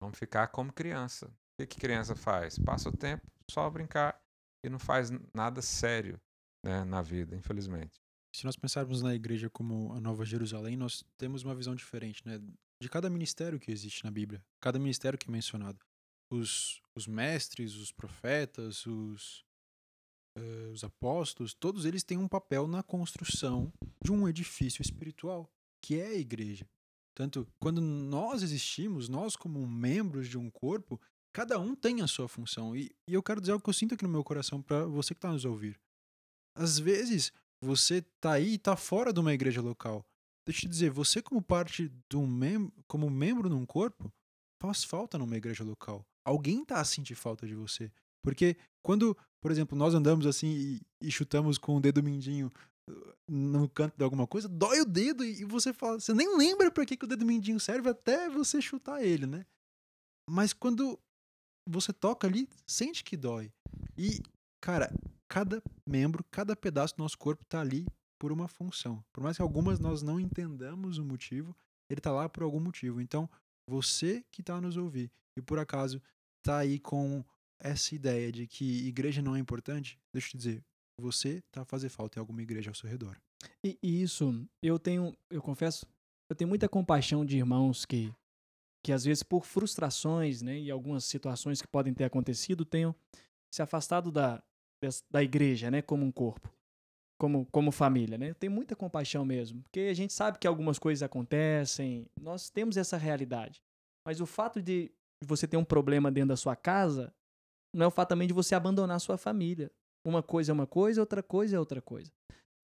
Vamos 0.00 0.18
ficar 0.18 0.48
como 0.48 0.72
criança. 0.72 1.28
O 1.28 1.32
que, 1.60 1.66
que 1.68 1.78
criança 1.78 2.16
faz? 2.16 2.58
Passa 2.58 2.88
o 2.88 2.96
tempo 2.96 3.24
só 3.48 3.70
brincar 3.70 4.20
e 4.66 4.68
não 4.68 4.80
faz 4.80 5.12
nada 5.32 5.62
sério 5.62 6.20
né, 6.64 6.82
na 6.82 7.02
vida, 7.02 7.36
infelizmente. 7.36 8.00
Se 8.34 8.44
nós 8.44 8.56
pensarmos 8.56 9.00
na 9.00 9.14
igreja 9.14 9.48
como 9.48 9.92
a 9.92 10.00
Nova 10.00 10.24
Jerusalém, 10.24 10.76
nós 10.76 11.04
temos 11.16 11.44
uma 11.44 11.54
visão 11.54 11.76
diferente, 11.76 12.26
né? 12.26 12.40
De 12.82 12.88
cada 12.88 13.08
ministério 13.08 13.60
que 13.60 13.70
existe 13.70 14.02
na 14.02 14.10
Bíblia, 14.10 14.44
cada 14.60 14.76
ministério 14.76 15.16
que 15.16 15.28
é 15.28 15.30
mencionado. 15.30 15.78
Os, 16.32 16.80
os 16.96 17.06
mestres, 17.06 17.74
os 17.74 17.92
profetas, 17.92 18.86
os, 18.86 19.44
uh, 20.38 20.70
os 20.72 20.82
apóstolos, 20.82 21.52
todos 21.52 21.84
eles 21.84 22.02
têm 22.02 22.16
um 22.16 22.28
papel 22.28 22.66
na 22.66 22.82
construção 22.82 23.72
de 24.02 24.10
um 24.10 24.26
edifício 24.26 24.80
espiritual, 24.80 25.50
que 25.84 26.00
é 26.00 26.06
a 26.06 26.18
igreja. 26.18 26.66
Tanto 27.14 27.46
quando 27.60 27.80
nós 27.80 28.42
existimos, 28.42 29.08
nós 29.08 29.36
como 29.36 29.66
membros 29.66 30.28
de 30.28 30.38
um 30.38 30.50
corpo, 30.50 31.00
cada 31.34 31.58
um 31.58 31.74
tem 31.74 32.00
a 32.00 32.06
sua 32.06 32.28
função. 32.28 32.74
E, 32.74 32.90
e 33.06 33.14
eu 33.14 33.22
quero 33.22 33.40
dizer 33.40 33.52
algo 33.52 33.62
que 33.62 33.68
eu 33.68 33.74
sinto 33.74 33.94
aqui 33.94 34.04
no 34.04 34.10
meu 34.10 34.24
coração 34.24 34.62
para 34.62 34.86
você 34.86 35.14
que 35.14 35.18
está 35.18 35.30
nos 35.30 35.44
ouvir. 35.44 35.78
Às 36.56 36.78
vezes, 36.78 37.32
você 37.62 38.02
tá 38.20 38.32
aí 38.32 38.54
e 38.54 38.58
tá 38.58 38.76
fora 38.76 39.12
de 39.12 39.20
uma 39.20 39.32
igreja 39.32 39.60
local. 39.60 40.04
Deixa 40.46 40.60
eu 40.60 40.62
te 40.62 40.68
dizer, 40.68 40.90
você 40.90 41.22
como 41.22 41.40
parte 41.40 41.90
um 42.14 42.26
membro, 42.26 42.72
como 42.88 43.08
membro 43.08 43.48
num 43.48 43.64
corpo, 43.64 44.12
faz 44.60 44.82
falta 44.82 45.16
numa 45.18 45.36
igreja 45.36 45.62
local. 45.62 46.04
Alguém 46.24 46.64
tá 46.64 46.80
a 46.80 46.84
sentir 46.84 47.14
falta 47.14 47.46
de 47.46 47.54
você. 47.54 47.90
Porque 48.22 48.56
quando, 48.82 49.16
por 49.40 49.50
exemplo, 49.50 49.76
nós 49.76 49.94
andamos 49.94 50.26
assim 50.26 50.48
e, 50.48 50.80
e 51.06 51.10
chutamos 51.10 51.58
com 51.58 51.76
o 51.76 51.80
dedo 51.80 52.02
mindinho 52.02 52.50
no 53.28 53.68
canto 53.68 53.96
de 53.96 54.04
alguma 54.04 54.26
coisa, 54.26 54.48
dói 54.48 54.80
o 54.80 54.84
dedo 54.84 55.24
e 55.24 55.44
você 55.44 55.72
fala, 55.72 56.00
você 56.00 56.12
nem 56.12 56.36
lembra 56.36 56.70
para 56.70 56.84
que, 56.84 56.96
que 56.96 57.04
o 57.04 57.08
dedo 57.08 57.24
mindinho 57.24 57.60
serve 57.60 57.88
até 57.88 58.28
você 58.28 58.60
chutar 58.60 59.02
ele, 59.02 59.26
né? 59.26 59.46
Mas 60.28 60.52
quando 60.52 60.98
você 61.68 61.92
toca 61.92 62.26
ali, 62.26 62.48
sente 62.66 63.04
que 63.04 63.16
dói. 63.16 63.52
E, 63.96 64.20
cara, 64.60 64.92
cada 65.28 65.62
membro, 65.86 66.24
cada 66.30 66.56
pedaço 66.56 66.96
do 66.96 67.02
nosso 67.02 67.16
corpo 67.18 67.44
tá 67.44 67.60
ali 67.60 67.86
por 68.20 68.32
uma 68.32 68.48
função. 68.48 69.02
Por 69.12 69.22
mais 69.22 69.36
que 69.36 69.42
algumas 69.42 69.78
nós 69.78 70.02
não 70.02 70.18
entendamos 70.20 70.98
o 70.98 71.04
motivo, 71.04 71.56
ele 71.90 72.00
tá 72.00 72.12
lá 72.12 72.28
por 72.28 72.42
algum 72.42 72.60
motivo. 72.60 73.00
Então, 73.00 73.28
você 73.68 74.24
que 74.30 74.42
tá 74.42 74.60
nos 74.60 74.76
ouvir 74.76 75.10
e 75.36 75.42
por 75.42 75.58
acaso 75.58 76.00
tá 76.42 76.58
aí 76.58 76.78
com 76.78 77.24
essa 77.58 77.94
ideia 77.94 78.32
de 78.32 78.46
que 78.46 78.86
igreja 78.86 79.22
não 79.22 79.36
é 79.36 79.38
importante, 79.38 79.98
deixa 80.12 80.28
eu 80.28 80.30
te 80.32 80.36
dizer, 80.36 80.64
você 81.00 81.42
tá 81.50 81.62
a 81.62 81.64
fazer 81.64 81.88
falta 81.88 82.18
em 82.18 82.20
alguma 82.20 82.42
igreja 82.42 82.70
ao 82.70 82.74
seu 82.74 82.88
redor. 82.88 83.16
E, 83.64 83.78
e, 83.82 84.02
isso, 84.02 84.46
eu 84.62 84.78
tenho, 84.78 85.16
eu 85.30 85.40
confesso, 85.40 85.86
eu 86.28 86.36
tenho 86.36 86.48
muita 86.48 86.68
compaixão 86.68 87.24
de 87.24 87.36
irmãos 87.36 87.84
que, 87.84 88.12
que 88.84 88.92
às 88.92 89.04
vezes 89.04 89.22
por 89.22 89.44
frustrações, 89.44 90.42
né, 90.42 90.58
e 90.58 90.70
algumas 90.70 91.04
situações 91.04 91.60
que 91.60 91.68
podem 91.68 91.94
ter 91.94 92.04
acontecido, 92.04 92.64
tenham 92.64 92.94
se 93.52 93.62
afastado 93.62 94.10
da, 94.10 94.42
da 95.10 95.22
igreja, 95.22 95.70
né, 95.70 95.82
como 95.82 96.04
um 96.04 96.12
corpo, 96.12 96.52
como, 97.18 97.46
como 97.46 97.70
família, 97.70 98.18
né? 98.18 98.30
Eu 98.30 98.34
tenho 98.34 98.52
muita 98.52 98.74
compaixão 98.74 99.24
mesmo, 99.24 99.62
porque 99.62 99.80
a 99.80 99.94
gente 99.94 100.12
sabe 100.12 100.38
que 100.38 100.46
algumas 100.46 100.78
coisas 100.78 101.02
acontecem, 101.02 102.08
nós 102.20 102.50
temos 102.50 102.76
essa 102.76 102.96
realidade. 102.96 103.62
Mas 104.04 104.20
o 104.20 104.26
fato 104.26 104.60
de 104.60 104.90
você 105.26 105.46
ter 105.46 105.56
um 105.56 105.64
problema 105.64 106.10
dentro 106.10 106.28
da 106.28 106.36
sua 106.36 106.56
casa 106.56 107.12
não 107.74 107.84
é 107.84 107.86
o 107.86 107.90
fato 107.90 108.10
também 108.10 108.28
de 108.28 108.34
você 108.34 108.54
abandonar 108.54 108.96
a 108.96 109.00
sua 109.00 109.16
família. 109.16 109.70
Uma 110.04 110.22
coisa 110.22 110.52
é 110.52 110.54
uma 110.54 110.66
coisa, 110.66 111.00
outra 111.00 111.22
coisa 111.22 111.56
é 111.56 111.58
outra 111.58 111.80
coisa. 111.80 112.10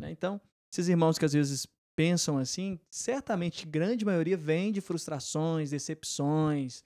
Né? 0.00 0.10
Então, 0.10 0.40
esses 0.72 0.88
irmãos 0.88 1.18
que 1.18 1.24
às 1.24 1.32
vezes 1.32 1.66
pensam 1.96 2.38
assim, 2.38 2.78
certamente 2.90 3.66
grande 3.66 4.04
maioria 4.04 4.36
vem 4.36 4.70
de 4.70 4.80
frustrações, 4.80 5.70
decepções 5.70 6.84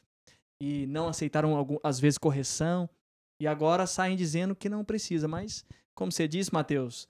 e 0.60 0.86
não 0.86 1.08
aceitaram 1.08 1.80
às 1.82 1.98
vezes 1.98 2.16
correção 2.16 2.88
e 3.40 3.46
agora 3.46 3.86
saem 3.86 4.16
dizendo 4.16 4.54
que 4.54 4.68
não 4.68 4.84
precisa. 4.84 5.26
Mas, 5.26 5.64
como 5.94 6.12
você 6.12 6.28
disse, 6.28 6.52
Mateus, 6.52 7.08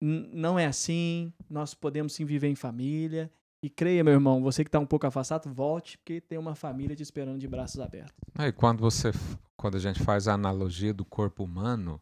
não 0.00 0.58
é 0.58 0.66
assim. 0.66 1.32
Nós 1.48 1.72
podemos 1.72 2.12
sim 2.12 2.24
viver 2.24 2.48
em 2.48 2.54
família. 2.54 3.32
E 3.62 3.70
creia, 3.70 4.02
meu 4.02 4.12
irmão, 4.12 4.42
você 4.42 4.64
que 4.64 4.68
está 4.68 4.78
um 4.78 4.86
pouco 4.86 5.06
afastado, 5.06 5.52
volte, 5.52 5.96
porque 5.98 6.20
tem 6.20 6.36
uma 6.36 6.54
família 6.54 6.96
te 6.96 7.02
esperando 7.02 7.38
de 7.38 7.46
braços 7.46 7.78
abertos. 7.78 8.12
E 8.40 8.52
quando 8.52 8.80
você, 8.80 9.12
quando 9.56 9.76
a 9.76 9.80
gente 9.80 10.02
faz 10.02 10.26
a 10.26 10.34
analogia 10.34 10.92
do 10.92 11.04
corpo 11.04 11.44
humano, 11.44 12.00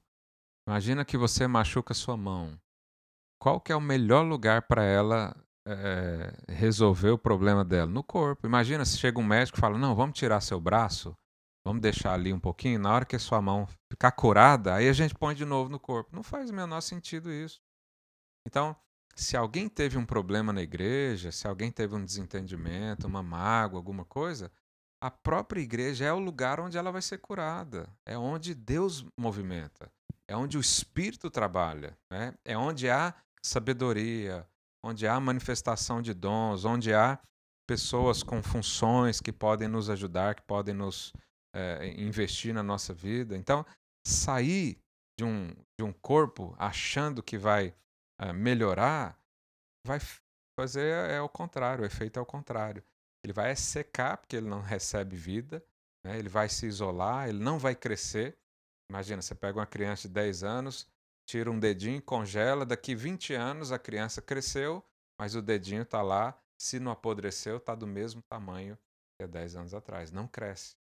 Imagina 0.71 1.05
que 1.05 1.17
você 1.17 1.49
machuca 1.49 1.93
sua 1.93 2.17
mão. 2.17 2.57
Qual 3.41 3.61
que 3.61 3.73
é 3.73 3.77
o 3.77 3.81
melhor 3.81 4.23
lugar 4.23 4.63
para 4.63 4.85
ela 4.85 5.37
é, 5.67 6.33
resolver 6.49 7.11
o 7.11 7.19
problema 7.19 7.65
dela? 7.65 7.91
No 7.91 8.05
corpo. 8.05 8.47
Imagina 8.47 8.85
se 8.85 8.97
chega 8.97 9.19
um 9.19 9.25
médico 9.25 9.59
e 9.59 9.61
fala: 9.61 9.77
Não, 9.77 9.97
vamos 9.97 10.17
tirar 10.17 10.41
seu 10.41 10.61
braço, 10.61 11.13
vamos 11.65 11.83
deixar 11.83 12.13
ali 12.13 12.33
um 12.33 12.39
pouquinho. 12.39 12.79
Na 12.79 12.95
hora 12.95 13.05
que 13.05 13.17
a 13.17 13.19
sua 13.19 13.43
mão 13.43 13.67
ficar 13.91 14.13
curada, 14.13 14.75
aí 14.75 14.89
a 14.89 14.93
gente 14.93 15.13
põe 15.13 15.35
de 15.35 15.45
novo 15.45 15.69
no 15.69 15.81
corpo. 15.81 16.15
Não 16.15 16.23
faz 16.23 16.51
o 16.51 16.55
menor 16.55 16.81
sentido 16.83 17.33
isso. 17.33 17.61
Então, 18.47 18.77
se 19.15 19.37
alguém 19.37 19.69
teve 19.69 19.99
um 19.99 20.07
problema 20.07 20.53
na 20.53 20.63
igreja, 20.63 21.31
se 21.31 21.47
alguém 21.47 21.71
teve 21.71 21.95
um 21.95 22.05
desentendimento, 22.05 23.07
uma 23.07 23.23
mágoa, 23.23 23.79
alguma 23.79 24.05
coisa, 24.05 24.51
a 25.03 25.11
própria 25.11 25.61
igreja 25.61 26.05
é 26.05 26.13
o 26.13 26.19
lugar 26.19 26.61
onde 26.61 26.77
ela 26.77 26.93
vai 26.93 27.03
ser 27.03 27.19
curada. 27.19 27.89
É 28.05 28.19
onde 28.19 28.55
Deus 28.55 29.05
movimenta. 29.19 29.91
É 30.29 30.37
onde 30.37 30.59
o 30.59 30.61
Espírito 30.61 31.31
trabalha. 31.31 31.97
Né? 32.11 32.35
É 32.45 32.57
onde 32.57 32.89
há 32.89 33.15
sabedoria, 33.43 34.47
onde 34.83 35.07
há 35.07 35.19
manifestação 35.19 36.03
de 36.03 36.13
dons, 36.13 36.65
onde 36.65 36.93
há 36.93 37.19
pessoas 37.67 38.23
com 38.23 38.43
funções 38.43 39.21
que 39.21 39.33
podem 39.33 39.69
nos 39.69 39.89
ajudar, 39.89 40.35
que 40.35 40.43
podem 40.43 40.75
nos 40.75 41.13
é, 41.55 41.95
investir 41.97 42.53
na 42.53 42.63
nossa 42.63 42.93
vida. 42.93 43.37
Então, 43.37 43.65
sair 44.07 44.79
de 45.19 45.25
um, 45.25 45.49
de 45.79 45.85
um 45.85 45.93
corpo 45.93 46.55
achando 46.59 47.23
que 47.23 47.39
vai 47.39 47.75
melhorar, 48.33 49.19
vai 49.87 49.99
fazer 50.59 51.11
é 51.11 51.21
o 51.21 51.29
contrário, 51.29 51.83
o 51.83 51.87
efeito 51.87 52.19
é 52.19 52.23
o 52.23 52.27
contrário. 52.27 52.85
Ele 53.25 53.33
vai 53.33 53.55
secar 53.57 54.17
porque 54.17 54.37
ele 54.37 54.49
não 54.49 54.61
recebe 54.61 55.17
vida, 55.17 55.65
né? 56.05 56.19
ele 56.19 56.29
vai 56.29 56.49
se 56.49 56.67
isolar, 56.67 57.29
ele 57.29 57.43
não 57.43 57.59
vai 57.59 57.75
crescer. 57.75 58.37
Imagina, 58.91 59.23
você 59.23 59.35
pega 59.35 59.59
uma 59.59 59.67
criança 59.67 60.09
de 60.09 60.15
10 60.15 60.43
anos, 60.43 60.89
tira 61.27 61.51
um 61.51 61.59
dedinho, 61.59 62.03
congela, 62.03 62.67
daqui 62.67 62.95
20 62.95 63.35
anos 63.35 63.73
a 63.73 63.79
criança 63.79 64.21
cresceu, 64.21 64.85
mas 65.19 65.35
o 65.35 65.43
dedinho 65.43 65.83
está 65.83 66.03
lá, 66.03 66.39
se 66.59 66.81
não 66.81 66.91
apodreceu, 66.91 67.59
está 67.59 67.75
do 67.75 67.87
mesmo 67.87 68.23
tamanho 68.23 68.77
que 69.17 69.25
há 69.25 69.27
10 69.27 69.57
anos 69.57 69.75
atrás, 69.75 70.11
não 70.11 70.27
cresce. 70.27 70.75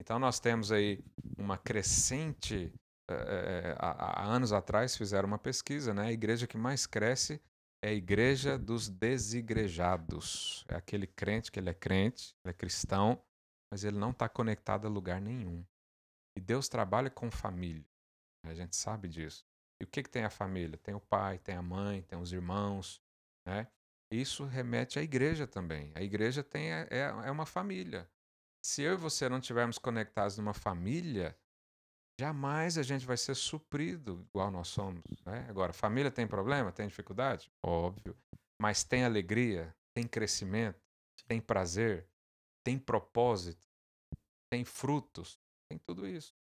Então 0.00 0.18
nós 0.18 0.40
temos 0.40 0.72
aí 0.72 1.02
uma 1.38 1.56
crescente. 1.56 2.72
É, 3.10 3.76
há, 3.78 4.22
há 4.22 4.24
anos 4.24 4.52
atrás 4.52 4.96
fizeram 4.96 5.26
uma 5.26 5.38
pesquisa, 5.38 5.92
né? 5.92 6.06
A 6.06 6.12
igreja 6.12 6.46
que 6.46 6.56
mais 6.56 6.86
cresce 6.86 7.40
é 7.82 7.88
a 7.88 7.92
igreja 7.92 8.58
dos 8.58 8.88
desigrejados. 8.88 10.64
É 10.68 10.74
aquele 10.74 11.06
crente 11.06 11.52
que 11.52 11.60
ele 11.60 11.68
é 11.68 11.74
crente, 11.74 12.34
ele 12.42 12.50
é 12.50 12.54
cristão, 12.54 13.22
mas 13.70 13.84
ele 13.84 13.98
não 13.98 14.10
está 14.10 14.28
conectado 14.28 14.86
a 14.86 14.90
lugar 14.90 15.20
nenhum. 15.20 15.64
E 16.36 16.40
Deus 16.40 16.68
trabalha 16.68 17.10
com 17.10 17.30
família. 17.30 17.84
A 18.44 18.54
gente 18.54 18.74
sabe 18.74 19.08
disso. 19.08 19.44
E 19.80 19.84
o 19.84 19.86
que, 19.86 20.02
que 20.02 20.10
tem 20.10 20.24
a 20.24 20.30
família? 20.30 20.78
Tem 20.78 20.94
o 20.94 21.00
pai, 21.00 21.38
tem 21.38 21.56
a 21.56 21.62
mãe, 21.62 22.02
tem 22.02 22.18
os 22.18 22.32
irmãos. 22.32 23.02
Né? 23.46 23.66
Isso 24.10 24.44
remete 24.44 24.98
à 24.98 25.02
igreja 25.02 25.46
também. 25.46 25.92
A 25.94 26.02
igreja 26.02 26.42
tem, 26.42 26.72
é, 26.72 26.88
é, 26.90 27.00
é 27.00 27.30
uma 27.30 27.46
família. 27.46 28.08
Se 28.64 28.82
eu 28.82 28.94
e 28.94 28.96
você 28.96 29.28
não 29.28 29.38
estivermos 29.38 29.78
conectados 29.78 30.38
numa 30.38 30.54
família, 30.54 31.36
jamais 32.18 32.78
a 32.78 32.82
gente 32.82 33.04
vai 33.04 33.16
ser 33.16 33.34
suprido 33.34 34.24
igual 34.30 34.50
nós 34.50 34.68
somos. 34.68 35.02
Né? 35.24 35.46
Agora, 35.48 35.72
família 35.72 36.10
tem 36.10 36.26
problema? 36.26 36.72
Tem 36.72 36.86
dificuldade? 36.86 37.50
Óbvio. 37.64 38.16
Mas 38.60 38.84
tem 38.84 39.04
alegria, 39.04 39.74
tem 39.94 40.06
crescimento, 40.06 40.80
tem 41.26 41.40
prazer, 41.40 42.06
tem 42.64 42.78
propósito, 42.78 43.66
tem 44.50 44.64
frutos, 44.64 45.38
tem 45.68 45.78
tudo 45.78 46.06
isso. 46.06 46.34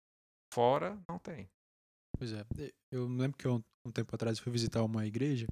Fora, 0.52 1.00
não 1.08 1.18
tem. 1.18 1.48
Pois 2.18 2.32
é. 2.32 2.44
Eu 2.90 3.06
lembro 3.06 3.38
que 3.38 3.46
um, 3.46 3.62
um 3.86 3.90
tempo 3.90 4.14
atrás 4.14 4.38
fui 4.38 4.50
visitar 4.50 4.82
uma 4.82 5.06
igreja 5.06 5.46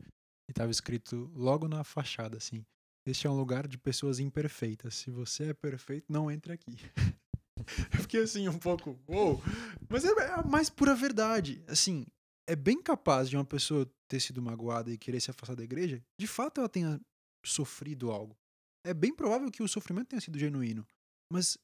e 0.49 0.51
estava 0.51 0.71
escrito 0.71 1.31
logo 1.35 1.69
na 1.69 1.85
fachada 1.85 2.37
assim: 2.37 2.67
Este 3.07 3.27
é 3.27 3.31
um 3.31 3.37
lugar 3.37 3.69
de 3.69 3.79
pessoas 3.79 4.19
imperfeitas. 4.19 4.97
Se 4.97 5.11
você 5.11 5.51
é 5.51 5.55
perfeito, 5.55 6.13
não 6.13 6.31
entre 6.31 6.53
aqui. 6.53 6.77
Eu 7.95 8.01
fiquei 8.01 8.23
assim 8.23 8.49
um 8.49 8.59
pouco, 8.59 8.99
uou. 9.07 9.43
Mas 9.89 10.05
é, 10.05 10.09
é 10.09 10.33
a 10.35 10.43
mais 10.43 10.71
pura 10.71 10.95
verdade. 10.95 11.63
Assim, 11.67 12.07
é 12.47 12.57
bem 12.57 12.83
capaz 12.83 13.29
de 13.29 13.37
uma 13.37 13.45
pessoa 13.45 13.91
ter 14.09 14.21
sido 14.21 14.41
magoada 14.41 14.91
e 14.91 14.99
querer 14.99 15.21
se 15.21 15.31
afastar 15.31 15.55
da 15.55 15.65
igreja. 15.65 16.03
De 16.19 16.27
fato, 16.27 16.61
ela 16.61 16.69
tenha 16.69 17.01
sofrido 17.45 18.11
algo. 18.11 18.37
É 18.85 18.95
bem 18.95 19.15
provável 19.15 19.51
que 19.51 19.63
o 19.63 19.69
sofrimento 19.69 20.09
tenha 20.09 20.21
sido 20.21 20.39
genuíno. 20.39 20.87
Mas 21.33 21.59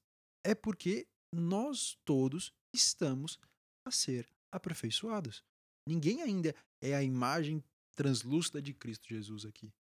é 0.44 0.54
porque 0.54 1.06
nós 1.34 1.96
todos 2.04 2.52
estamos 2.74 3.38
a 3.86 3.90
ser 3.90 4.28
aperfeiçoados. 4.52 5.42
Ninguém 5.88 6.22
ainda 6.22 6.54
é 6.82 6.94
a 6.94 7.02
imagem 7.02 7.62
translúcida 7.96 8.60
de 8.60 8.74
Cristo 8.74 9.08
Jesus 9.08 9.44
aqui. 9.44 9.72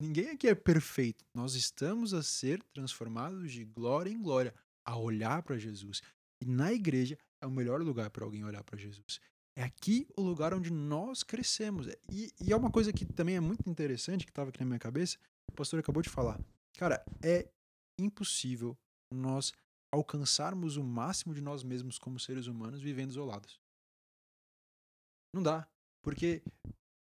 Ninguém 0.00 0.30
aqui 0.30 0.48
é 0.48 0.54
perfeito. 0.54 1.24
Nós 1.34 1.54
estamos 1.54 2.12
a 2.12 2.22
ser 2.22 2.62
transformados 2.74 3.52
de 3.52 3.64
glória 3.64 4.10
em 4.10 4.20
glória 4.20 4.54
a 4.84 4.96
olhar 4.96 5.42
para 5.42 5.58
Jesus. 5.58 6.02
E 6.40 6.44
na 6.44 6.72
igreja 6.72 7.18
é 7.40 7.46
o 7.46 7.50
melhor 7.50 7.80
lugar 7.80 8.10
para 8.10 8.24
alguém 8.24 8.44
olhar 8.44 8.62
para 8.64 8.78
Jesus. 8.78 9.20
É 9.56 9.62
aqui 9.62 10.06
o 10.16 10.22
lugar 10.22 10.52
onde 10.52 10.72
nós 10.72 11.22
crescemos. 11.22 11.86
E, 12.10 12.32
e, 12.40 12.52
é 12.52 12.56
uma 12.56 12.70
coisa 12.70 12.92
que 12.92 13.04
também 13.04 13.36
é 13.36 13.40
muito 13.40 13.68
interessante, 13.70 14.24
que 14.24 14.30
estava 14.30 14.50
aqui 14.50 14.60
na 14.60 14.66
minha 14.66 14.78
cabeça, 14.78 15.16
o 15.48 15.54
pastor 15.54 15.78
acabou 15.78 16.02
de 16.02 16.10
falar. 16.10 16.40
Cara, 16.76 17.04
é 17.22 17.48
impossível 17.98 18.76
nós 19.12 19.52
alcançarmos 19.92 20.76
o 20.76 20.82
máximo 20.82 21.32
de 21.32 21.40
nós 21.40 21.62
mesmos 21.62 21.98
como 21.98 22.18
seres 22.18 22.46
humanos 22.48 22.80
vivendo 22.80 23.10
isolados. 23.10 23.60
Não 25.32 25.42
dá. 25.42 25.68
Porque 26.02 26.42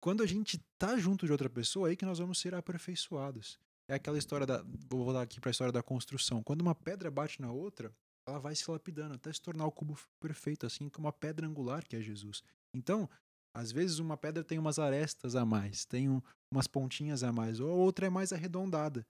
quando 0.01 0.23
a 0.23 0.27
gente 0.27 0.59
tá 0.79 0.97
junto 0.97 1.27
de 1.27 1.33
outra 1.33 1.51
pessoa, 1.51 1.89
é 1.89 1.91
aí 1.91 1.97
que 1.97 2.07
nós 2.07 2.19
vamos 2.19 2.39
ser 2.39 2.55
aperfeiçoados. 2.55 3.59
É 3.89 3.95
aquela 3.95 4.19
história 4.19 4.47
da. 4.47 4.63
Vou 4.91 5.05
voltar 5.05 5.23
aqui 5.23 5.41
para 5.41 5.51
a 5.51 5.53
história 5.53 5.73
da 5.73 5.83
construção. 5.83 6.43
Quando 6.43 6.61
uma 6.61 6.75
pedra 6.75 7.11
bate 7.11 7.41
na 7.41 7.51
outra, 7.51 7.93
ela 8.27 8.39
vai 8.39 8.55
se 8.55 8.71
lapidando 8.71 9.15
até 9.15 9.33
se 9.33 9.41
tornar 9.41 9.67
o 9.67 9.73
cubo 9.73 9.99
perfeito, 10.21 10.67
assim 10.67 10.89
como 10.89 11.09
a 11.09 11.13
pedra 11.13 11.47
angular 11.47 11.85
que 11.87 11.97
é 11.97 12.01
Jesus. 12.01 12.43
Então, 12.75 13.09
às 13.55 13.73
vezes 13.73 13.99
uma 13.99 14.17
pedra 14.17 14.45
tem 14.45 14.59
umas 14.59 14.79
arestas 14.79 15.35
a 15.35 15.45
mais, 15.45 15.85
tem 15.85 16.09
um, 16.09 16.21
umas 16.53 16.67
pontinhas 16.67 17.23
a 17.23 17.33
mais, 17.33 17.59
ou 17.61 17.71
a 17.71 17.75
outra 17.75 18.07
é 18.07 18.11
mais 18.11 18.33
arredondada. 18.33 19.07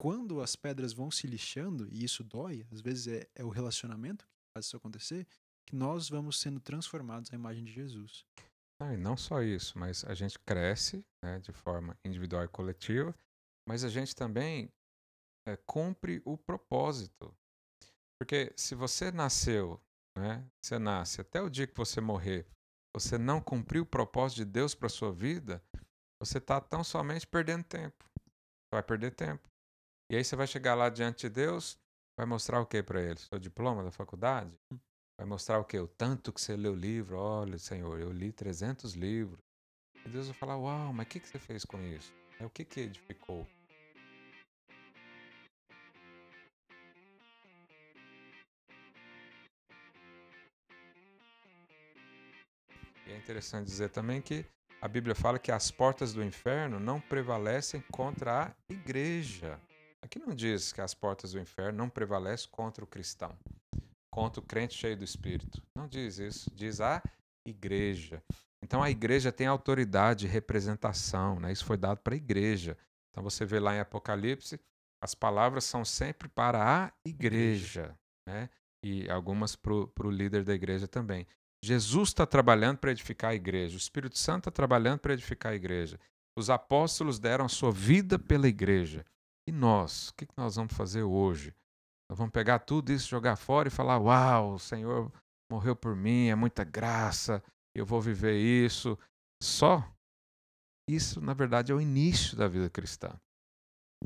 Quando 0.00 0.40
as 0.40 0.56
pedras 0.56 0.92
vão 0.92 1.10
se 1.10 1.26
lixando, 1.26 1.86
e 1.92 2.02
isso 2.02 2.24
dói, 2.24 2.66
às 2.72 2.80
vezes 2.80 3.06
é, 3.06 3.28
é 3.34 3.44
o 3.44 3.50
relacionamento 3.50 4.24
que 4.24 4.56
faz 4.56 4.66
isso 4.66 4.76
acontecer, 4.76 5.26
que 5.66 5.76
nós 5.76 6.08
vamos 6.08 6.40
sendo 6.40 6.58
transformados 6.60 7.32
à 7.32 7.36
imagem 7.36 7.64
de 7.64 7.72
Jesus. 7.72 8.24
Não, 8.80 8.92
e 8.92 8.96
não 8.96 9.16
só 9.16 9.42
isso, 9.42 9.78
mas 9.78 10.04
a 10.04 10.14
gente 10.14 10.38
cresce 10.40 11.04
né, 11.22 11.38
de 11.38 11.52
forma 11.52 11.96
individual 12.04 12.44
e 12.44 12.48
coletiva, 12.48 13.14
mas 13.66 13.84
a 13.84 13.88
gente 13.88 14.14
também 14.14 14.72
é, 15.46 15.56
cumpre 15.56 16.22
o 16.24 16.36
propósito. 16.36 17.34
Porque 18.18 18.52
se 18.56 18.74
você 18.74 19.10
nasceu, 19.10 19.80
né, 20.16 20.48
você 20.62 20.78
nasce 20.78 21.20
até 21.20 21.40
o 21.40 21.50
dia 21.50 21.66
que 21.66 21.76
você 21.76 22.00
morrer, 22.00 22.46
você 22.94 23.18
não 23.18 23.40
cumpriu 23.40 23.82
o 23.82 23.86
propósito 23.86 24.38
de 24.38 24.44
Deus 24.44 24.74
para 24.74 24.88
sua 24.88 25.12
vida, 25.12 25.62
você 26.20 26.38
está 26.38 26.60
tão 26.60 26.84
somente 26.84 27.26
perdendo 27.26 27.64
tempo. 27.64 28.04
Você 28.16 28.76
vai 28.76 28.82
perder 28.82 29.10
tempo. 29.12 29.48
E 30.10 30.16
aí 30.16 30.24
você 30.24 30.36
vai 30.36 30.46
chegar 30.46 30.74
lá 30.74 30.88
diante 30.88 31.28
de 31.28 31.30
Deus, 31.30 31.78
vai 32.16 32.26
mostrar 32.26 32.60
o 32.60 32.66
que 32.66 32.82
para 32.82 33.02
ele? 33.02 33.18
Seu 33.18 33.38
diploma 33.38 33.82
da 33.82 33.90
faculdade? 33.90 34.56
Hum. 34.72 34.78
Vai 35.18 35.26
mostrar 35.26 35.58
o 35.58 35.64
que? 35.64 35.78
O 35.78 35.86
tanto 35.86 36.32
que 36.32 36.40
você 36.40 36.56
leu 36.56 36.74
livro. 36.74 37.16
Olha, 37.16 37.58
Senhor, 37.58 38.00
eu 38.00 38.10
li 38.10 38.32
300 38.32 38.94
livros. 38.94 39.44
E 40.04 40.08
Deus 40.08 40.26
vai 40.26 40.36
falar: 40.36 40.56
Uau, 40.56 40.92
mas 40.92 41.06
o 41.06 41.08
que, 41.08 41.20
que 41.20 41.28
você 41.28 41.38
fez 41.38 41.64
com 41.64 41.80
isso? 41.82 42.12
É 42.40 42.44
o 42.44 42.50
que, 42.50 42.64
que 42.64 42.80
edificou? 42.80 43.46
E 53.06 53.12
é 53.12 53.16
interessante 53.16 53.66
dizer 53.66 53.90
também 53.90 54.20
que 54.20 54.44
a 54.80 54.88
Bíblia 54.88 55.14
fala 55.14 55.38
que 55.38 55.52
as 55.52 55.70
portas 55.70 56.12
do 56.12 56.22
inferno 56.22 56.78
não 56.80 57.00
prevalecem 57.00 57.80
contra 57.92 58.46
a 58.48 58.54
igreja. 58.72 59.58
Aqui 60.02 60.18
não 60.18 60.34
diz 60.34 60.72
que 60.72 60.80
as 60.80 60.92
portas 60.92 61.32
do 61.32 61.40
inferno 61.40 61.78
não 61.78 61.88
prevalecem 61.88 62.50
contra 62.50 62.84
o 62.84 62.86
cristão, 62.86 63.34
contra 64.10 64.40
o 64.40 64.44
crente 64.44 64.74
cheio 64.74 64.96
do 64.96 65.04
Espírito. 65.04 65.62
Não 65.74 65.88
diz 65.88 66.18
isso. 66.18 66.50
Diz 66.54 66.80
a 66.80 67.02
igreja. 67.46 68.22
Então 68.64 68.82
a 68.82 68.90
igreja 68.90 69.30
tem 69.30 69.46
autoridade 69.46 70.24
e 70.24 70.28
representação, 70.28 71.38
né? 71.38 71.52
Isso 71.52 71.66
foi 71.66 71.76
dado 71.76 71.98
para 71.98 72.14
a 72.14 72.16
igreja. 72.16 72.78
Então 73.10 73.22
você 73.22 73.44
vê 73.44 73.60
lá 73.60 73.76
em 73.76 73.78
Apocalipse, 73.78 74.58
as 75.02 75.14
palavras 75.14 75.64
são 75.64 75.84
sempre 75.84 76.30
para 76.30 76.86
a 76.86 76.92
igreja, 77.04 77.94
né? 78.26 78.48
E 78.82 79.06
algumas 79.10 79.54
para 79.54 79.74
o 79.74 80.10
líder 80.10 80.44
da 80.44 80.54
igreja 80.54 80.88
também. 80.88 81.26
Jesus 81.62 82.08
está 82.08 82.24
trabalhando 82.24 82.78
para 82.78 82.90
edificar 82.90 83.32
a 83.32 83.34
igreja, 83.34 83.74
o 83.74 83.78
Espírito 83.78 84.18
Santo 84.18 84.48
está 84.48 84.50
trabalhando 84.50 85.00
para 85.00 85.12
edificar 85.12 85.52
a 85.52 85.56
igreja. 85.56 86.00
Os 86.34 86.48
apóstolos 86.48 87.18
deram 87.18 87.44
a 87.44 87.50
sua 87.50 87.70
vida 87.70 88.18
pela 88.18 88.48
igreja. 88.48 89.04
E 89.46 89.52
nós? 89.52 90.08
O 90.08 90.14
que 90.14 90.26
nós 90.38 90.56
vamos 90.56 90.72
fazer 90.72 91.02
hoje? 91.02 91.54
Nós 92.10 92.18
vamos 92.18 92.32
pegar 92.32 92.60
tudo 92.60 92.90
isso, 92.90 93.10
jogar 93.10 93.36
fora 93.36 93.68
e 93.68 93.70
falar: 93.70 93.98
Uau, 93.98 94.54
o 94.54 94.58
Senhor 94.58 95.12
morreu 95.52 95.76
por 95.76 95.94
mim, 95.94 96.28
é 96.28 96.34
muita 96.34 96.64
graça, 96.64 97.42
eu 97.74 97.84
vou 97.84 98.00
viver 98.00 98.36
isso. 98.36 98.98
Só 99.42 99.82
isso, 100.88 101.20
na 101.20 101.34
verdade, 101.34 101.72
é 101.72 101.74
o 101.74 101.80
início 101.80 102.36
da 102.36 102.46
vida 102.46 102.70
cristã. 102.70 103.18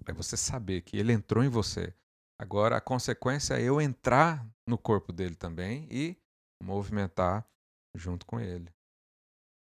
É 0.06 0.12
você 0.12 0.36
saber 0.36 0.82
que 0.82 0.96
ele 0.96 1.12
entrou 1.12 1.42
em 1.44 1.48
você. 1.48 1.94
Agora 2.40 2.76
a 2.76 2.80
consequência 2.80 3.54
é 3.54 3.62
eu 3.62 3.80
entrar 3.80 4.48
no 4.66 4.78
corpo 4.78 5.12
dele 5.12 5.34
também 5.34 5.88
e 5.90 6.16
movimentar 6.62 7.48
junto 7.96 8.24
com 8.24 8.38
ele. 8.38 8.72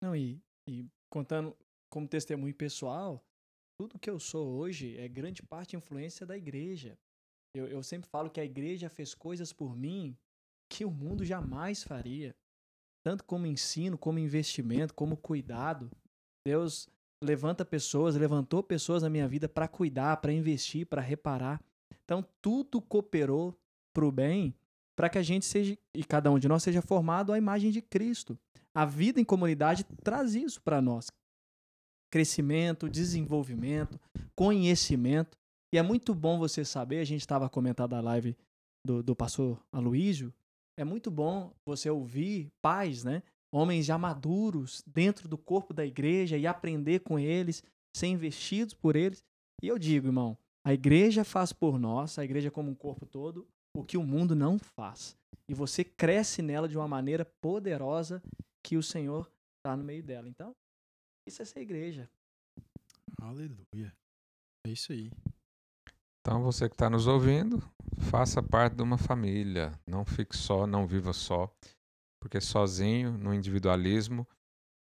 Não, 0.03 0.15
e, 0.15 0.41
e 0.69 0.87
contando 1.11 1.57
como 1.91 2.07
testemunho 2.07 2.55
pessoal, 2.55 3.25
tudo 3.81 3.99
que 3.99 4.11
eu 4.11 4.21
sou 4.21 4.59
hoje 4.59 4.99
é 4.99 5.09
grande 5.09 5.43
parte 5.43 5.77
influência 5.77 6.27
da 6.27 6.37
igreja. 6.37 6.99
Eu, 7.55 7.67
eu 7.69 7.83
sempre 7.83 8.09
falo 8.09 8.31
que 8.31 8.41
a 8.41 8.45
igreja 8.45 8.91
fez 8.91 9.15
coisas 9.15 9.53
por 9.53 9.75
mim 9.75 10.17
que 10.71 10.85
o 10.85 10.91
mundo 10.91 11.25
jamais 11.25 11.83
faria. 11.83 12.37
Tanto 13.05 13.25
como 13.25 13.47
ensino, 13.47 13.97
como 13.97 14.19
investimento, 14.19 14.95
como 14.95 15.17
cuidado. 15.17 15.91
Deus 16.47 16.89
levanta 17.23 17.65
pessoas, 17.65 18.17
levantou 18.17 18.63
pessoas 18.63 19.03
na 19.03 19.11
minha 19.11 19.27
vida 19.27 19.49
para 19.49 19.69
cuidar, 19.69 20.17
para 20.19 20.33
investir, 20.33 20.87
para 20.87 21.03
reparar. 21.03 21.63
Então, 22.05 22.25
tudo 22.41 22.81
cooperou 22.81 23.59
para 23.93 24.07
o 24.07 24.13
bem, 24.13 24.55
para 24.97 25.09
que 25.09 25.19
a 25.19 25.23
gente 25.23 25.45
seja, 25.45 25.77
e 25.95 26.05
cada 26.05 26.31
um 26.31 26.39
de 26.39 26.49
nós 26.49 26.63
seja 26.63 26.83
formado 26.83 27.33
à 27.33 27.39
imagem 27.39 27.71
de 27.71 27.83
Cristo. 27.83 28.39
A 28.75 28.85
vida 28.85 29.21
em 29.21 29.25
comunidade 29.25 29.85
traz 30.03 30.35
isso 30.35 30.61
para 30.63 30.81
nós: 30.81 31.11
crescimento, 32.11 32.89
desenvolvimento, 32.89 33.99
conhecimento. 34.35 35.37
E 35.73 35.79
é 35.79 35.83
muito 35.83 36.15
bom 36.15 36.39
você 36.39 36.65
saber, 36.65 37.01
a 37.01 37.05
gente 37.05 37.21
estava 37.21 37.49
comentando 37.49 37.95
a 37.95 38.01
live 38.01 38.37
do, 38.85 39.03
do 39.03 39.15
pastor 39.15 39.63
Aloísio, 39.71 40.33
é 40.79 40.85
muito 40.85 41.11
bom 41.11 41.53
você 41.67 41.91
ouvir 41.91 42.53
pais, 42.63 43.03
né? 43.03 43.23
Homens 43.53 43.85
já 43.85 43.99
maduros 43.99 44.83
dentro 44.87 45.29
do 45.29 45.37
corpo 45.37 45.75
da 45.75 45.85
igreja 45.85 46.39
e 46.39 46.47
aprender 46.47 47.01
com 47.01 47.19
eles, 47.19 47.65
ser 47.97 48.07
investidos 48.07 48.75
por 48.75 48.95
eles. 48.95 49.25
E 49.61 49.67
eu 49.67 49.77
digo, 49.77 50.07
irmão, 50.07 50.39
a 50.65 50.73
igreja 50.73 51.25
faz 51.25 51.53
por 51.53 51.81
nós, 51.81 52.17
a 52.17 52.25
igreja 52.25 52.49
como 52.49 52.71
um 52.71 52.77
corpo 52.77 53.05
todo, 53.07 53.49
o 53.77 53.83
que 53.83 53.97
o 53.97 54.05
mundo 54.05 54.37
não 54.37 54.57
faz. 54.57 55.17
E 55.49 55.55
você 55.55 55.83
cresce 55.83 56.43
nela 56.43 56.69
de 56.69 56.77
uma 56.77 56.87
maneira 56.87 57.25
poderosa 57.43 58.23
que 58.63 58.77
o 58.77 58.83
Senhor 58.83 59.29
está 59.57 59.77
no 59.77 59.83
meio 59.83 60.03
dela. 60.03 60.29
Então, 60.29 60.55
isso 61.27 61.43
é 61.43 61.45
ser 61.45 61.61
igreja. 61.61 62.09
Aleluia. 63.21 63.93
É 64.65 64.71
isso 64.71 64.93
aí. 64.93 65.11
Então, 66.29 66.43
você 66.43 66.69
que 66.69 66.75
está 66.75 66.91
nos 66.91 67.07
ouvindo, 67.07 67.59
faça 68.11 68.43
parte 68.43 68.77
de 68.77 68.83
uma 68.83 68.99
família. 68.99 69.73
Não 69.87 70.05
fique 70.05 70.37
só, 70.37 70.67
não 70.67 70.87
viva 70.87 71.15
só. 71.15 71.51
Porque 72.21 72.39
sozinho, 72.39 73.17
no 73.17 73.33
individualismo, 73.33 74.29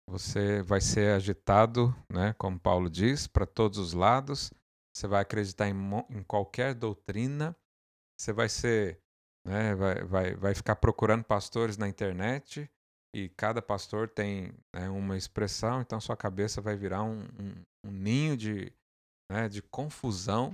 você 0.05 0.61
vai 0.61 0.81
ser 0.81 1.15
agitado, 1.15 1.95
né, 2.11 2.35
como 2.37 2.59
Paulo 2.59 2.89
diz, 2.89 3.25
para 3.25 3.45
todos 3.45 3.79
os 3.79 3.93
lados. 3.93 4.51
Você 4.93 5.07
vai 5.07 5.21
acreditar 5.21 5.69
em, 5.69 5.75
em 6.09 6.23
qualquer 6.23 6.73
doutrina. 6.73 7.55
Você 8.19 8.33
vai 8.33 8.49
ser, 8.49 8.99
né, 9.47 9.73
vai, 9.75 10.03
vai, 10.03 10.35
vai 10.35 10.53
ficar 10.53 10.75
procurando 10.75 11.23
pastores 11.23 11.77
na 11.77 11.87
internet 11.87 12.69
e 13.15 13.29
cada 13.29 13.61
pastor 13.61 14.09
tem 14.09 14.51
né, 14.75 14.89
uma 14.89 15.15
expressão, 15.15 15.79
então 15.79 16.01
sua 16.01 16.17
cabeça 16.17 16.59
vai 16.59 16.75
virar 16.75 17.03
um, 17.03 17.21
um, 17.21 17.63
um 17.85 17.91
ninho 17.91 18.35
de, 18.35 18.73
né, 19.31 19.47
de 19.47 19.61
confusão. 19.61 20.53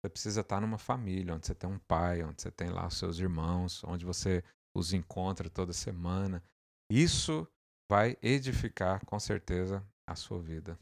Você 0.00 0.08
precisa 0.08 0.40
estar 0.42 0.60
numa 0.60 0.78
família, 0.78 1.34
onde 1.34 1.46
você 1.46 1.54
tem 1.54 1.68
um 1.68 1.78
pai, 1.78 2.22
onde 2.22 2.40
você 2.40 2.50
tem 2.50 2.70
lá 2.70 2.86
os 2.86 2.96
seus 2.96 3.18
irmãos, 3.18 3.82
onde 3.84 4.04
você 4.04 4.44
os 4.76 4.92
encontra 4.92 5.50
toda 5.50 5.72
semana. 5.72 6.42
Isso 6.90 7.46
vai 7.90 8.16
edificar, 8.22 9.04
com 9.04 9.18
certeza, 9.18 9.84
a 10.06 10.14
sua 10.14 10.40
vida. 10.40 10.78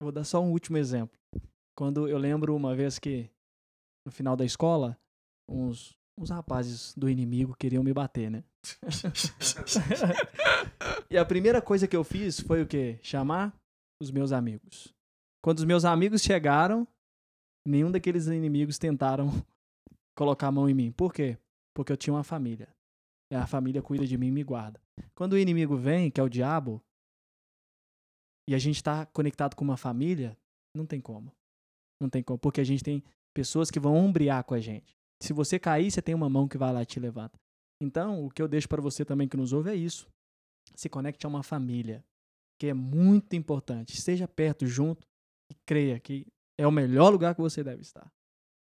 Vou 0.00 0.12
dar 0.12 0.24
só 0.24 0.42
um 0.42 0.52
último 0.52 0.78
exemplo. 0.78 1.18
Quando 1.76 2.08
eu 2.08 2.18
lembro 2.18 2.54
uma 2.54 2.76
vez 2.76 2.98
que, 2.98 3.30
no 4.06 4.12
final 4.12 4.36
da 4.36 4.44
escola, 4.44 4.96
uns, 5.48 5.96
uns 6.18 6.30
rapazes 6.30 6.94
do 6.94 7.08
inimigo 7.08 7.56
queriam 7.56 7.82
me 7.82 7.92
bater, 7.92 8.30
né? 8.30 8.44
e 11.10 11.18
a 11.18 11.24
primeira 11.24 11.60
coisa 11.60 11.88
que 11.88 11.96
eu 11.96 12.04
fiz 12.04 12.40
foi 12.40 12.62
o 12.62 12.66
quê? 12.66 12.98
Chamar 13.02 13.54
os 14.00 14.10
meus 14.10 14.32
amigos. 14.32 14.94
Quando 15.42 15.58
os 15.58 15.64
meus 15.64 15.84
amigos 15.84 16.22
chegaram, 16.22 16.86
nenhum 17.66 17.90
daqueles 17.90 18.26
inimigos 18.26 18.78
tentaram 18.78 19.28
colocar 20.16 20.48
a 20.48 20.52
mão 20.52 20.68
em 20.68 20.74
mim. 20.74 20.92
Por 20.92 21.12
quê? 21.12 21.38
Porque 21.74 21.92
eu 21.92 21.96
tinha 21.96 22.14
uma 22.14 22.24
família. 22.24 22.68
E 23.30 23.34
a 23.34 23.46
família 23.46 23.82
cuida 23.82 24.06
de 24.06 24.18
mim 24.18 24.28
e 24.28 24.32
me 24.32 24.44
guarda. 24.44 24.80
Quando 25.14 25.32
o 25.32 25.38
inimigo 25.38 25.76
vem, 25.76 26.10
que 26.10 26.20
é 26.20 26.22
o 26.22 26.28
diabo, 26.28 26.82
e 28.48 28.54
a 28.54 28.58
gente 28.58 28.76
está 28.76 29.06
conectado 29.06 29.54
com 29.54 29.64
uma 29.64 29.76
família, 29.76 30.36
não 30.76 30.84
tem 30.84 31.00
como. 31.00 31.32
Não 32.00 32.10
tem 32.10 32.22
como. 32.22 32.38
Porque 32.38 32.60
a 32.60 32.64
gente 32.64 32.82
tem 32.82 33.02
pessoas 33.34 33.70
que 33.70 33.80
vão 33.80 33.94
ombrear 33.94 34.44
com 34.44 34.54
a 34.54 34.60
gente. 34.60 34.94
Se 35.22 35.32
você 35.32 35.58
cair, 35.58 35.90
você 35.90 36.02
tem 36.02 36.14
uma 36.14 36.28
mão 36.28 36.48
que 36.48 36.58
vai 36.58 36.72
lá 36.72 36.82
e 36.82 36.86
te 36.86 36.98
levanta. 36.98 37.38
Então, 37.80 38.26
o 38.26 38.30
que 38.30 38.42
eu 38.42 38.48
deixo 38.48 38.68
para 38.68 38.82
você 38.82 39.04
também 39.04 39.28
que 39.28 39.36
nos 39.36 39.52
ouve 39.52 39.70
é 39.70 39.74
isso. 39.74 40.08
Se 40.74 40.88
conecte 40.88 41.24
a 41.26 41.28
uma 41.28 41.42
família, 41.42 42.04
que 42.58 42.66
é 42.66 42.74
muito 42.74 43.34
importante. 43.34 43.94
Esteja 43.94 44.28
perto, 44.28 44.66
junto 44.66 45.06
e 45.50 45.54
creia 45.66 45.98
que 45.98 46.26
é 46.62 46.66
o 46.66 46.72
melhor 46.72 47.10
lugar 47.10 47.34
que 47.34 47.40
você 47.40 47.62
deve 47.62 47.82
estar. 47.82 48.10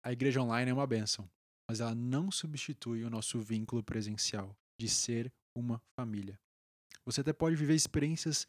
A 0.03 0.11
igreja 0.11 0.41
online 0.41 0.71
é 0.71 0.73
uma 0.73 0.87
benção, 0.87 1.29
mas 1.69 1.81
ela 1.81 1.93
não 1.93 2.31
substitui 2.31 3.03
o 3.03 3.09
nosso 3.09 3.39
vínculo 3.39 3.83
presencial 3.83 4.55
de 4.79 4.87
ser 4.87 5.31
uma 5.55 5.81
família. 5.99 6.39
Você 7.05 7.21
até 7.21 7.33
pode 7.33 7.55
viver 7.55 7.75
experiências 7.75 8.47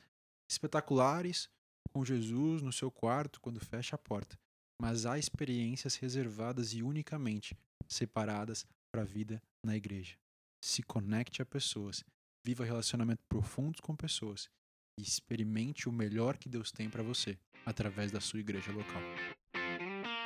espetaculares 0.48 1.48
com 1.92 2.04
Jesus 2.04 2.62
no 2.62 2.72
seu 2.72 2.90
quarto 2.90 3.40
quando 3.40 3.58
fecha 3.58 3.96
a 3.96 3.98
porta, 3.98 4.38
mas 4.80 5.06
há 5.06 5.18
experiências 5.18 5.96
reservadas 5.96 6.72
e 6.72 6.82
unicamente 6.82 7.56
separadas 7.88 8.64
para 8.92 9.02
a 9.02 9.04
vida 9.06 9.42
na 9.64 9.76
igreja 9.76 10.16
se 10.60 10.82
conecte 10.82 11.40
a 11.40 11.46
pessoas, 11.46 12.04
viva 12.44 12.64
relacionamentos 12.64 13.24
profundos 13.28 13.80
com 13.80 13.96
pessoas 13.96 14.50
e 14.98 15.02
experimente 15.02 15.88
o 15.88 15.92
melhor 15.92 16.36
que 16.36 16.48
Deus 16.48 16.70
tem 16.70 16.90
para 16.90 17.02
você 17.02 17.38
através 17.64 18.12
da 18.12 18.20
sua 18.20 18.40
igreja 18.40 18.70
local. 18.70 19.00